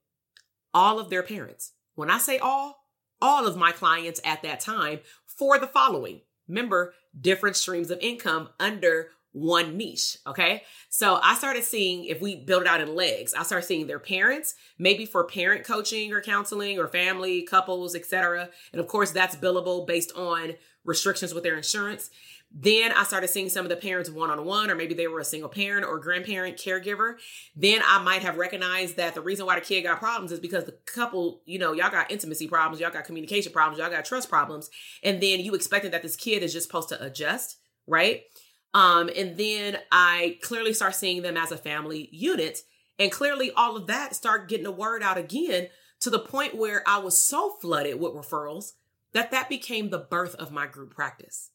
all 0.72 0.98
of 0.98 1.10
their 1.10 1.22
parents. 1.22 1.72
When 1.94 2.10
I 2.10 2.18
say 2.18 2.38
all, 2.38 2.86
all 3.20 3.46
of 3.46 3.56
my 3.56 3.72
clients 3.72 4.20
at 4.24 4.42
that 4.42 4.60
time 4.60 5.00
for 5.26 5.58
the 5.58 5.66
following. 5.66 6.22
Remember, 6.48 6.94
different 7.18 7.56
streams 7.56 7.90
of 7.90 7.98
income 8.00 8.48
under 8.58 9.10
one 9.32 9.76
niche. 9.76 10.18
Okay. 10.26 10.62
So 10.88 11.18
I 11.22 11.34
started 11.34 11.64
seeing 11.64 12.04
if 12.04 12.20
we 12.20 12.36
build 12.36 12.62
it 12.62 12.68
out 12.68 12.80
in 12.80 12.94
legs, 12.94 13.34
I 13.34 13.42
started 13.42 13.66
seeing 13.66 13.86
their 13.86 13.98
parents, 13.98 14.54
maybe 14.78 15.06
for 15.06 15.24
parent 15.24 15.64
coaching 15.64 16.12
or 16.12 16.20
counseling 16.20 16.78
or 16.78 16.86
family, 16.86 17.42
couples, 17.42 17.94
etc. 17.94 18.50
And 18.72 18.80
of 18.80 18.86
course, 18.88 19.10
that's 19.10 19.36
billable 19.36 19.86
based 19.86 20.12
on 20.16 20.54
restrictions 20.84 21.32
with 21.32 21.44
their 21.44 21.56
insurance. 21.56 22.10
Then 22.54 22.92
I 22.92 23.04
started 23.04 23.28
seeing 23.28 23.48
some 23.48 23.64
of 23.64 23.70
the 23.70 23.76
parents 23.76 24.10
one 24.10 24.30
on 24.30 24.44
one, 24.44 24.70
or 24.70 24.74
maybe 24.74 24.92
they 24.92 25.08
were 25.08 25.20
a 25.20 25.24
single 25.24 25.48
parent 25.48 25.86
or 25.86 25.98
grandparent 25.98 26.58
caregiver. 26.58 27.14
Then 27.56 27.80
I 27.86 28.02
might 28.02 28.22
have 28.22 28.36
recognized 28.36 28.96
that 28.96 29.14
the 29.14 29.22
reason 29.22 29.46
why 29.46 29.54
the 29.54 29.64
kid 29.64 29.82
got 29.82 29.98
problems 29.98 30.32
is 30.32 30.40
because 30.40 30.64
the 30.64 30.76
couple, 30.84 31.40
you 31.46 31.58
know, 31.58 31.72
y'all 31.72 31.90
got 31.90 32.10
intimacy 32.10 32.48
problems, 32.48 32.78
y'all 32.78 32.90
got 32.90 33.06
communication 33.06 33.52
problems, 33.52 33.78
y'all 33.78 33.90
got 33.90 34.04
trust 34.04 34.28
problems. 34.28 34.68
And 35.02 35.22
then 35.22 35.40
you 35.40 35.54
expected 35.54 35.92
that 35.92 36.02
this 36.02 36.16
kid 36.16 36.42
is 36.42 36.52
just 36.52 36.66
supposed 36.66 36.90
to 36.90 37.02
adjust, 37.02 37.56
right? 37.86 38.24
Um, 38.74 39.10
and 39.14 39.36
then 39.36 39.78
I 39.90 40.38
clearly 40.42 40.72
start 40.72 40.94
seeing 40.94 41.22
them 41.22 41.36
as 41.36 41.52
a 41.52 41.56
family 41.56 42.08
unit. 42.12 42.60
And 42.98 43.12
clearly, 43.12 43.50
all 43.50 43.76
of 43.76 43.86
that 43.88 44.14
start 44.14 44.48
getting 44.48 44.64
the 44.64 44.72
word 44.72 45.02
out 45.02 45.18
again 45.18 45.68
to 46.00 46.10
the 46.10 46.18
point 46.18 46.54
where 46.54 46.82
I 46.86 46.98
was 46.98 47.20
so 47.20 47.56
flooded 47.60 48.00
with 48.00 48.12
referrals 48.12 48.72
that 49.12 49.30
that 49.30 49.48
became 49.48 49.90
the 49.90 49.98
birth 49.98 50.34
of 50.36 50.52
my 50.52 50.66
group 50.66 50.94
practice. 50.94 51.50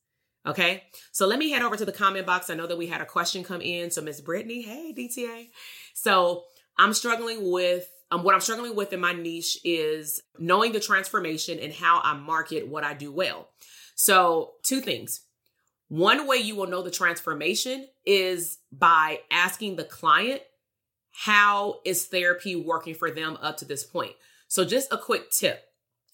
Okay, 0.46 0.83
so 1.12 1.27
let 1.27 1.39
me 1.39 1.50
head 1.50 1.62
over 1.62 1.75
to 1.75 1.83
the 1.83 1.92
comment 1.92 2.25
box. 2.25 2.50
I 2.50 2.56
know 2.56 2.67
that 2.67 2.77
we 2.77 2.87
had 2.87 3.02
a 3.02 3.06
question 3.06 3.44
come 3.44 3.62
in. 3.62 3.92
So, 3.92 4.02
Miss 4.02 4.21
Brittany, 4.21 4.62
hey, 4.62 4.94
DTA. 4.98 5.50
So, 5.94 6.44
I'm 6.77 6.94
struggling 6.94 7.52
with 7.52 7.89
um, 8.12 8.23
what 8.23 8.33
I'm 8.33 8.42
struggling 8.42 8.75
with 8.75 8.94
in 8.94 9.02
my 9.02 9.12
niche 9.12 9.60
is 9.65 10.21
knowing 10.39 10.71
the 10.71 10.79
transformation 10.79 11.60
and 11.60 11.73
how 11.73 12.00
I 12.02 12.13
market 12.13 12.67
what 12.67 12.85
I 12.85 12.94
do 12.94 13.12
well. 13.12 13.50
So, 13.96 14.54
two 14.63 14.79
things 14.79 15.21
One 15.90 16.27
way 16.27 16.38
you 16.38 16.56
will 16.56 16.67
know 16.67 16.81
the 16.81 16.92
transformation 16.92 17.88
is 18.06 18.58
by 18.71 19.21
asking 19.31 19.77
the 19.77 19.85
client 19.85 20.42
how 21.12 21.79
is 21.85 22.06
therapy 22.06 22.56
working 22.56 22.94
for 22.94 23.10
them 23.10 23.38
up 23.42 23.58
to 23.58 23.65
this 23.65 23.83
point. 23.83 24.13
So 24.48 24.65
just 24.65 24.92
a 24.92 24.98
quick 24.98 25.31
tip. 25.31 25.63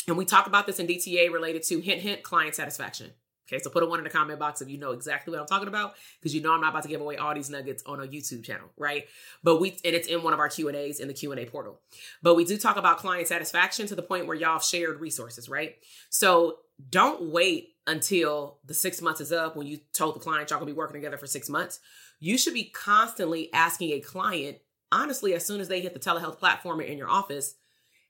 And 0.07 0.17
we 0.17 0.25
talk 0.25 0.47
about 0.47 0.67
this 0.67 0.79
in 0.79 0.87
DTA 0.87 1.31
related 1.31 1.63
to 1.63 1.79
hint 1.79 2.01
hint 2.01 2.23
client 2.23 2.55
satisfaction. 2.55 3.11
Okay, 3.47 3.61
so 3.61 3.69
put 3.69 3.83
a 3.83 3.85
one 3.85 3.99
in 3.99 4.05
the 4.05 4.09
comment 4.09 4.39
box 4.39 4.61
if 4.61 4.69
you 4.69 4.77
know 4.77 4.91
exactly 4.91 5.31
what 5.31 5.41
I'm 5.41 5.47
talking 5.47 5.67
about, 5.67 5.95
because 6.19 6.33
you 6.33 6.41
know 6.41 6.53
I'm 6.53 6.61
not 6.61 6.69
about 6.69 6.83
to 6.83 6.89
give 6.89 7.01
away 7.01 7.17
all 7.17 7.35
these 7.35 7.49
nuggets 7.49 7.83
on 7.85 7.99
a 7.99 8.07
YouTube 8.07 8.43
channel, 8.43 8.69
right? 8.77 9.05
But 9.43 9.59
we 9.59 9.71
and 9.83 9.93
it's 9.93 10.07
in 10.07 10.23
one 10.23 10.33
of 10.33 10.39
our 10.39 10.47
Q 10.47 10.69
and 10.69 10.77
A's 10.77 10.99
in 10.99 11.09
the 11.09 11.13
Q 11.13 11.31
and 11.31 11.39
A 11.41 11.45
portal. 11.45 11.79
But 12.21 12.35
we 12.35 12.45
do 12.45 12.57
talk 12.57 12.77
about 12.77 12.99
client 12.99 13.27
satisfaction 13.27 13.85
to 13.87 13.95
the 13.95 14.01
point 14.01 14.27
where 14.27 14.35
y'all 14.35 14.53
have 14.53 14.63
shared 14.63 15.01
resources, 15.01 15.49
right? 15.49 15.75
So 16.09 16.59
don't 16.89 17.31
wait 17.31 17.72
until 17.85 18.59
the 18.65 18.73
six 18.73 19.01
months 19.01 19.21
is 19.21 19.31
up 19.31 19.55
when 19.55 19.67
you 19.67 19.79
told 19.93 20.15
the 20.15 20.19
client 20.19 20.49
y'all 20.49 20.59
gonna 20.59 20.71
be 20.71 20.77
working 20.77 20.95
together 20.95 21.17
for 21.17 21.27
six 21.27 21.49
months. 21.49 21.79
You 22.19 22.37
should 22.37 22.53
be 22.53 22.65
constantly 22.65 23.51
asking 23.53 23.91
a 23.91 23.99
client, 23.99 24.57
honestly, 24.91 25.33
as 25.33 25.45
soon 25.45 25.59
as 25.59 25.67
they 25.67 25.81
hit 25.81 25.93
the 25.93 25.99
telehealth 25.99 26.39
platform 26.39 26.79
or 26.79 26.83
in 26.83 26.97
your 26.97 27.09
office, 27.09 27.55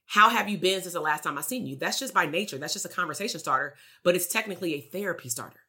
how 0.05 0.29
have 0.29 0.49
you 0.49 0.57
been 0.57 0.81
since 0.81 0.93
the 0.93 0.99
last 0.99 1.23
time 1.23 1.37
I 1.37 1.41
seen 1.41 1.65
you? 1.65 1.75
That's 1.75 1.99
just 1.99 2.13
by 2.13 2.25
nature. 2.25 2.57
That's 2.57 2.73
just 2.73 2.85
a 2.85 2.89
conversation 2.89 3.39
starter, 3.39 3.75
but 4.03 4.15
it's 4.15 4.27
technically 4.27 4.75
a 4.75 4.81
therapy 4.81 5.29
starter, 5.29 5.61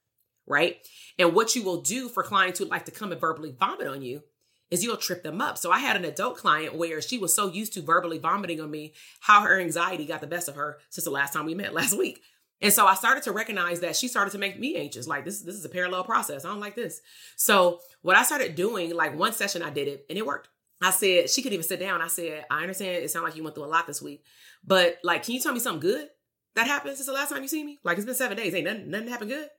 right? 0.46 0.76
And 1.18 1.34
what 1.34 1.55
you 1.55 1.62
will 1.62 1.80
do 1.80 2.09
for 2.09 2.22
clients 2.22 2.59
who 2.59 2.66
like 2.66 2.84
to 2.86 2.90
come 2.90 3.12
and 3.12 3.20
verbally 3.20 3.55
vomit 3.59 3.86
on 3.86 4.02
you 4.02 4.22
is 4.70 4.82
you'll 4.82 4.96
trip 4.96 5.22
them 5.22 5.40
up. 5.40 5.57
So 5.57 5.70
I 5.70 5.78
had 5.78 5.96
an 5.96 6.05
adult 6.05 6.36
client 6.36 6.74
where 6.74 7.00
she 7.00 7.16
was 7.16 7.34
so 7.34 7.50
used 7.50 7.74
to 7.74 7.82
verbally 7.82 8.18
vomiting 8.18 8.61
on 8.61 8.70
me, 8.70 8.92
how 9.20 9.42
her 9.42 9.61
anxiety 9.61 10.05
got 10.05 10.20
the 10.20 10.26
best 10.26 10.48
of 10.48 10.57
her 10.57 10.78
since 10.90 11.05
the 11.05 11.11
last 11.11 11.32
time 11.32 11.46
we 11.46 11.55
met 11.55 11.72
last 11.74 11.96
week. 11.96 12.22
And 12.64 12.72
so 12.72 12.86
I 12.86 12.94
started 12.94 13.22
to 13.24 13.32
recognize 13.32 13.80
that 13.80 13.94
she 13.94 14.08
started 14.08 14.30
to 14.30 14.38
make 14.38 14.58
me 14.58 14.74
anxious. 14.76 15.06
Like 15.06 15.26
this, 15.26 15.42
this 15.42 15.54
is 15.54 15.66
a 15.66 15.68
parallel 15.68 16.02
process. 16.02 16.46
I 16.46 16.48
don't 16.48 16.60
like 16.60 16.74
this. 16.74 17.02
So 17.36 17.80
what 18.00 18.16
I 18.16 18.22
started 18.22 18.54
doing, 18.54 18.96
like 18.96 19.14
one 19.14 19.34
session 19.34 19.60
I 19.60 19.68
did 19.68 19.86
it 19.86 20.06
and 20.08 20.16
it 20.16 20.24
worked. 20.24 20.48
I 20.80 20.90
said, 20.90 21.28
she 21.28 21.42
could 21.42 21.52
even 21.52 21.62
sit 21.62 21.78
down. 21.78 22.00
I 22.00 22.06
said, 22.06 22.46
I 22.50 22.62
understand 22.62 23.04
it 23.04 23.10
sounds 23.10 23.24
like 23.24 23.36
you 23.36 23.42
went 23.42 23.54
through 23.54 23.66
a 23.66 23.66
lot 23.66 23.86
this 23.86 24.00
week, 24.00 24.24
but 24.66 24.96
like, 25.04 25.24
can 25.24 25.34
you 25.34 25.40
tell 25.40 25.52
me 25.52 25.60
something 25.60 25.80
good 25.80 26.08
that 26.54 26.66
happened 26.66 26.96
since 26.96 27.06
the 27.06 27.12
last 27.12 27.28
time 27.28 27.42
you 27.42 27.48
see 27.48 27.62
me? 27.62 27.80
Like, 27.84 27.98
it's 27.98 28.06
been 28.06 28.14
seven 28.14 28.38
days. 28.38 28.54
Ain't 28.54 28.64
nothing, 28.64 28.90
nothing 28.90 29.08
happened 29.08 29.30
good. 29.30 29.50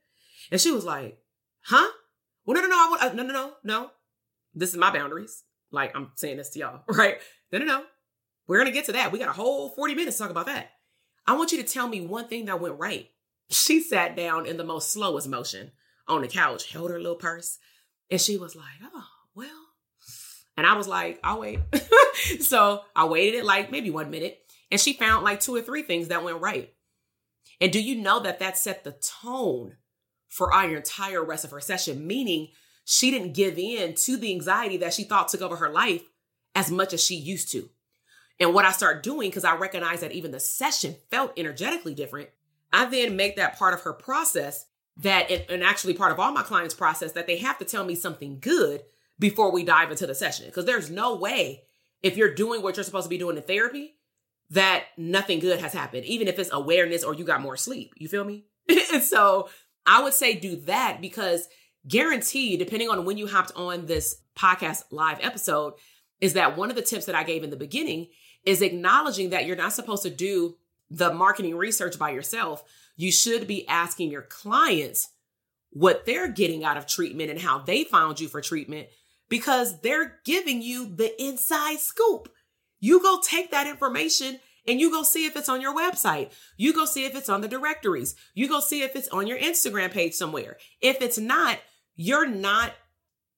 And 0.50 0.60
she 0.60 0.72
was 0.72 0.84
like, 0.84 1.16
huh? 1.62 1.88
Well, 2.44 2.56
no, 2.56 2.62
no, 2.62 2.68
no, 2.68 2.76
I 2.76 2.90
would, 2.90 3.00
uh, 3.00 3.12
no, 3.14 3.22
no, 3.22 3.32
no, 3.32 3.52
no. 3.62 3.90
This 4.52 4.70
is 4.70 4.76
my 4.76 4.92
boundaries. 4.92 5.44
Like, 5.70 5.94
I'm 5.94 6.10
saying 6.16 6.38
this 6.38 6.50
to 6.50 6.58
y'all, 6.58 6.82
right? 6.88 7.18
No, 7.52 7.60
no, 7.60 7.66
no. 7.66 7.84
We're 8.48 8.58
going 8.58 8.66
to 8.66 8.72
get 8.72 8.86
to 8.86 8.92
that. 8.92 9.12
We 9.12 9.20
got 9.20 9.28
a 9.28 9.32
whole 9.32 9.70
40 9.70 9.94
minutes 9.94 10.16
to 10.16 10.24
talk 10.24 10.32
about 10.32 10.46
that. 10.46 10.72
I 11.26 11.36
want 11.36 11.52
you 11.52 11.62
to 11.62 11.68
tell 11.68 11.88
me 11.88 12.00
one 12.00 12.28
thing 12.28 12.46
that 12.46 12.60
went 12.60 12.78
right. 12.78 13.10
She 13.50 13.80
sat 13.80 14.16
down 14.16 14.46
in 14.46 14.56
the 14.56 14.64
most 14.64 14.92
slowest 14.92 15.28
motion 15.28 15.72
on 16.08 16.22
the 16.22 16.28
couch, 16.28 16.72
held 16.72 16.90
her 16.90 16.98
little 16.98 17.16
purse, 17.16 17.58
and 18.10 18.20
she 18.20 18.36
was 18.36 18.54
like, 18.54 18.66
oh, 18.82 19.06
well, 19.34 19.66
and 20.56 20.66
I 20.66 20.74
was 20.74 20.88
like, 20.88 21.20
I'll 21.22 21.40
wait. 21.40 21.60
so 22.40 22.82
I 22.94 23.04
waited 23.04 23.38
it 23.38 23.44
like 23.44 23.70
maybe 23.70 23.90
one 23.90 24.10
minute 24.10 24.38
and 24.70 24.80
she 24.80 24.94
found 24.94 25.24
like 25.24 25.40
two 25.40 25.54
or 25.54 25.62
three 25.62 25.82
things 25.82 26.08
that 26.08 26.24
went 26.24 26.40
right. 26.40 26.72
And 27.60 27.72
do 27.72 27.80
you 27.80 27.96
know 27.96 28.20
that 28.20 28.38
that 28.40 28.56
set 28.56 28.84
the 28.84 28.92
tone 29.22 29.76
for 30.28 30.52
our 30.52 30.74
entire 30.74 31.24
rest 31.24 31.44
of 31.44 31.50
her 31.50 31.60
session? 31.60 32.06
Meaning 32.06 32.48
she 32.84 33.10
didn't 33.10 33.34
give 33.34 33.58
in 33.58 33.94
to 33.94 34.16
the 34.16 34.32
anxiety 34.32 34.78
that 34.78 34.94
she 34.94 35.04
thought 35.04 35.28
took 35.28 35.42
over 35.42 35.56
her 35.56 35.70
life 35.70 36.02
as 36.54 36.70
much 36.70 36.92
as 36.92 37.02
she 37.02 37.16
used 37.16 37.50
to. 37.52 37.68
And 38.38 38.52
what 38.52 38.64
I 38.64 38.72
start 38.72 39.02
doing, 39.02 39.30
because 39.30 39.44
I 39.44 39.56
recognize 39.56 40.00
that 40.00 40.12
even 40.12 40.30
the 40.30 40.40
session 40.40 40.96
felt 41.10 41.32
energetically 41.36 41.94
different, 41.94 42.28
I 42.72 42.86
then 42.86 43.16
make 43.16 43.36
that 43.36 43.58
part 43.58 43.74
of 43.74 43.80
her 43.82 43.92
process 43.92 44.66
that, 44.98 45.30
and 45.50 45.62
actually 45.62 45.94
part 45.94 46.12
of 46.12 46.20
all 46.20 46.32
my 46.32 46.42
clients' 46.42 46.74
process, 46.74 47.12
that 47.12 47.26
they 47.26 47.38
have 47.38 47.58
to 47.58 47.64
tell 47.64 47.84
me 47.84 47.94
something 47.94 48.38
good 48.40 48.82
before 49.18 49.50
we 49.50 49.64
dive 49.64 49.90
into 49.90 50.06
the 50.06 50.14
session. 50.14 50.46
Because 50.46 50.64
there's 50.64 50.90
no 50.90 51.16
way 51.16 51.62
if 52.02 52.16
you're 52.16 52.34
doing 52.34 52.62
what 52.62 52.76
you're 52.76 52.84
supposed 52.84 53.06
to 53.06 53.10
be 53.10 53.18
doing 53.18 53.36
in 53.36 53.42
therapy 53.42 53.94
that 54.50 54.84
nothing 54.96 55.40
good 55.40 55.60
has 55.60 55.72
happened, 55.72 56.04
even 56.04 56.28
if 56.28 56.38
it's 56.38 56.52
awareness 56.52 57.02
or 57.02 57.14
you 57.14 57.24
got 57.24 57.40
more 57.40 57.56
sleep. 57.56 57.92
You 57.96 58.08
feel 58.08 58.24
me? 58.24 58.44
and 58.92 59.02
so 59.02 59.48
I 59.84 60.02
would 60.02 60.14
say 60.14 60.34
do 60.34 60.56
that 60.62 61.00
because 61.00 61.48
guarantee, 61.88 62.56
depending 62.56 62.88
on 62.88 63.04
when 63.04 63.18
you 63.18 63.26
hopped 63.26 63.52
on 63.56 63.86
this 63.86 64.22
podcast 64.36 64.84
live 64.90 65.18
episode, 65.20 65.74
is 66.20 66.34
that 66.34 66.56
one 66.56 66.70
of 66.70 66.76
the 66.76 66.82
tips 66.82 67.06
that 67.06 67.14
I 67.14 67.24
gave 67.24 67.44
in 67.44 67.50
the 67.50 67.56
beginning 67.56 68.08
is 68.46 68.62
acknowledging 68.62 69.30
that 69.30 69.44
you're 69.44 69.56
not 69.56 69.72
supposed 69.72 70.04
to 70.04 70.10
do 70.10 70.56
the 70.88 71.12
marketing 71.12 71.56
research 71.56 71.98
by 71.98 72.10
yourself. 72.10 72.62
You 72.96 73.12
should 73.12 73.46
be 73.46 73.66
asking 73.68 74.10
your 74.10 74.22
clients 74.22 75.10
what 75.70 76.06
they're 76.06 76.28
getting 76.28 76.64
out 76.64 76.78
of 76.78 76.86
treatment 76.86 77.30
and 77.30 77.40
how 77.40 77.58
they 77.58 77.84
found 77.84 78.20
you 78.20 78.28
for 78.28 78.40
treatment 78.40 78.88
because 79.28 79.80
they're 79.80 80.20
giving 80.24 80.62
you 80.62 80.86
the 80.86 81.20
inside 81.22 81.80
scoop. 81.80 82.30
You 82.80 83.02
go 83.02 83.20
take 83.22 83.50
that 83.50 83.66
information 83.66 84.38
and 84.66 84.80
you 84.80 84.90
go 84.90 85.02
see 85.02 85.26
if 85.26 85.36
it's 85.36 85.48
on 85.48 85.60
your 85.60 85.76
website. 85.76 86.32
You 86.56 86.72
go 86.72 86.84
see 86.84 87.04
if 87.04 87.14
it's 87.14 87.28
on 87.28 87.40
the 87.40 87.48
directories. 87.48 88.14
You 88.34 88.48
go 88.48 88.60
see 88.60 88.82
if 88.82 88.96
it's 88.96 89.08
on 89.08 89.26
your 89.26 89.38
Instagram 89.38 89.90
page 89.90 90.14
somewhere. 90.14 90.56
If 90.80 91.02
it's 91.02 91.18
not, 91.18 91.58
you're 91.96 92.26
not 92.26 92.72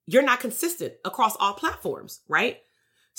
you're 0.06 0.22
not 0.22 0.40
consistent 0.40 0.94
across 1.04 1.36
all 1.36 1.52
platforms, 1.52 2.22
right? 2.28 2.60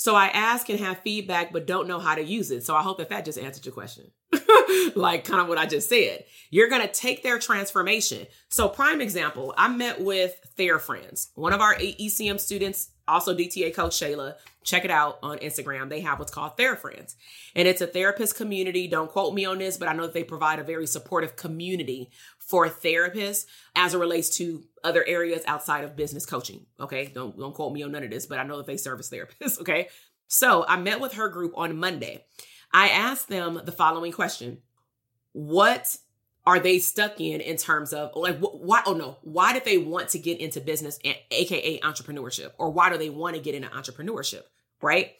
So 0.00 0.16
I 0.16 0.28
ask 0.28 0.70
and 0.70 0.80
have 0.80 1.00
feedback 1.00 1.52
but 1.52 1.66
don't 1.66 1.86
know 1.86 1.98
how 1.98 2.14
to 2.14 2.24
use 2.24 2.50
it. 2.50 2.64
So 2.64 2.74
I 2.74 2.80
hope 2.80 2.96
that 2.96 3.10
that 3.10 3.26
just 3.26 3.38
answered 3.38 3.66
your 3.66 3.74
question. 3.74 4.10
like 4.96 5.26
kind 5.26 5.42
of 5.42 5.48
what 5.48 5.58
I 5.58 5.66
just 5.66 5.90
said. 5.90 6.24
You're 6.48 6.70
going 6.70 6.80
to 6.80 6.88
take 6.88 7.22
their 7.22 7.38
transformation. 7.38 8.26
So 8.48 8.66
prime 8.66 9.02
example, 9.02 9.52
I 9.58 9.68
met 9.68 10.00
with 10.00 10.40
TheraFriends, 10.56 11.32
one 11.34 11.52
of 11.52 11.60
our 11.60 11.74
ECM 11.74 12.40
students, 12.40 12.92
also 13.06 13.36
DTA 13.36 13.74
coach 13.74 13.92
Shayla. 13.92 14.36
Check 14.64 14.86
it 14.86 14.90
out 14.90 15.18
on 15.22 15.36
Instagram. 15.38 15.90
They 15.90 16.00
have 16.00 16.18
what's 16.18 16.32
called 16.32 16.56
TheraFriends. 16.56 17.16
And 17.54 17.68
it's 17.68 17.82
a 17.82 17.86
therapist 17.86 18.36
community. 18.36 18.88
Don't 18.88 19.10
quote 19.10 19.34
me 19.34 19.44
on 19.44 19.58
this, 19.58 19.76
but 19.76 19.88
I 19.88 19.92
know 19.92 20.04
that 20.04 20.14
they 20.14 20.24
provide 20.24 20.60
a 20.60 20.64
very 20.64 20.86
supportive 20.86 21.36
community 21.36 22.10
for 22.50 22.68
therapists 22.68 23.46
as 23.76 23.94
it 23.94 23.98
relates 23.98 24.36
to 24.38 24.64
other 24.82 25.04
areas 25.06 25.42
outside 25.46 25.84
of 25.84 25.96
business 25.96 26.26
coaching. 26.26 26.66
Okay. 26.78 27.06
Don't, 27.06 27.38
don't 27.38 27.54
quote 27.54 27.72
me 27.72 27.82
on 27.82 27.92
none 27.92 28.04
of 28.04 28.10
this, 28.10 28.26
but 28.26 28.38
I 28.38 28.44
know 28.44 28.56
that 28.56 28.66
they 28.66 28.76
service 28.76 29.10
therapists. 29.10 29.60
Okay. 29.60 29.88
So 30.32 30.64
I 30.66 30.76
met 30.76 31.00
with 31.00 31.14
her 31.14 31.28
group 31.28 31.54
on 31.56 31.76
Monday 31.76 32.24
I 32.72 32.88
asked 32.88 33.28
them 33.28 33.60
the 33.64 33.72
following 33.72 34.12
question 34.12 34.58
What 35.32 35.96
are 36.46 36.58
they 36.58 36.78
stuck 36.78 37.20
in 37.20 37.40
in 37.40 37.56
terms 37.56 37.92
of 37.92 38.12
like 38.14 38.38
why 38.38 38.82
oh 38.86 38.94
no 38.94 39.18
why 39.22 39.52
did 39.52 39.64
they 39.64 39.78
want 39.78 40.08
to 40.08 40.18
get 40.18 40.40
into 40.40 40.60
business 40.60 40.98
aka 41.30 41.78
entrepreneurship 41.80 42.52
or 42.58 42.70
why 42.70 42.90
do 42.90 42.96
they 42.96 43.10
want 43.10 43.36
to 43.36 43.42
get 43.42 43.54
into 43.54 43.68
entrepreneurship 43.68 44.42
right 44.80 45.12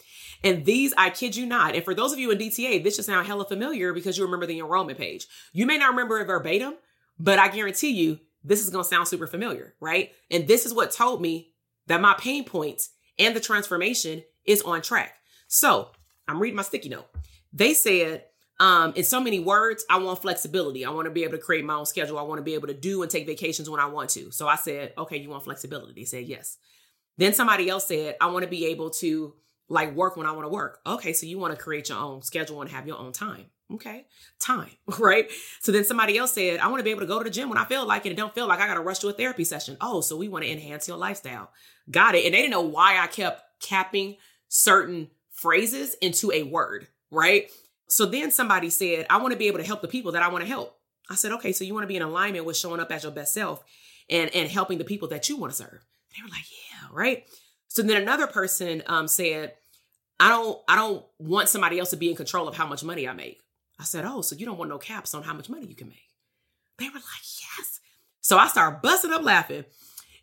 and 0.42 0.64
these 0.64 0.94
i 0.96 1.10
kid 1.10 1.36
you 1.36 1.44
not 1.44 1.74
and 1.74 1.84
for 1.84 1.94
those 1.94 2.12
of 2.12 2.18
you 2.18 2.30
in 2.30 2.38
dta 2.38 2.82
this 2.82 2.96
should 2.96 3.04
sound 3.04 3.26
hella 3.26 3.44
familiar 3.44 3.92
because 3.92 4.16
you 4.16 4.24
remember 4.24 4.46
the 4.46 4.58
enrollment 4.58 4.98
page 4.98 5.26
you 5.52 5.66
may 5.66 5.76
not 5.76 5.90
remember 5.90 6.18
it 6.18 6.26
verbatim 6.26 6.74
but 7.20 7.38
i 7.38 7.48
guarantee 7.48 7.90
you 7.90 8.18
this 8.42 8.64
is 8.64 8.70
going 8.70 8.82
to 8.82 8.88
sound 8.88 9.06
super 9.06 9.26
familiar 9.26 9.74
right 9.80 10.12
and 10.30 10.48
this 10.48 10.66
is 10.66 10.74
what 10.74 10.90
told 10.90 11.22
me 11.22 11.52
that 11.86 12.00
my 12.00 12.14
pain 12.18 12.44
points 12.44 12.90
and 13.18 13.36
the 13.36 13.40
transformation 13.40 14.24
is 14.44 14.62
on 14.62 14.82
track 14.82 15.14
so 15.46 15.90
i'm 16.26 16.40
reading 16.40 16.56
my 16.56 16.62
sticky 16.62 16.88
note 16.88 17.06
they 17.52 17.74
said, 17.74 18.24
um, 18.58 18.92
in 18.94 19.04
so 19.04 19.20
many 19.20 19.40
words, 19.40 19.84
I 19.88 19.98
want 19.98 20.20
flexibility. 20.20 20.84
I 20.84 20.90
want 20.90 21.06
to 21.06 21.10
be 21.10 21.24
able 21.24 21.32
to 21.32 21.42
create 21.42 21.64
my 21.64 21.74
own 21.74 21.86
schedule. 21.86 22.18
I 22.18 22.22
want 22.22 22.38
to 22.38 22.44
be 22.44 22.54
able 22.54 22.68
to 22.68 22.74
do 22.74 23.02
and 23.02 23.10
take 23.10 23.26
vacations 23.26 23.70
when 23.70 23.80
I 23.80 23.86
want 23.86 24.10
to. 24.10 24.30
So 24.30 24.46
I 24.46 24.56
said, 24.56 24.92
okay, 24.98 25.16
you 25.16 25.30
want 25.30 25.44
flexibility? 25.44 25.94
They 25.94 26.04
said, 26.04 26.26
yes. 26.26 26.58
Then 27.16 27.32
somebody 27.32 27.68
else 27.68 27.88
said, 27.88 28.16
I 28.20 28.26
want 28.26 28.44
to 28.44 28.50
be 28.50 28.66
able 28.66 28.90
to 28.90 29.34
like 29.68 29.94
work 29.94 30.16
when 30.16 30.26
I 30.26 30.32
want 30.32 30.44
to 30.44 30.50
work. 30.50 30.80
Okay, 30.86 31.12
so 31.12 31.26
you 31.26 31.38
want 31.38 31.54
to 31.56 31.62
create 31.62 31.88
your 31.88 31.98
own 31.98 32.22
schedule 32.22 32.60
and 32.60 32.70
have 32.70 32.86
your 32.86 32.98
own 32.98 33.12
time. 33.12 33.46
Okay, 33.72 34.06
time, 34.40 34.70
right? 34.98 35.30
So 35.60 35.70
then 35.70 35.84
somebody 35.84 36.18
else 36.18 36.32
said, 36.32 36.58
I 36.58 36.68
want 36.68 36.80
to 36.80 36.84
be 36.84 36.90
able 36.90 37.00
to 37.00 37.06
go 37.06 37.18
to 37.18 37.24
the 37.24 37.30
gym 37.30 37.48
when 37.48 37.58
I 37.58 37.64
feel 37.64 37.86
like 37.86 38.04
it 38.04 38.10
and 38.10 38.18
don't 38.18 38.34
feel 38.34 38.48
like 38.48 38.60
I 38.60 38.66
got 38.66 38.74
to 38.74 38.80
rush 38.80 38.98
to 39.00 39.08
a 39.08 39.12
therapy 39.12 39.44
session. 39.44 39.76
Oh, 39.80 40.00
so 40.00 40.16
we 40.16 40.28
want 40.28 40.44
to 40.44 40.50
enhance 40.50 40.88
your 40.88 40.96
lifestyle. 40.96 41.50
Got 41.90 42.14
it. 42.14 42.24
And 42.24 42.34
they 42.34 42.38
didn't 42.38 42.50
know 42.50 42.62
why 42.62 42.98
I 42.98 43.06
kept 43.06 43.42
capping 43.60 44.16
certain 44.48 45.08
phrases 45.30 45.94
into 46.02 46.32
a 46.32 46.42
word, 46.42 46.88
right? 47.10 47.48
So 47.88 48.06
then 48.06 48.30
somebody 48.30 48.70
said, 48.70 49.06
I 49.08 49.18
want 49.18 49.32
to 49.32 49.38
be 49.38 49.46
able 49.46 49.58
to 49.58 49.66
help 49.66 49.82
the 49.82 49.88
people 49.88 50.12
that 50.12 50.22
I 50.22 50.28
want 50.28 50.42
to 50.42 50.48
help. 50.48 50.76
I 51.08 51.14
said, 51.14 51.32
okay, 51.32 51.52
so 51.52 51.64
you 51.64 51.74
want 51.74 51.84
to 51.84 51.88
be 51.88 51.96
in 51.96 52.02
alignment 52.02 52.44
with 52.44 52.56
showing 52.56 52.80
up 52.80 52.92
as 52.92 53.02
your 53.02 53.12
best 53.12 53.34
self 53.34 53.64
and, 54.08 54.34
and 54.34 54.48
helping 54.48 54.78
the 54.78 54.84
people 54.84 55.08
that 55.08 55.28
you 55.28 55.36
want 55.36 55.52
to 55.52 55.56
serve. 55.56 55.84
They 56.16 56.22
were 56.22 56.28
like, 56.28 56.44
yeah, 56.50 56.88
right. 56.92 57.24
So 57.68 57.82
then 57.82 58.00
another 58.00 58.26
person 58.26 58.82
um, 58.86 59.08
said, 59.08 59.54
I 60.20 60.28
don't, 60.28 60.58
I 60.68 60.76
don't 60.76 61.04
want 61.18 61.48
somebody 61.48 61.78
else 61.78 61.90
to 61.90 61.96
be 61.96 62.10
in 62.10 62.16
control 62.16 62.46
of 62.46 62.56
how 62.56 62.66
much 62.66 62.84
money 62.84 63.08
I 63.08 63.12
make. 63.12 63.40
I 63.80 63.84
said, 63.84 64.04
oh, 64.06 64.20
so 64.20 64.36
you 64.36 64.44
don't 64.44 64.58
want 64.58 64.68
no 64.68 64.78
caps 64.78 65.14
on 65.14 65.22
how 65.22 65.32
much 65.32 65.48
money 65.48 65.66
you 65.66 65.74
can 65.74 65.88
make. 65.88 66.10
They 66.78 66.86
were 66.88 66.94
like, 66.94 67.02
yes. 67.58 67.80
So 68.20 68.36
I 68.36 68.46
started 68.46 68.82
busting 68.82 69.10
up 69.10 69.22
laughing. 69.22 69.64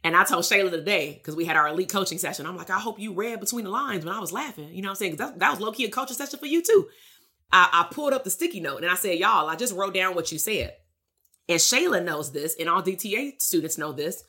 And 0.03 0.15
I 0.15 0.23
told 0.23 0.43
Shayla 0.43 0.69
today, 0.69 1.13
because 1.13 1.35
we 1.35 1.43
had 1.43 1.57
our 1.57 1.69
elite 1.69 1.89
coaching 1.89 2.19
session, 2.19 2.45
I'm 2.45 2.55
like, 2.55 2.69
I 2.69 2.79
hope 2.79 2.99
you 2.99 3.13
read 3.13 3.39
between 3.39 3.65
the 3.65 3.71
lines 3.71 4.05
when 4.05 4.13
I 4.13 4.19
was 4.19 4.31
laughing. 4.31 4.69
You 4.71 4.83
know 4.83 4.89
what 4.89 4.91
I'm 4.91 4.95
saying? 4.97 5.15
That, 5.15 5.39
that 5.39 5.49
was 5.51 5.59
low 5.59 5.71
key 5.71 5.85
a 5.85 5.89
coaching 5.89 6.15
session 6.15 6.39
for 6.39 6.45
you 6.45 6.61
too. 6.61 6.87
I, 7.51 7.69
I 7.73 7.93
pulled 7.93 8.13
up 8.13 8.23
the 8.23 8.29
sticky 8.29 8.59
note 8.59 8.83
and 8.83 8.91
I 8.91 8.95
said, 8.95 9.17
y'all, 9.17 9.49
I 9.49 9.55
just 9.55 9.75
wrote 9.75 9.95
down 9.95 10.13
what 10.13 10.31
you 10.31 10.37
said. 10.37 10.75
and 11.49 11.59
Shayla 11.59 12.03
knows 12.03 12.31
this, 12.31 12.55
and 12.59 12.69
all 12.69 12.83
DTA 12.83 13.41
students 13.41 13.77
know 13.77 13.91
this, 13.91 14.23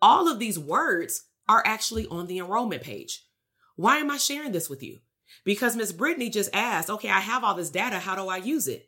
all 0.00 0.26
of 0.28 0.38
these 0.38 0.58
words 0.58 1.24
are 1.48 1.62
actually 1.66 2.06
on 2.06 2.26
the 2.26 2.38
enrollment 2.38 2.82
page. 2.82 3.24
Why 3.76 3.98
am 3.98 4.10
I 4.10 4.16
sharing 4.16 4.52
this 4.52 4.70
with 4.70 4.82
you? 4.82 5.00
Because 5.44 5.76
Miss 5.76 5.92
Brittany 5.92 6.30
just 6.30 6.50
asked, 6.52 6.90
okay, 6.90 7.10
I 7.10 7.20
have 7.20 7.44
all 7.44 7.54
this 7.54 7.70
data. 7.70 7.98
How 7.98 8.14
do 8.14 8.28
I 8.28 8.36
use 8.36 8.68
it? 8.68 8.86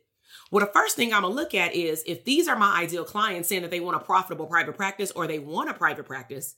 Well, 0.51 0.65
the 0.65 0.71
first 0.71 0.95
thing 0.95 1.13
I'm 1.13 1.23
gonna 1.23 1.33
look 1.33 1.55
at 1.55 1.73
is 1.73 2.03
if 2.05 2.25
these 2.25 2.47
are 2.47 2.57
my 2.57 2.79
ideal 2.79 3.03
clients 3.03 3.49
saying 3.49 3.61
that 3.63 3.71
they 3.71 3.79
want 3.79 3.97
a 3.97 4.05
profitable 4.05 4.45
private 4.45 4.75
practice 4.75 5.11
or 5.11 5.27
they 5.27 5.39
want 5.39 5.69
a 5.69 5.73
private 5.73 6.05
practice, 6.05 6.55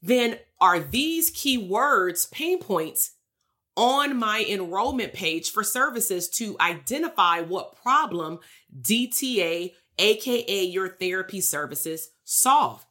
then 0.00 0.38
are 0.60 0.80
these 0.80 1.32
keywords 1.32 2.30
pain 2.30 2.58
points 2.58 3.12
on 3.76 4.16
my 4.16 4.44
enrollment 4.48 5.12
page 5.12 5.50
for 5.50 5.62
services 5.62 6.28
to 6.28 6.56
identify 6.60 7.40
what 7.40 7.80
problem 7.80 8.38
DTA, 8.80 9.72
aka 9.98 10.64
your 10.64 10.88
therapy 10.88 11.40
services, 11.40 12.10
solve? 12.24 12.84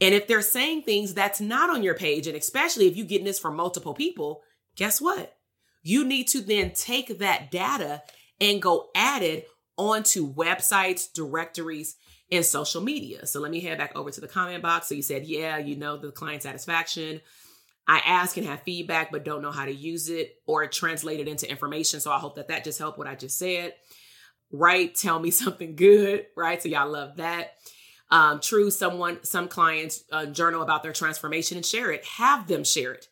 And 0.00 0.14
if 0.14 0.26
they're 0.26 0.40
saying 0.40 0.82
things 0.82 1.12
that's 1.12 1.40
not 1.40 1.68
on 1.68 1.82
your 1.82 1.94
page, 1.94 2.26
and 2.26 2.36
especially 2.36 2.86
if 2.86 2.96
you're 2.96 3.06
getting 3.06 3.26
this 3.26 3.38
from 3.38 3.56
multiple 3.56 3.92
people, 3.92 4.42
guess 4.74 5.00
what? 5.00 5.36
You 5.82 6.04
need 6.04 6.28
to 6.28 6.40
then 6.40 6.72
take 6.72 7.18
that 7.18 7.50
data 7.50 8.02
and 8.40 8.62
go 8.62 8.90
add 8.94 9.22
it 9.22 9.48
onto 9.76 10.32
websites, 10.32 11.12
directories, 11.12 11.96
and 12.30 12.44
social 12.44 12.80
media. 12.80 13.26
So 13.26 13.40
let 13.40 13.50
me 13.50 13.60
head 13.60 13.78
back 13.78 13.96
over 13.96 14.10
to 14.10 14.20
the 14.20 14.28
comment 14.28 14.62
box. 14.62 14.88
So 14.88 14.94
you 14.94 15.02
said, 15.02 15.26
yeah, 15.26 15.58
you 15.58 15.76
know, 15.76 15.96
the 15.96 16.12
client 16.12 16.42
satisfaction. 16.42 17.20
I 17.88 17.98
ask 18.04 18.36
and 18.36 18.46
have 18.46 18.62
feedback, 18.62 19.10
but 19.10 19.24
don't 19.24 19.42
know 19.42 19.50
how 19.50 19.64
to 19.64 19.74
use 19.74 20.10
it 20.10 20.36
or 20.46 20.66
translate 20.66 21.18
it 21.18 21.28
into 21.28 21.50
information. 21.50 22.00
So 22.00 22.12
I 22.12 22.18
hope 22.18 22.36
that 22.36 22.48
that 22.48 22.62
just 22.62 22.78
helped 22.78 22.98
what 22.98 23.08
I 23.08 23.14
just 23.16 23.38
said. 23.38 23.74
Right? 24.52 24.94
Tell 24.94 25.18
me 25.18 25.30
something 25.32 25.76
good. 25.76 26.26
Right? 26.36 26.62
So 26.62 26.68
y'all 26.68 26.90
love 26.90 27.16
that. 27.16 27.54
Um, 28.10 28.40
true, 28.40 28.70
someone, 28.70 29.22
some 29.22 29.48
clients 29.48 30.04
uh, 30.10 30.26
journal 30.26 30.62
about 30.62 30.82
their 30.82 30.92
transformation 30.92 31.56
and 31.56 31.66
share 31.66 31.92
it. 31.92 32.04
Have 32.04 32.48
them 32.48 32.64
share 32.64 32.92
it. 32.92 33.08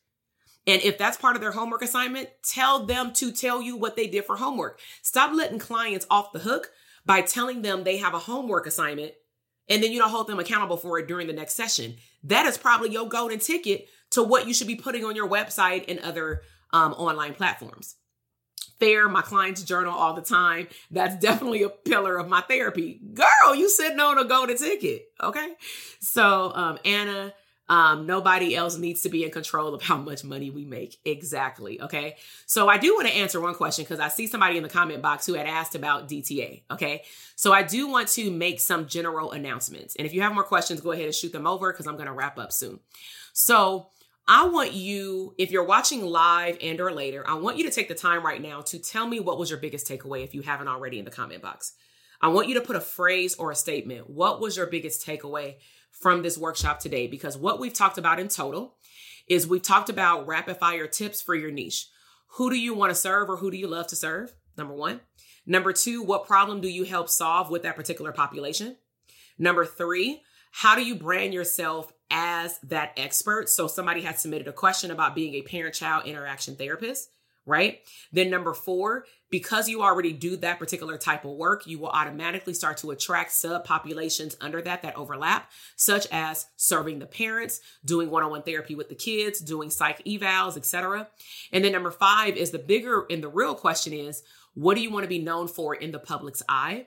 And 0.69 0.83
if 0.83 0.99
that's 0.99 1.17
part 1.17 1.35
of 1.35 1.41
their 1.41 1.51
homework 1.51 1.83
assignment, 1.83 2.29
tell 2.43 2.85
them 2.85 3.15
to 3.15 3.33
tell 3.33 3.63
you 3.63 3.77
what 3.77 3.97
they 3.97 4.07
did 4.07 4.27
for 4.27 4.37
homework. 4.37 4.79
Stop 5.03 5.35
letting 5.35 5.59
clients 5.59 6.07
off 6.11 6.33
the 6.33 6.41
hook 6.41 6.71
by 7.07 7.23
telling 7.23 7.63
them 7.63 7.83
they 7.83 7.97
have 7.97 8.13
a 8.13 8.19
homework 8.19 8.67
assignment 8.67 9.15
and 9.71 9.83
then 9.83 9.93
you 9.93 9.99
don't 9.99 10.11
hold 10.11 10.27
them 10.27 10.39
accountable 10.39 10.77
for 10.77 10.99
it 10.99 11.09
during 11.09 11.27
the 11.27 11.33
next 11.33 11.55
session. 11.55 11.97
That 12.23 12.45
is 12.45 12.59
probably 12.59 12.91
your 12.91 13.09
golden 13.09 13.39
ticket 13.39 13.89
to 14.11 14.23
what 14.23 14.47
you 14.47 14.53
should 14.53 14.67
be 14.67 14.77
putting 14.77 15.07
on 15.07 15.17
your 15.17 15.29
website 15.29 15.87
and 15.89 16.01
other 16.01 16.43
um, 16.73 16.93
online 16.93 17.33
platforms. 17.33 17.97
Fair, 18.79 19.09
my 19.09 19.23
clients 19.23 19.63
journal 19.63 19.95
all 19.95 20.13
the 20.13 20.23
time. 20.23 20.69
That's 20.91 21.17
definitely 21.21 21.63
a 21.63 21.71
pillar 21.71 22.19
of 22.19 22.29
my 22.29 22.43
therapy. 22.43 23.01
Girl, 23.15 23.55
you 23.55 23.71
sitting 23.71 24.01
on 24.01 24.19
a 24.19 24.25
golden 24.27 24.59
ticket. 24.59 25.07
Okay. 25.23 25.55
So, 26.01 26.53
um, 26.55 26.79
Anna, 26.85 27.33
um, 27.69 28.07
nobody 28.07 28.57
else 28.57 28.79
needs 28.79 29.03
to 29.03 29.09
be 29.09 29.25
in 29.25 29.31
control 29.31 29.75
of 29.75 29.83
how 29.83 29.99
much 29.99 30.25
money 30.25 30.51
we 30.51 30.65
make. 30.65 30.99
Exactly. 31.05 31.81
Okay. 31.81 32.17
So 32.47 32.69
I 32.69 32.79
do 32.79 32.95
want 32.95 33.09
to 33.09 33.15
answer 33.15 33.41
one 33.41 33.55
question 33.55 33.85
because 33.85 34.01
I 34.01 34.09
see 34.09 34.27
somebody 34.27 34.57
in 34.57 34.63
the 34.63 34.69
comment 34.69 35.03
box 35.03 35.27
who 35.27 35.35
had 35.35 35.47
asked 35.47 35.75
about 35.75 36.09
DTA. 36.09 36.63
Okay. 36.71 37.03
So 37.37 37.53
I 37.53 37.63
do 37.63 37.89
want 37.89 38.09
to 38.09 38.31
make 38.31 38.61
some 38.61 38.87
general 38.87 39.33
announcements. 39.33 39.97
And 39.97 40.07
if 40.07 40.15
you 40.15 40.23
have 40.23 40.33
more 40.33 40.45
questions, 40.45 40.81
go 40.81 40.93
ahead 40.93 41.05
and 41.05 41.15
shoot 41.15 41.33
them 41.33 41.47
over 41.47 41.71
because 41.73 41.87
I'm 41.87 41.97
going 41.97 42.07
to 42.07 42.13
wrap 42.13 42.39
up 42.39 42.53
soon. 42.53 42.81
So 43.35 43.89
I 44.27 44.47
want 44.49 44.73
you, 44.73 45.35
if 45.39 45.51
you're 45.51 45.65
watching 45.65 46.05
live 46.05 46.57
and 46.63 46.81
or 46.81 46.93
later, 46.93 47.23
I 47.27 47.35
want 47.35 47.59
you 47.59 47.65
to 47.65 47.71
take 47.71 47.89
the 47.89 47.95
time 47.95 48.25
right 48.25 48.41
now 48.41 48.63
to 48.63 48.79
tell 48.79 49.07
me 49.07 49.21
what 49.21 49.39
was 49.39 49.51
your 49.51 49.59
biggest 49.59 49.87
takeaway 49.87 50.25
if 50.25 50.35
you 50.35 50.43
haven't 50.43 50.69
already 50.69 50.99
in 50.99 51.05
the 51.05 51.11
comment 51.11 51.43
box. 51.43 51.75
I 52.21 52.29
want 52.29 52.49
you 52.49 52.55
to 52.55 52.61
put 52.61 52.77
a 52.77 52.81
phrase 52.81 53.37
or 53.37 53.51
a 53.51 53.57
statement. 53.57 54.11
What 54.11 54.41
was 54.41 54.57
your 54.57 54.67
biggest 54.67 55.07
takeaway 55.07 55.57
from 56.01 56.23
this 56.23 56.39
workshop 56.39 56.81
today 56.81 57.07
because 57.07 57.37
what 57.37 57.59
we've 57.59 57.73
talked 57.73 57.99
about 57.99 58.21
in 58.21 58.29
total 58.29 58.77
is 59.29 59.47
we've 59.47 59.63
talked 59.63 59.91
about 59.91 60.27
rapid 60.27 60.57
fire 60.57 60.87
tips 60.87 61.21
for 61.21 61.35
your 61.35 61.51
niche. 61.51 61.89
Who 62.33 62.51
do 62.51 62.57
you 62.57 62.75
want 62.75 62.91
to 62.91 62.95
serve 62.95 63.29
or 63.29 63.37
who 63.37 63.51
do 63.51 63.57
you 63.57 63.67
love 63.67 63.87
to 63.89 63.97
serve? 63.97 64.35
Number 64.57 64.75
one. 64.75 65.01
Number 65.47 65.73
two, 65.73 66.03
what 66.03 66.27
problem 66.27 66.61
do 66.61 66.69
you 66.69 66.85
help 66.85 67.09
solve 67.09 67.51
with 67.51 67.63
that 67.63 67.77
particular 67.77 68.13
population? 68.13 68.77
Number 69.39 69.65
three, 69.65 70.23
how 70.51 70.75
do 70.75 70.85
you 70.85 70.95
brand 70.95 71.33
yourself 71.33 71.93
as 72.11 72.59
that 72.65 72.93
expert? 72.97 73.49
So 73.49 73.67
somebody 73.67 74.03
has 74.03 74.21
submitted 74.21 74.49
a 74.49 74.53
question 74.53 74.91
about 74.91 75.15
being 75.15 75.35
a 75.35 75.43
parent 75.43 75.75
child 75.75 76.07
interaction 76.07 76.57
therapist 76.57 77.11
right? 77.49 77.81
Then 78.13 78.31
number 78.31 78.55
four, 78.55 79.07
because 79.31 79.69
you 79.69 79.83
already 79.83 80.13
do 80.13 80.37
that 80.37 80.59
particular 80.59 80.97
type 80.97 81.25
of 81.25 81.33
work, 81.33 81.67
you 81.67 81.79
will 81.79 81.89
automatically 81.89 82.55
start 82.55 82.77
to 82.79 82.91
attract 82.91 83.31
subpopulations 83.31 84.37
under 84.41 84.63
that 84.63 84.83
that 84.83 84.97
overlap, 84.97 85.51
such 85.77 86.07
as 86.13 86.47
serving 86.57 86.99
the 86.99 87.07
parents, 87.07 87.61
doing 87.85 88.11
one-on-one 88.11 88.43
therapy 88.43 88.75
with 88.75 88.89
the 88.89 88.95
kids, 88.95 89.41
doing 89.41 89.71
psych 89.71 90.05
evals, 90.05 90.57
etc. 90.57 91.09
And 91.53 91.65
then 91.65 91.73
number 91.73 91.91
five 91.91 92.37
is 92.37 92.51
the 92.51 92.59
bigger 92.59 93.07
and 93.11 93.23
the 93.23 93.29
real 93.29 93.55
question 93.55 93.93
is, 93.93 94.23
what 94.55 94.77
do 94.77 94.83
you 94.83 94.91
want 94.91 95.05
to 95.05 95.09
be 95.09 95.19
known 95.19 95.49
for 95.49 95.75
in 95.75 95.91
the 95.91 95.99
public's 95.99 96.43
eye? 96.49 96.87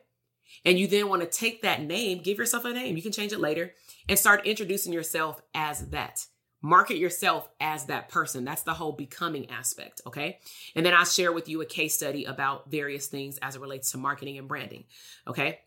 And 0.66 0.78
you 0.78 0.88
then 0.88 1.10
want 1.10 1.22
to 1.22 1.28
take 1.28 1.62
that 1.62 1.82
name, 1.82 2.22
give 2.22 2.38
yourself 2.38 2.66
a 2.66 2.74
name, 2.74 2.96
you 2.96 3.02
can 3.02 3.12
change 3.12 3.32
it 3.32 3.40
later, 3.40 3.74
and 4.08 4.20
start 4.20 4.46
introducing 4.46 4.94
yourself 4.94 5.42
as 5.56 5.88
that. 5.90 6.26
Market 6.62 6.98
yourself 6.98 7.50
as 7.60 7.86
that 7.86 8.10
person. 8.10 8.44
That's 8.46 8.62
the 8.62 8.74
whole 8.74 8.92
becoming 8.92 9.50
aspect. 9.50 10.02
Okay. 10.06 10.40
And 10.76 10.86
then 10.86 10.94
I'll 10.94 11.06
share 11.06 11.32
with 11.32 11.50
you 11.50 11.62
a 11.62 11.66
case 11.66 11.96
study 11.96 12.26
about 12.26 12.70
various 12.70 13.08
things 13.08 13.40
as 13.42 13.56
it 13.56 13.62
relates 13.62 13.92
to 13.92 13.98
marketing 13.98 14.38
and 14.38 14.48
branding. 14.48 14.84
Okay. 15.28 15.60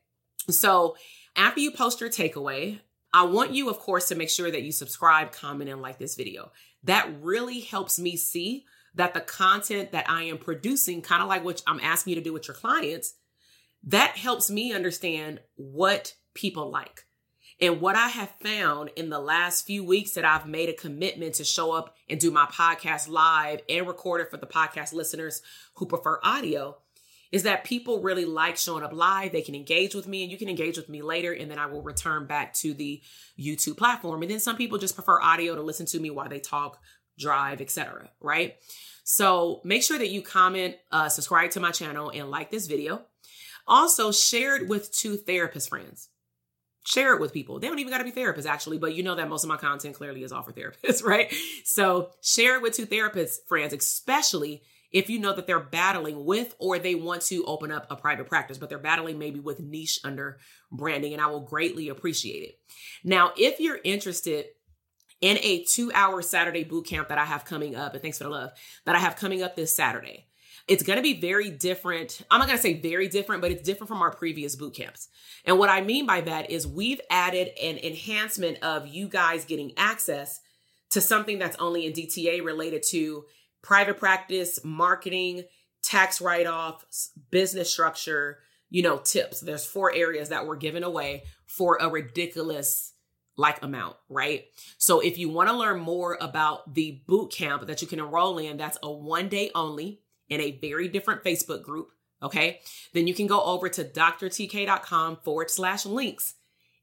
So 0.50 0.96
after 1.36 1.60
you 1.60 1.72
post 1.72 2.00
your 2.00 2.10
takeaway, 2.10 2.78
I 3.12 3.24
want 3.24 3.52
you, 3.52 3.70
of 3.70 3.78
course, 3.78 4.08
to 4.08 4.14
make 4.14 4.30
sure 4.30 4.50
that 4.50 4.62
you 4.62 4.72
subscribe, 4.72 5.32
comment, 5.32 5.70
and 5.70 5.80
like 5.80 5.98
this 5.98 6.16
video. 6.16 6.52
That 6.82 7.08
really 7.20 7.60
helps 7.60 7.98
me 7.98 8.16
see 8.16 8.64
that 8.94 9.14
the 9.14 9.20
content 9.20 9.92
that 9.92 10.08
I 10.08 10.24
am 10.24 10.38
producing, 10.38 11.02
kind 11.02 11.22
of 11.22 11.28
like 11.28 11.44
what 11.44 11.62
I'm 11.66 11.80
asking 11.80 12.12
you 12.12 12.16
to 12.16 12.24
do 12.24 12.32
with 12.32 12.46
your 12.46 12.56
clients, 12.56 13.14
that 13.84 14.16
helps 14.16 14.50
me 14.50 14.72
understand 14.72 15.40
what 15.56 16.14
people 16.34 16.70
like. 16.70 17.03
And 17.60 17.80
what 17.80 17.96
I 17.96 18.08
have 18.08 18.32
found 18.42 18.90
in 18.96 19.10
the 19.10 19.20
last 19.20 19.66
few 19.66 19.84
weeks 19.84 20.12
that 20.12 20.24
I've 20.24 20.46
made 20.46 20.68
a 20.68 20.74
commitment 20.74 21.34
to 21.34 21.44
show 21.44 21.72
up 21.72 21.94
and 22.08 22.18
do 22.18 22.30
my 22.30 22.46
podcast 22.46 23.08
live 23.08 23.60
and 23.68 23.86
record 23.86 24.20
it 24.20 24.30
for 24.30 24.36
the 24.36 24.46
podcast 24.46 24.92
listeners 24.92 25.40
who 25.74 25.86
prefer 25.86 26.18
audio 26.22 26.76
is 27.30 27.44
that 27.44 27.64
people 27.64 28.00
really 28.00 28.24
like 28.24 28.56
showing 28.56 28.84
up 28.84 28.92
live. 28.92 29.32
They 29.32 29.42
can 29.42 29.54
engage 29.54 29.94
with 29.94 30.06
me 30.06 30.22
and 30.22 30.30
you 30.30 30.38
can 30.38 30.48
engage 30.48 30.76
with 30.76 30.88
me 30.88 31.02
later 31.02 31.32
and 31.32 31.50
then 31.50 31.58
I 31.58 31.66
will 31.66 31.82
return 31.82 32.26
back 32.26 32.54
to 32.54 32.74
the 32.74 33.02
YouTube 33.38 33.76
platform. 33.76 34.22
And 34.22 34.30
then 34.30 34.40
some 34.40 34.56
people 34.56 34.78
just 34.78 34.94
prefer 34.94 35.20
audio 35.20 35.54
to 35.54 35.62
listen 35.62 35.86
to 35.86 36.00
me 36.00 36.10
while 36.10 36.28
they 36.28 36.40
talk, 36.40 36.78
drive, 37.18 37.60
etc. 37.60 38.08
right? 38.20 38.56
So 39.04 39.60
make 39.64 39.82
sure 39.82 39.98
that 39.98 40.10
you 40.10 40.22
comment, 40.22 40.76
uh, 40.92 41.08
subscribe 41.08 41.50
to 41.52 41.60
my 41.60 41.70
channel 41.70 42.10
and 42.10 42.30
like 42.30 42.50
this 42.50 42.66
video. 42.66 43.02
Also 43.66 44.12
share 44.12 44.56
it 44.56 44.68
with 44.68 44.92
two 44.92 45.16
therapist 45.16 45.68
friends 45.68 46.10
share 46.84 47.14
it 47.14 47.20
with 47.20 47.32
people. 47.32 47.58
They 47.58 47.68
don't 47.68 47.78
even 47.78 47.92
got 47.92 47.98
to 47.98 48.04
be 48.04 48.12
therapists, 48.12 48.46
actually, 48.46 48.78
but 48.78 48.94
you 48.94 49.02
know 49.02 49.14
that 49.14 49.28
most 49.28 49.44
of 49.44 49.48
my 49.48 49.56
content 49.56 49.94
clearly 49.94 50.22
is 50.22 50.32
all 50.32 50.42
for 50.42 50.52
therapists, 50.52 51.02
right? 51.04 51.32
So 51.64 52.10
share 52.22 52.56
it 52.56 52.62
with 52.62 52.74
two 52.74 52.86
therapist 52.86 53.48
friends, 53.48 53.72
especially 53.72 54.62
if 54.92 55.10
you 55.10 55.18
know 55.18 55.34
that 55.34 55.46
they're 55.46 55.58
battling 55.58 56.24
with 56.24 56.54
or 56.58 56.78
they 56.78 56.94
want 56.94 57.22
to 57.22 57.44
open 57.46 57.72
up 57.72 57.86
a 57.90 57.96
private 57.96 58.28
practice, 58.28 58.58
but 58.58 58.68
they're 58.68 58.78
battling 58.78 59.18
maybe 59.18 59.40
with 59.40 59.58
niche 59.58 59.98
under 60.04 60.38
branding, 60.70 61.12
and 61.12 61.22
I 61.22 61.26
will 61.26 61.40
greatly 61.40 61.88
appreciate 61.88 62.44
it. 62.44 62.58
Now, 63.02 63.32
if 63.36 63.58
you're 63.58 63.80
interested 63.82 64.46
in 65.20 65.38
a 65.42 65.64
two 65.64 65.90
hour 65.94 66.22
Saturday 66.22 66.64
boot 66.64 66.86
camp 66.86 67.08
that 67.08 67.18
I 67.18 67.24
have 67.24 67.44
coming 67.44 67.74
up, 67.74 67.94
and 67.94 68.02
thanks 68.02 68.18
for 68.18 68.24
the 68.24 68.30
love, 68.30 68.50
that 68.84 68.94
I 68.94 68.98
have 68.98 69.16
coming 69.16 69.42
up 69.42 69.56
this 69.56 69.74
Saturday. 69.74 70.26
It's 70.66 70.82
going 70.82 70.96
to 70.96 71.02
be 71.02 71.20
very 71.20 71.50
different. 71.50 72.22
I'm 72.30 72.38
not 72.38 72.46
going 72.48 72.58
to 72.58 72.62
say 72.62 72.80
very 72.80 73.08
different, 73.08 73.42
but 73.42 73.50
it's 73.50 73.62
different 73.62 73.88
from 73.88 74.00
our 74.00 74.10
previous 74.10 74.56
boot 74.56 74.74
camps. 74.74 75.08
And 75.44 75.58
what 75.58 75.68
I 75.68 75.82
mean 75.82 76.06
by 76.06 76.22
that 76.22 76.50
is 76.50 76.66
we've 76.66 77.00
added 77.10 77.48
an 77.62 77.76
enhancement 77.78 78.62
of 78.62 78.86
you 78.86 79.08
guys 79.08 79.44
getting 79.44 79.72
access 79.76 80.40
to 80.90 81.00
something 81.00 81.38
that's 81.38 81.56
only 81.58 81.86
in 81.86 81.92
DTA 81.92 82.42
related 82.42 82.82
to 82.90 83.24
private 83.62 83.98
practice, 83.98 84.60
marketing, 84.64 85.44
tax 85.82 86.20
write-offs, 86.20 87.10
business 87.30 87.70
structure, 87.70 88.38
you 88.70 88.82
know, 88.82 88.98
tips. 88.98 89.40
There's 89.40 89.66
four 89.66 89.92
areas 89.92 90.30
that 90.30 90.46
we're 90.46 90.56
giving 90.56 90.82
away 90.82 91.24
for 91.46 91.76
a 91.80 91.88
ridiculous 91.88 92.92
like 93.36 93.62
amount, 93.62 93.96
right? 94.08 94.44
So 94.78 95.00
if 95.00 95.18
you 95.18 95.28
want 95.28 95.48
to 95.48 95.56
learn 95.56 95.80
more 95.80 96.16
about 96.20 96.74
the 96.74 97.02
boot 97.06 97.32
camp 97.32 97.66
that 97.66 97.82
you 97.82 97.88
can 97.88 97.98
enroll 97.98 98.38
in, 98.38 98.56
that's 98.56 98.78
a 98.82 98.90
one 98.90 99.28
day 99.28 99.50
only 99.54 100.00
in 100.34 100.40
a 100.40 100.58
very 100.60 100.88
different 100.88 101.22
Facebook 101.22 101.62
group, 101.62 101.88
okay, 102.22 102.60
then 102.92 103.06
you 103.06 103.14
can 103.14 103.26
go 103.26 103.42
over 103.42 103.68
to 103.68 103.84
drtk.com 103.84 105.18
forward 105.24 105.50
slash 105.50 105.86
links 105.86 106.34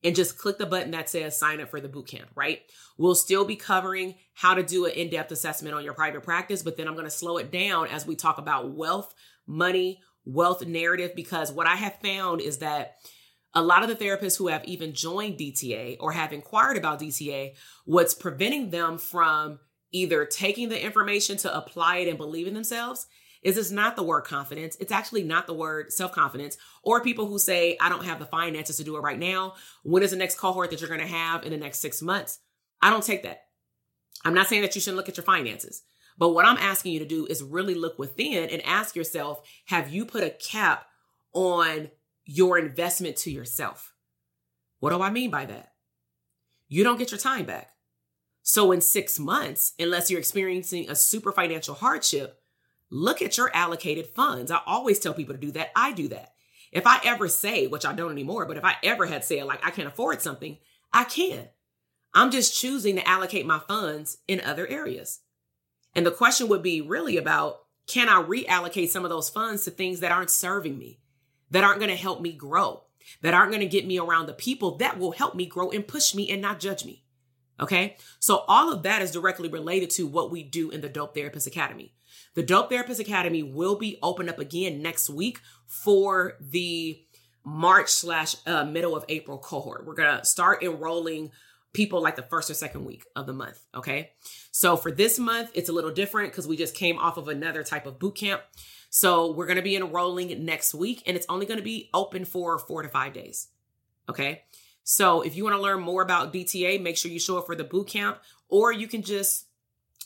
and 0.03 0.15
just 0.15 0.37
click 0.37 0.57
the 0.57 0.65
button 0.65 0.91
that 0.91 1.09
says 1.09 1.37
sign 1.37 1.61
up 1.61 1.69
for 1.69 1.79
the 1.79 1.89
bootcamp, 1.89 2.25
right? 2.33 2.61
We'll 2.97 3.15
still 3.15 3.45
be 3.45 3.55
covering 3.55 4.15
how 4.33 4.53
to 4.53 4.63
do 4.63 4.85
an 4.85 4.93
in 4.93 5.09
depth 5.09 5.31
assessment 5.31 5.75
on 5.75 5.83
your 5.83 5.93
private 5.93 6.23
practice, 6.23 6.63
but 6.63 6.77
then 6.77 6.87
I'm 6.87 6.95
to 6.95 7.11
slow 7.11 7.37
it 7.37 7.51
down 7.51 7.87
as 7.87 8.05
we 8.05 8.15
talk 8.15 8.37
about 8.37 8.71
wealth, 8.71 9.13
money, 9.45 9.99
wealth 10.25 10.65
narrative, 10.65 11.11
because 11.15 11.51
what 11.51 11.67
I 11.67 11.75
have 11.75 11.99
found 12.01 12.41
is 12.41 12.59
that 12.59 12.95
a 13.53 13.61
lot 13.61 13.83
of 13.83 13.89
the 13.89 14.03
therapists 14.03 14.37
who 14.37 14.47
have 14.47 14.63
even 14.65 14.93
joined 14.93 15.37
DTA 15.37 15.97
or 15.99 16.13
have 16.13 16.31
inquired 16.31 16.77
about 16.77 17.01
DTA, 17.01 17.55
what's 17.85 18.13
preventing 18.13 18.69
them 18.69 18.97
from 18.97 19.59
either 19.91 20.25
taking 20.25 20.69
the 20.69 20.83
information 20.83 21.37
to 21.37 21.55
apply 21.55 21.97
it 21.97 22.07
and 22.07 22.17
believe 22.17 22.47
in 22.47 22.53
themselves 22.53 23.07
is 23.41 23.57
it's 23.57 23.71
not 23.71 23.95
the 23.95 24.03
word 24.03 24.21
confidence. 24.21 24.77
It's 24.79 24.91
actually 24.91 25.23
not 25.23 25.47
the 25.47 25.53
word 25.53 25.91
self 25.91 26.11
confidence 26.11 26.57
or 26.83 27.01
people 27.01 27.27
who 27.27 27.39
say, 27.39 27.77
I 27.81 27.89
don't 27.89 28.05
have 28.05 28.19
the 28.19 28.25
finances 28.25 28.77
to 28.77 28.83
do 28.83 28.95
it 28.97 29.01
right 29.01 29.19
now. 29.19 29.55
When 29.83 30.03
is 30.03 30.11
the 30.11 30.17
next 30.17 30.37
cohort 30.37 30.69
that 30.69 30.79
you're 30.79 30.89
going 30.89 31.01
to 31.01 31.07
have 31.07 31.43
in 31.43 31.51
the 31.51 31.57
next 31.57 31.79
six 31.79 32.01
months? 32.01 32.39
I 32.81 32.89
don't 32.89 33.03
take 33.03 33.23
that. 33.23 33.43
I'm 34.23 34.33
not 34.33 34.47
saying 34.47 34.61
that 34.61 34.75
you 34.75 34.81
shouldn't 34.81 34.97
look 34.97 35.09
at 35.09 35.17
your 35.17 35.23
finances, 35.23 35.81
but 36.17 36.29
what 36.29 36.45
I'm 36.45 36.57
asking 36.57 36.93
you 36.93 36.99
to 36.99 37.05
do 37.05 37.25
is 37.25 37.41
really 37.41 37.73
look 37.73 37.97
within 37.97 38.49
and 38.49 38.61
ask 38.65 38.95
yourself, 38.95 39.41
have 39.65 39.91
you 39.91 40.05
put 40.05 40.23
a 40.23 40.29
cap 40.29 40.85
on 41.33 41.89
your 42.25 42.59
investment 42.59 43.17
to 43.17 43.31
yourself? 43.31 43.93
What 44.79 44.91
do 44.91 45.01
I 45.01 45.09
mean 45.09 45.31
by 45.31 45.45
that? 45.45 45.71
You 46.67 46.83
don't 46.83 46.97
get 46.97 47.11
your 47.11 47.19
time 47.19 47.45
back. 47.45 47.71
So 48.43 48.71
in 48.71 48.81
six 48.81 49.19
months, 49.19 49.73
unless 49.79 50.09
you're 50.09 50.19
experiencing 50.19 50.89
a 50.89 50.95
super 50.95 51.31
financial 51.31 51.75
hardship, 51.75 52.40
look 52.91 53.21
at 53.21 53.37
your 53.37 53.49
allocated 53.55 54.07
funds. 54.07 54.51
I 54.51 54.59
always 54.65 54.99
tell 54.99 55.13
people 55.13 55.33
to 55.33 55.41
do 55.41 55.51
that. 55.51 55.71
I 55.75 55.93
do 55.93 56.09
that. 56.09 56.33
If 56.71 56.85
I 56.85 56.99
ever 57.03 57.27
say, 57.27 57.67
which 57.67 57.85
I 57.85 57.93
don't 57.93 58.11
anymore, 58.11 58.45
but 58.45 58.57
if 58.57 58.63
I 58.63 58.75
ever 58.83 59.05
had 59.05 59.23
said 59.23 59.45
like 59.45 59.65
I 59.65 59.71
can't 59.71 59.87
afford 59.87 60.21
something, 60.21 60.57
I 60.93 61.05
can. 61.05 61.49
I'm 62.13 62.31
just 62.31 62.59
choosing 62.59 62.97
to 62.97 63.07
allocate 63.07 63.45
my 63.45 63.59
funds 63.59 64.17
in 64.27 64.41
other 64.41 64.67
areas. 64.67 65.19
And 65.95 66.05
the 66.05 66.11
question 66.11 66.47
would 66.49 66.61
be 66.61 66.81
really 66.81 67.17
about 67.17 67.59
can 67.87 68.09
I 68.09 68.21
reallocate 68.21 68.89
some 68.89 69.03
of 69.03 69.09
those 69.09 69.29
funds 69.29 69.65
to 69.65 69.71
things 69.71 69.99
that 70.01 70.11
aren't 70.11 70.29
serving 70.29 70.77
me, 70.77 70.99
that 71.49 71.63
aren't 71.63 71.79
going 71.79 71.89
to 71.89 71.95
help 71.95 72.21
me 72.21 72.31
grow, 72.31 72.83
that 73.21 73.33
aren't 73.33 73.51
going 73.51 73.61
to 73.61 73.67
get 73.67 73.85
me 73.85 73.99
around 73.99 74.27
the 74.27 74.33
people 74.33 74.77
that 74.77 74.97
will 74.97 75.11
help 75.11 75.35
me 75.35 75.45
grow 75.45 75.71
and 75.71 75.87
push 75.87 76.13
me 76.13 76.29
and 76.29 76.41
not 76.41 76.59
judge 76.59 76.85
me? 76.85 77.03
Okay. 77.59 77.97
So 78.19 78.43
all 78.47 78.71
of 78.71 78.83
that 78.83 79.01
is 79.01 79.11
directly 79.11 79.49
related 79.49 79.89
to 79.91 80.07
what 80.07 80.31
we 80.31 80.43
do 80.43 80.69
in 80.69 80.81
the 80.81 80.89
Dope 80.89 81.13
Therapist 81.13 81.47
Academy. 81.47 81.93
The 82.33 82.43
Dope 82.43 82.69
Therapist 82.69 82.99
Academy 82.99 83.43
will 83.43 83.77
be 83.77 83.97
open 84.01 84.29
up 84.29 84.39
again 84.39 84.81
next 84.81 85.09
week 85.09 85.39
for 85.65 86.37
the 86.39 87.01
March 87.43 87.89
slash 87.89 88.35
uh, 88.45 88.63
middle 88.63 88.95
of 88.95 89.03
April 89.09 89.37
cohort. 89.37 89.85
We're 89.85 89.95
to 89.95 90.25
start 90.25 90.63
enrolling 90.63 91.31
people 91.73 92.01
like 92.01 92.15
the 92.15 92.21
first 92.21 92.49
or 92.49 92.53
second 92.53 92.85
week 92.85 93.05
of 93.15 93.25
the 93.25 93.33
month. 93.33 93.63
Okay. 93.75 94.11
So 94.51 94.77
for 94.77 94.91
this 94.91 95.17
month, 95.19 95.51
it's 95.53 95.69
a 95.69 95.73
little 95.73 95.91
different 95.91 96.31
because 96.31 96.47
we 96.47 96.57
just 96.57 96.75
came 96.75 96.97
off 96.97 97.17
of 97.17 97.27
another 97.27 97.63
type 97.63 97.85
of 97.85 97.99
boot 97.99 98.15
camp. 98.15 98.41
So 98.89 99.31
we're 99.31 99.45
going 99.45 99.57
to 99.57 99.61
be 99.61 99.75
enrolling 99.75 100.45
next 100.45 100.73
week 100.73 101.03
and 101.05 101.15
it's 101.15 101.25
only 101.29 101.45
going 101.45 101.59
to 101.59 101.63
be 101.63 101.89
open 101.93 102.25
for 102.25 102.59
four 102.59 102.81
to 102.81 102.89
five 102.89 103.13
days. 103.13 103.47
Okay. 104.09 104.43
So 104.83 105.21
if 105.21 105.35
you 105.35 105.43
want 105.43 105.55
to 105.55 105.61
learn 105.61 105.81
more 105.81 106.01
about 106.01 106.33
DTA, 106.33 106.81
make 106.81 106.97
sure 106.97 107.11
you 107.11 107.19
show 107.19 107.37
up 107.37 107.45
for 107.45 107.55
the 107.55 107.63
boot 107.63 107.87
camp 107.87 108.19
or 108.49 108.71
you 108.73 108.87
can 108.87 109.01
just 109.01 109.45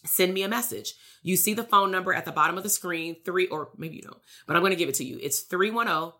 send 0.05 0.33
me 0.33 0.43
a 0.43 0.49
message. 0.49 0.93
You 1.23 1.35
see 1.37 1.53
the 1.53 1.63
phone 1.63 1.91
number 1.91 2.13
at 2.13 2.25
the 2.25 2.31
bottom 2.31 2.57
of 2.57 2.63
the 2.63 2.69
screen, 2.69 3.15
three, 3.25 3.47
or 3.47 3.69
maybe 3.77 3.95
you 3.95 4.01
don't, 4.01 4.19
but 4.47 4.55
I'm 4.55 4.61
going 4.61 4.71
to 4.71 4.77
give 4.77 4.89
it 4.89 4.95
to 4.95 5.03
you. 5.03 5.19
It's 5.21 5.41
310 5.41 6.13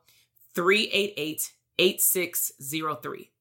388 0.56 1.52
8603. 1.78 3.32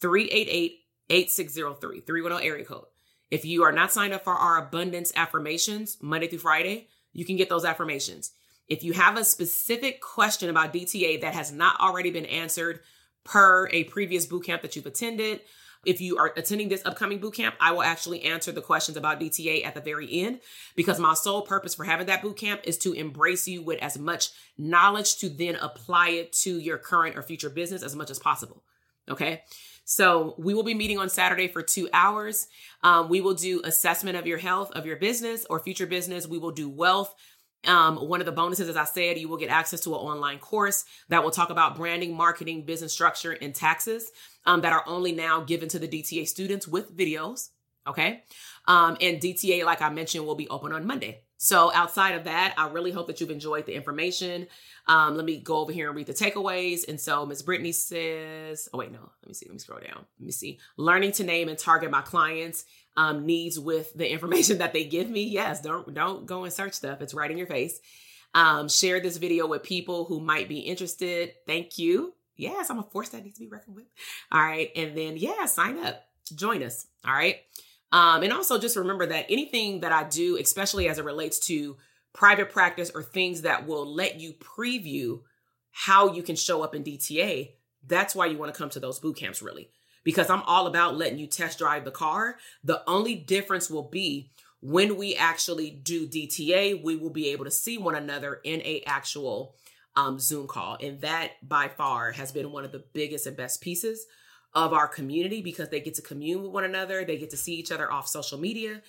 388 0.00 0.78
8603. 1.10 2.00
310 2.00 2.46
area 2.46 2.64
code. 2.64 2.84
If 3.30 3.44
you 3.44 3.64
are 3.64 3.72
not 3.72 3.92
signed 3.92 4.12
up 4.12 4.24
for 4.24 4.34
our 4.34 4.58
abundance 4.58 5.12
affirmations 5.16 5.98
Monday 6.00 6.28
through 6.28 6.38
Friday, 6.38 6.88
you 7.12 7.24
can 7.24 7.36
get 7.36 7.48
those 7.48 7.64
affirmations. 7.64 8.32
If 8.68 8.84
you 8.84 8.92
have 8.92 9.16
a 9.16 9.24
specific 9.24 10.00
question 10.00 10.50
about 10.50 10.72
DTA 10.72 11.20
that 11.22 11.34
has 11.34 11.50
not 11.52 11.80
already 11.80 12.10
been 12.10 12.26
answered 12.26 12.80
per 13.24 13.68
a 13.68 13.84
previous 13.84 14.26
boot 14.26 14.44
camp 14.44 14.62
that 14.62 14.76
you've 14.76 14.86
attended, 14.86 15.40
if 15.84 16.00
you 16.00 16.18
are 16.18 16.32
attending 16.36 16.68
this 16.68 16.84
upcoming 16.84 17.18
boot 17.18 17.34
camp, 17.34 17.54
I 17.60 17.72
will 17.72 17.82
actually 17.82 18.22
answer 18.22 18.52
the 18.52 18.60
questions 18.60 18.96
about 18.96 19.20
DTA 19.20 19.64
at 19.64 19.74
the 19.74 19.80
very 19.80 20.08
end 20.22 20.40
because 20.76 20.98
my 20.98 21.14
sole 21.14 21.42
purpose 21.42 21.74
for 21.74 21.84
having 21.84 22.06
that 22.06 22.22
boot 22.22 22.36
camp 22.36 22.62
is 22.64 22.78
to 22.78 22.92
embrace 22.92 23.46
you 23.46 23.62
with 23.62 23.78
as 23.82 23.98
much 23.98 24.30
knowledge 24.56 25.16
to 25.18 25.28
then 25.28 25.56
apply 25.56 26.10
it 26.10 26.32
to 26.32 26.58
your 26.58 26.78
current 26.78 27.16
or 27.16 27.22
future 27.22 27.50
business 27.50 27.82
as 27.82 27.94
much 27.94 28.10
as 28.10 28.18
possible. 28.18 28.62
Okay. 29.08 29.42
So 29.84 30.34
we 30.36 30.52
will 30.52 30.64
be 30.64 30.74
meeting 30.74 30.98
on 30.98 31.08
Saturday 31.08 31.48
for 31.48 31.62
two 31.62 31.88
hours. 31.94 32.46
Um, 32.82 33.08
we 33.08 33.22
will 33.22 33.32
do 33.32 33.62
assessment 33.64 34.18
of 34.18 34.26
your 34.26 34.36
health, 34.36 34.70
of 34.72 34.84
your 34.84 34.96
business 34.96 35.46
or 35.48 35.60
future 35.60 35.86
business. 35.86 36.26
We 36.26 36.36
will 36.36 36.50
do 36.50 36.68
wealth. 36.68 37.14
Um, 37.66 37.96
one 37.96 38.20
of 38.20 38.26
the 38.26 38.32
bonuses, 38.32 38.68
as 38.68 38.76
I 38.76 38.84
said, 38.84 39.18
you 39.18 39.28
will 39.28 39.36
get 39.36 39.50
access 39.50 39.80
to 39.80 39.90
an 39.90 40.00
online 40.00 40.38
course 40.38 40.84
that 41.08 41.22
will 41.24 41.30
talk 41.30 41.50
about 41.50 41.76
branding, 41.76 42.16
marketing, 42.16 42.64
business 42.64 42.92
structure, 42.92 43.32
and 43.32 43.54
taxes 43.54 44.10
um, 44.46 44.60
that 44.60 44.72
are 44.72 44.84
only 44.86 45.12
now 45.12 45.40
given 45.40 45.68
to 45.70 45.78
the 45.78 45.88
DTA 45.88 46.26
students 46.28 46.68
with 46.68 46.96
videos. 46.96 47.48
Okay. 47.86 48.22
Um, 48.66 48.96
and 49.00 49.18
DTA, 49.18 49.64
like 49.64 49.82
I 49.82 49.90
mentioned, 49.90 50.24
will 50.24 50.34
be 50.34 50.48
open 50.48 50.72
on 50.72 50.86
Monday. 50.86 51.22
So 51.38 51.72
outside 51.72 52.16
of 52.16 52.24
that, 52.24 52.54
I 52.58 52.68
really 52.68 52.90
hope 52.90 53.06
that 53.06 53.20
you've 53.20 53.30
enjoyed 53.30 53.64
the 53.64 53.74
information. 53.74 54.48
Um, 54.88 55.14
let 55.14 55.24
me 55.24 55.38
go 55.38 55.58
over 55.58 55.72
here 55.72 55.86
and 55.86 55.96
read 55.96 56.08
the 56.08 56.12
takeaways. 56.12 56.88
And 56.88 57.00
so 57.00 57.24
Ms. 57.24 57.42
Brittany 57.42 57.70
says, 57.70 58.68
oh 58.74 58.78
wait, 58.78 58.90
no, 58.90 58.98
let 58.98 59.28
me 59.28 59.34
see. 59.34 59.46
Let 59.46 59.52
me 59.52 59.58
scroll 59.60 59.78
down. 59.78 60.04
Let 60.18 60.26
me 60.26 60.32
see. 60.32 60.58
Learning 60.76 61.12
to 61.12 61.24
name 61.24 61.48
and 61.48 61.56
target 61.56 61.92
my 61.92 62.02
clients 62.02 62.64
um, 62.96 63.24
needs 63.24 63.58
with 63.58 63.94
the 63.94 64.10
information 64.12 64.58
that 64.58 64.72
they 64.72 64.84
give 64.84 65.08
me. 65.08 65.22
Yes, 65.22 65.62
don't 65.62 65.94
don't 65.94 66.26
go 66.26 66.42
and 66.42 66.52
search 66.52 66.74
stuff. 66.74 67.00
It's 67.00 67.14
right 67.14 67.30
in 67.30 67.38
your 67.38 67.46
face. 67.46 67.80
Um, 68.34 68.68
share 68.68 69.00
this 69.00 69.16
video 69.16 69.46
with 69.46 69.62
people 69.62 70.04
who 70.04 70.20
might 70.20 70.48
be 70.48 70.58
interested. 70.58 71.32
Thank 71.46 71.78
you. 71.78 72.14
Yes, 72.36 72.70
I'm 72.70 72.78
a 72.78 72.82
force 72.82 73.08
that 73.10 73.24
needs 73.24 73.38
to 73.38 73.44
be 73.44 73.48
reckoned 73.48 73.76
with. 73.76 73.86
All 74.30 74.40
right. 74.40 74.70
And 74.76 74.96
then, 74.96 75.16
yeah, 75.16 75.46
sign 75.46 75.78
up, 75.84 76.04
join 76.34 76.62
us. 76.62 76.86
All 77.04 77.12
right. 77.12 77.36
Um, 77.90 78.22
and 78.22 78.32
also 78.32 78.58
just 78.58 78.76
remember 78.76 79.06
that 79.06 79.26
anything 79.30 79.80
that 79.80 79.92
I 79.92 80.04
do, 80.04 80.36
especially 80.36 80.88
as 80.88 80.98
it 80.98 81.04
relates 81.04 81.38
to 81.46 81.76
private 82.12 82.50
practice 82.50 82.90
or 82.94 83.02
things 83.02 83.42
that 83.42 83.66
will 83.66 83.86
let 83.86 84.20
you 84.20 84.34
preview 84.34 85.20
how 85.70 86.12
you 86.12 86.22
can 86.22 86.36
show 86.36 86.62
up 86.62 86.74
in 86.74 86.84
DTA, 86.84 87.52
that's 87.86 88.14
why 88.14 88.26
you 88.26 88.36
want 88.36 88.52
to 88.52 88.58
come 88.58 88.70
to 88.70 88.80
those 88.80 88.98
boot 88.98 89.16
camps, 89.16 89.40
really. 89.40 89.70
Because 90.04 90.30
I'm 90.30 90.42
all 90.42 90.66
about 90.66 90.96
letting 90.96 91.18
you 91.18 91.26
test 91.26 91.58
drive 91.58 91.84
the 91.84 91.90
car. 91.90 92.36
The 92.64 92.82
only 92.88 93.14
difference 93.14 93.70
will 93.70 93.88
be 93.88 94.30
when 94.60 94.96
we 94.96 95.14
actually 95.14 95.70
do 95.70 96.08
DTA, 96.08 96.82
we 96.82 96.96
will 96.96 97.10
be 97.10 97.28
able 97.28 97.44
to 97.44 97.50
see 97.50 97.78
one 97.78 97.94
another 97.94 98.40
in 98.42 98.60
a 98.62 98.82
actual 98.86 99.54
um, 99.96 100.18
Zoom 100.18 100.46
call. 100.46 100.76
And 100.80 101.00
that 101.02 101.32
by 101.42 101.68
far 101.68 102.12
has 102.12 102.32
been 102.32 102.52
one 102.52 102.64
of 102.64 102.72
the 102.72 102.84
biggest 102.92 103.26
and 103.26 103.36
best 103.36 103.60
pieces 103.60 104.06
of 104.54 104.72
our 104.72 104.88
community 104.88 105.42
because 105.42 105.68
they 105.68 105.80
get 105.80 105.94
to 105.94 106.02
commune 106.02 106.42
with 106.42 106.52
one 106.52 106.64
another, 106.64 107.04
they 107.04 107.18
get 107.18 107.30
to 107.30 107.36
see 107.36 107.54
each 107.54 107.70
other 107.70 107.90
off 107.92 108.08
social 108.08 108.38
media, 108.38 108.82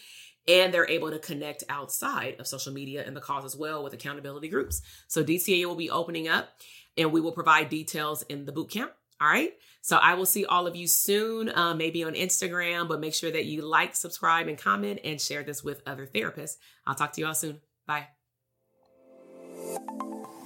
and 0.48 0.74
they're 0.74 0.90
able 0.90 1.12
to 1.12 1.20
connect 1.20 1.64
outside 1.70 2.36
of 2.40 2.48
social 2.48 2.74
media 2.74 3.04
and 3.06 3.16
the 3.16 3.22
cause 3.22 3.46
as 3.46 3.56
well 3.56 3.84
with 3.84 3.94
accountability 3.94 4.48
groups. 4.48 4.82
So 5.08 5.24
DTA 5.24 5.66
will 5.66 5.76
be 5.76 5.90
opening 5.90 6.28
up 6.28 6.50
and 6.98 7.12
we 7.12 7.22
will 7.22 7.32
provide 7.32 7.70
details 7.70 8.24
in 8.24 8.46
the 8.46 8.52
boot 8.52 8.72
camp. 8.72 8.92
All 9.22 9.28
right. 9.28 9.54
So 9.82 9.98
I 9.98 10.16
will 10.16 10.26
see 10.26 10.46
all 10.46 10.68
of 10.68 10.76
you 10.76 10.88
soon, 10.88 11.50
uh, 11.50 11.74
maybe 11.74 12.04
on 12.04 12.14
Instagram, 12.14 12.88
but 12.88 13.00
make 13.00 13.14
sure 13.14 13.32
that 13.32 13.46
you 13.46 13.62
like, 13.62 13.96
subscribe, 13.96 14.48
and 14.48 14.58
comment 14.58 15.00
and 15.04 15.20
share 15.20 15.44
this 15.44 15.64
with 15.64 15.82
other 15.86 16.06
therapists. 16.06 16.58
I'll 16.86 16.96
talk 16.96 17.14
to 17.14 17.22
you 17.22 17.28
all 17.28 17.36
soon. 17.36 17.62
Bye. 17.86 18.08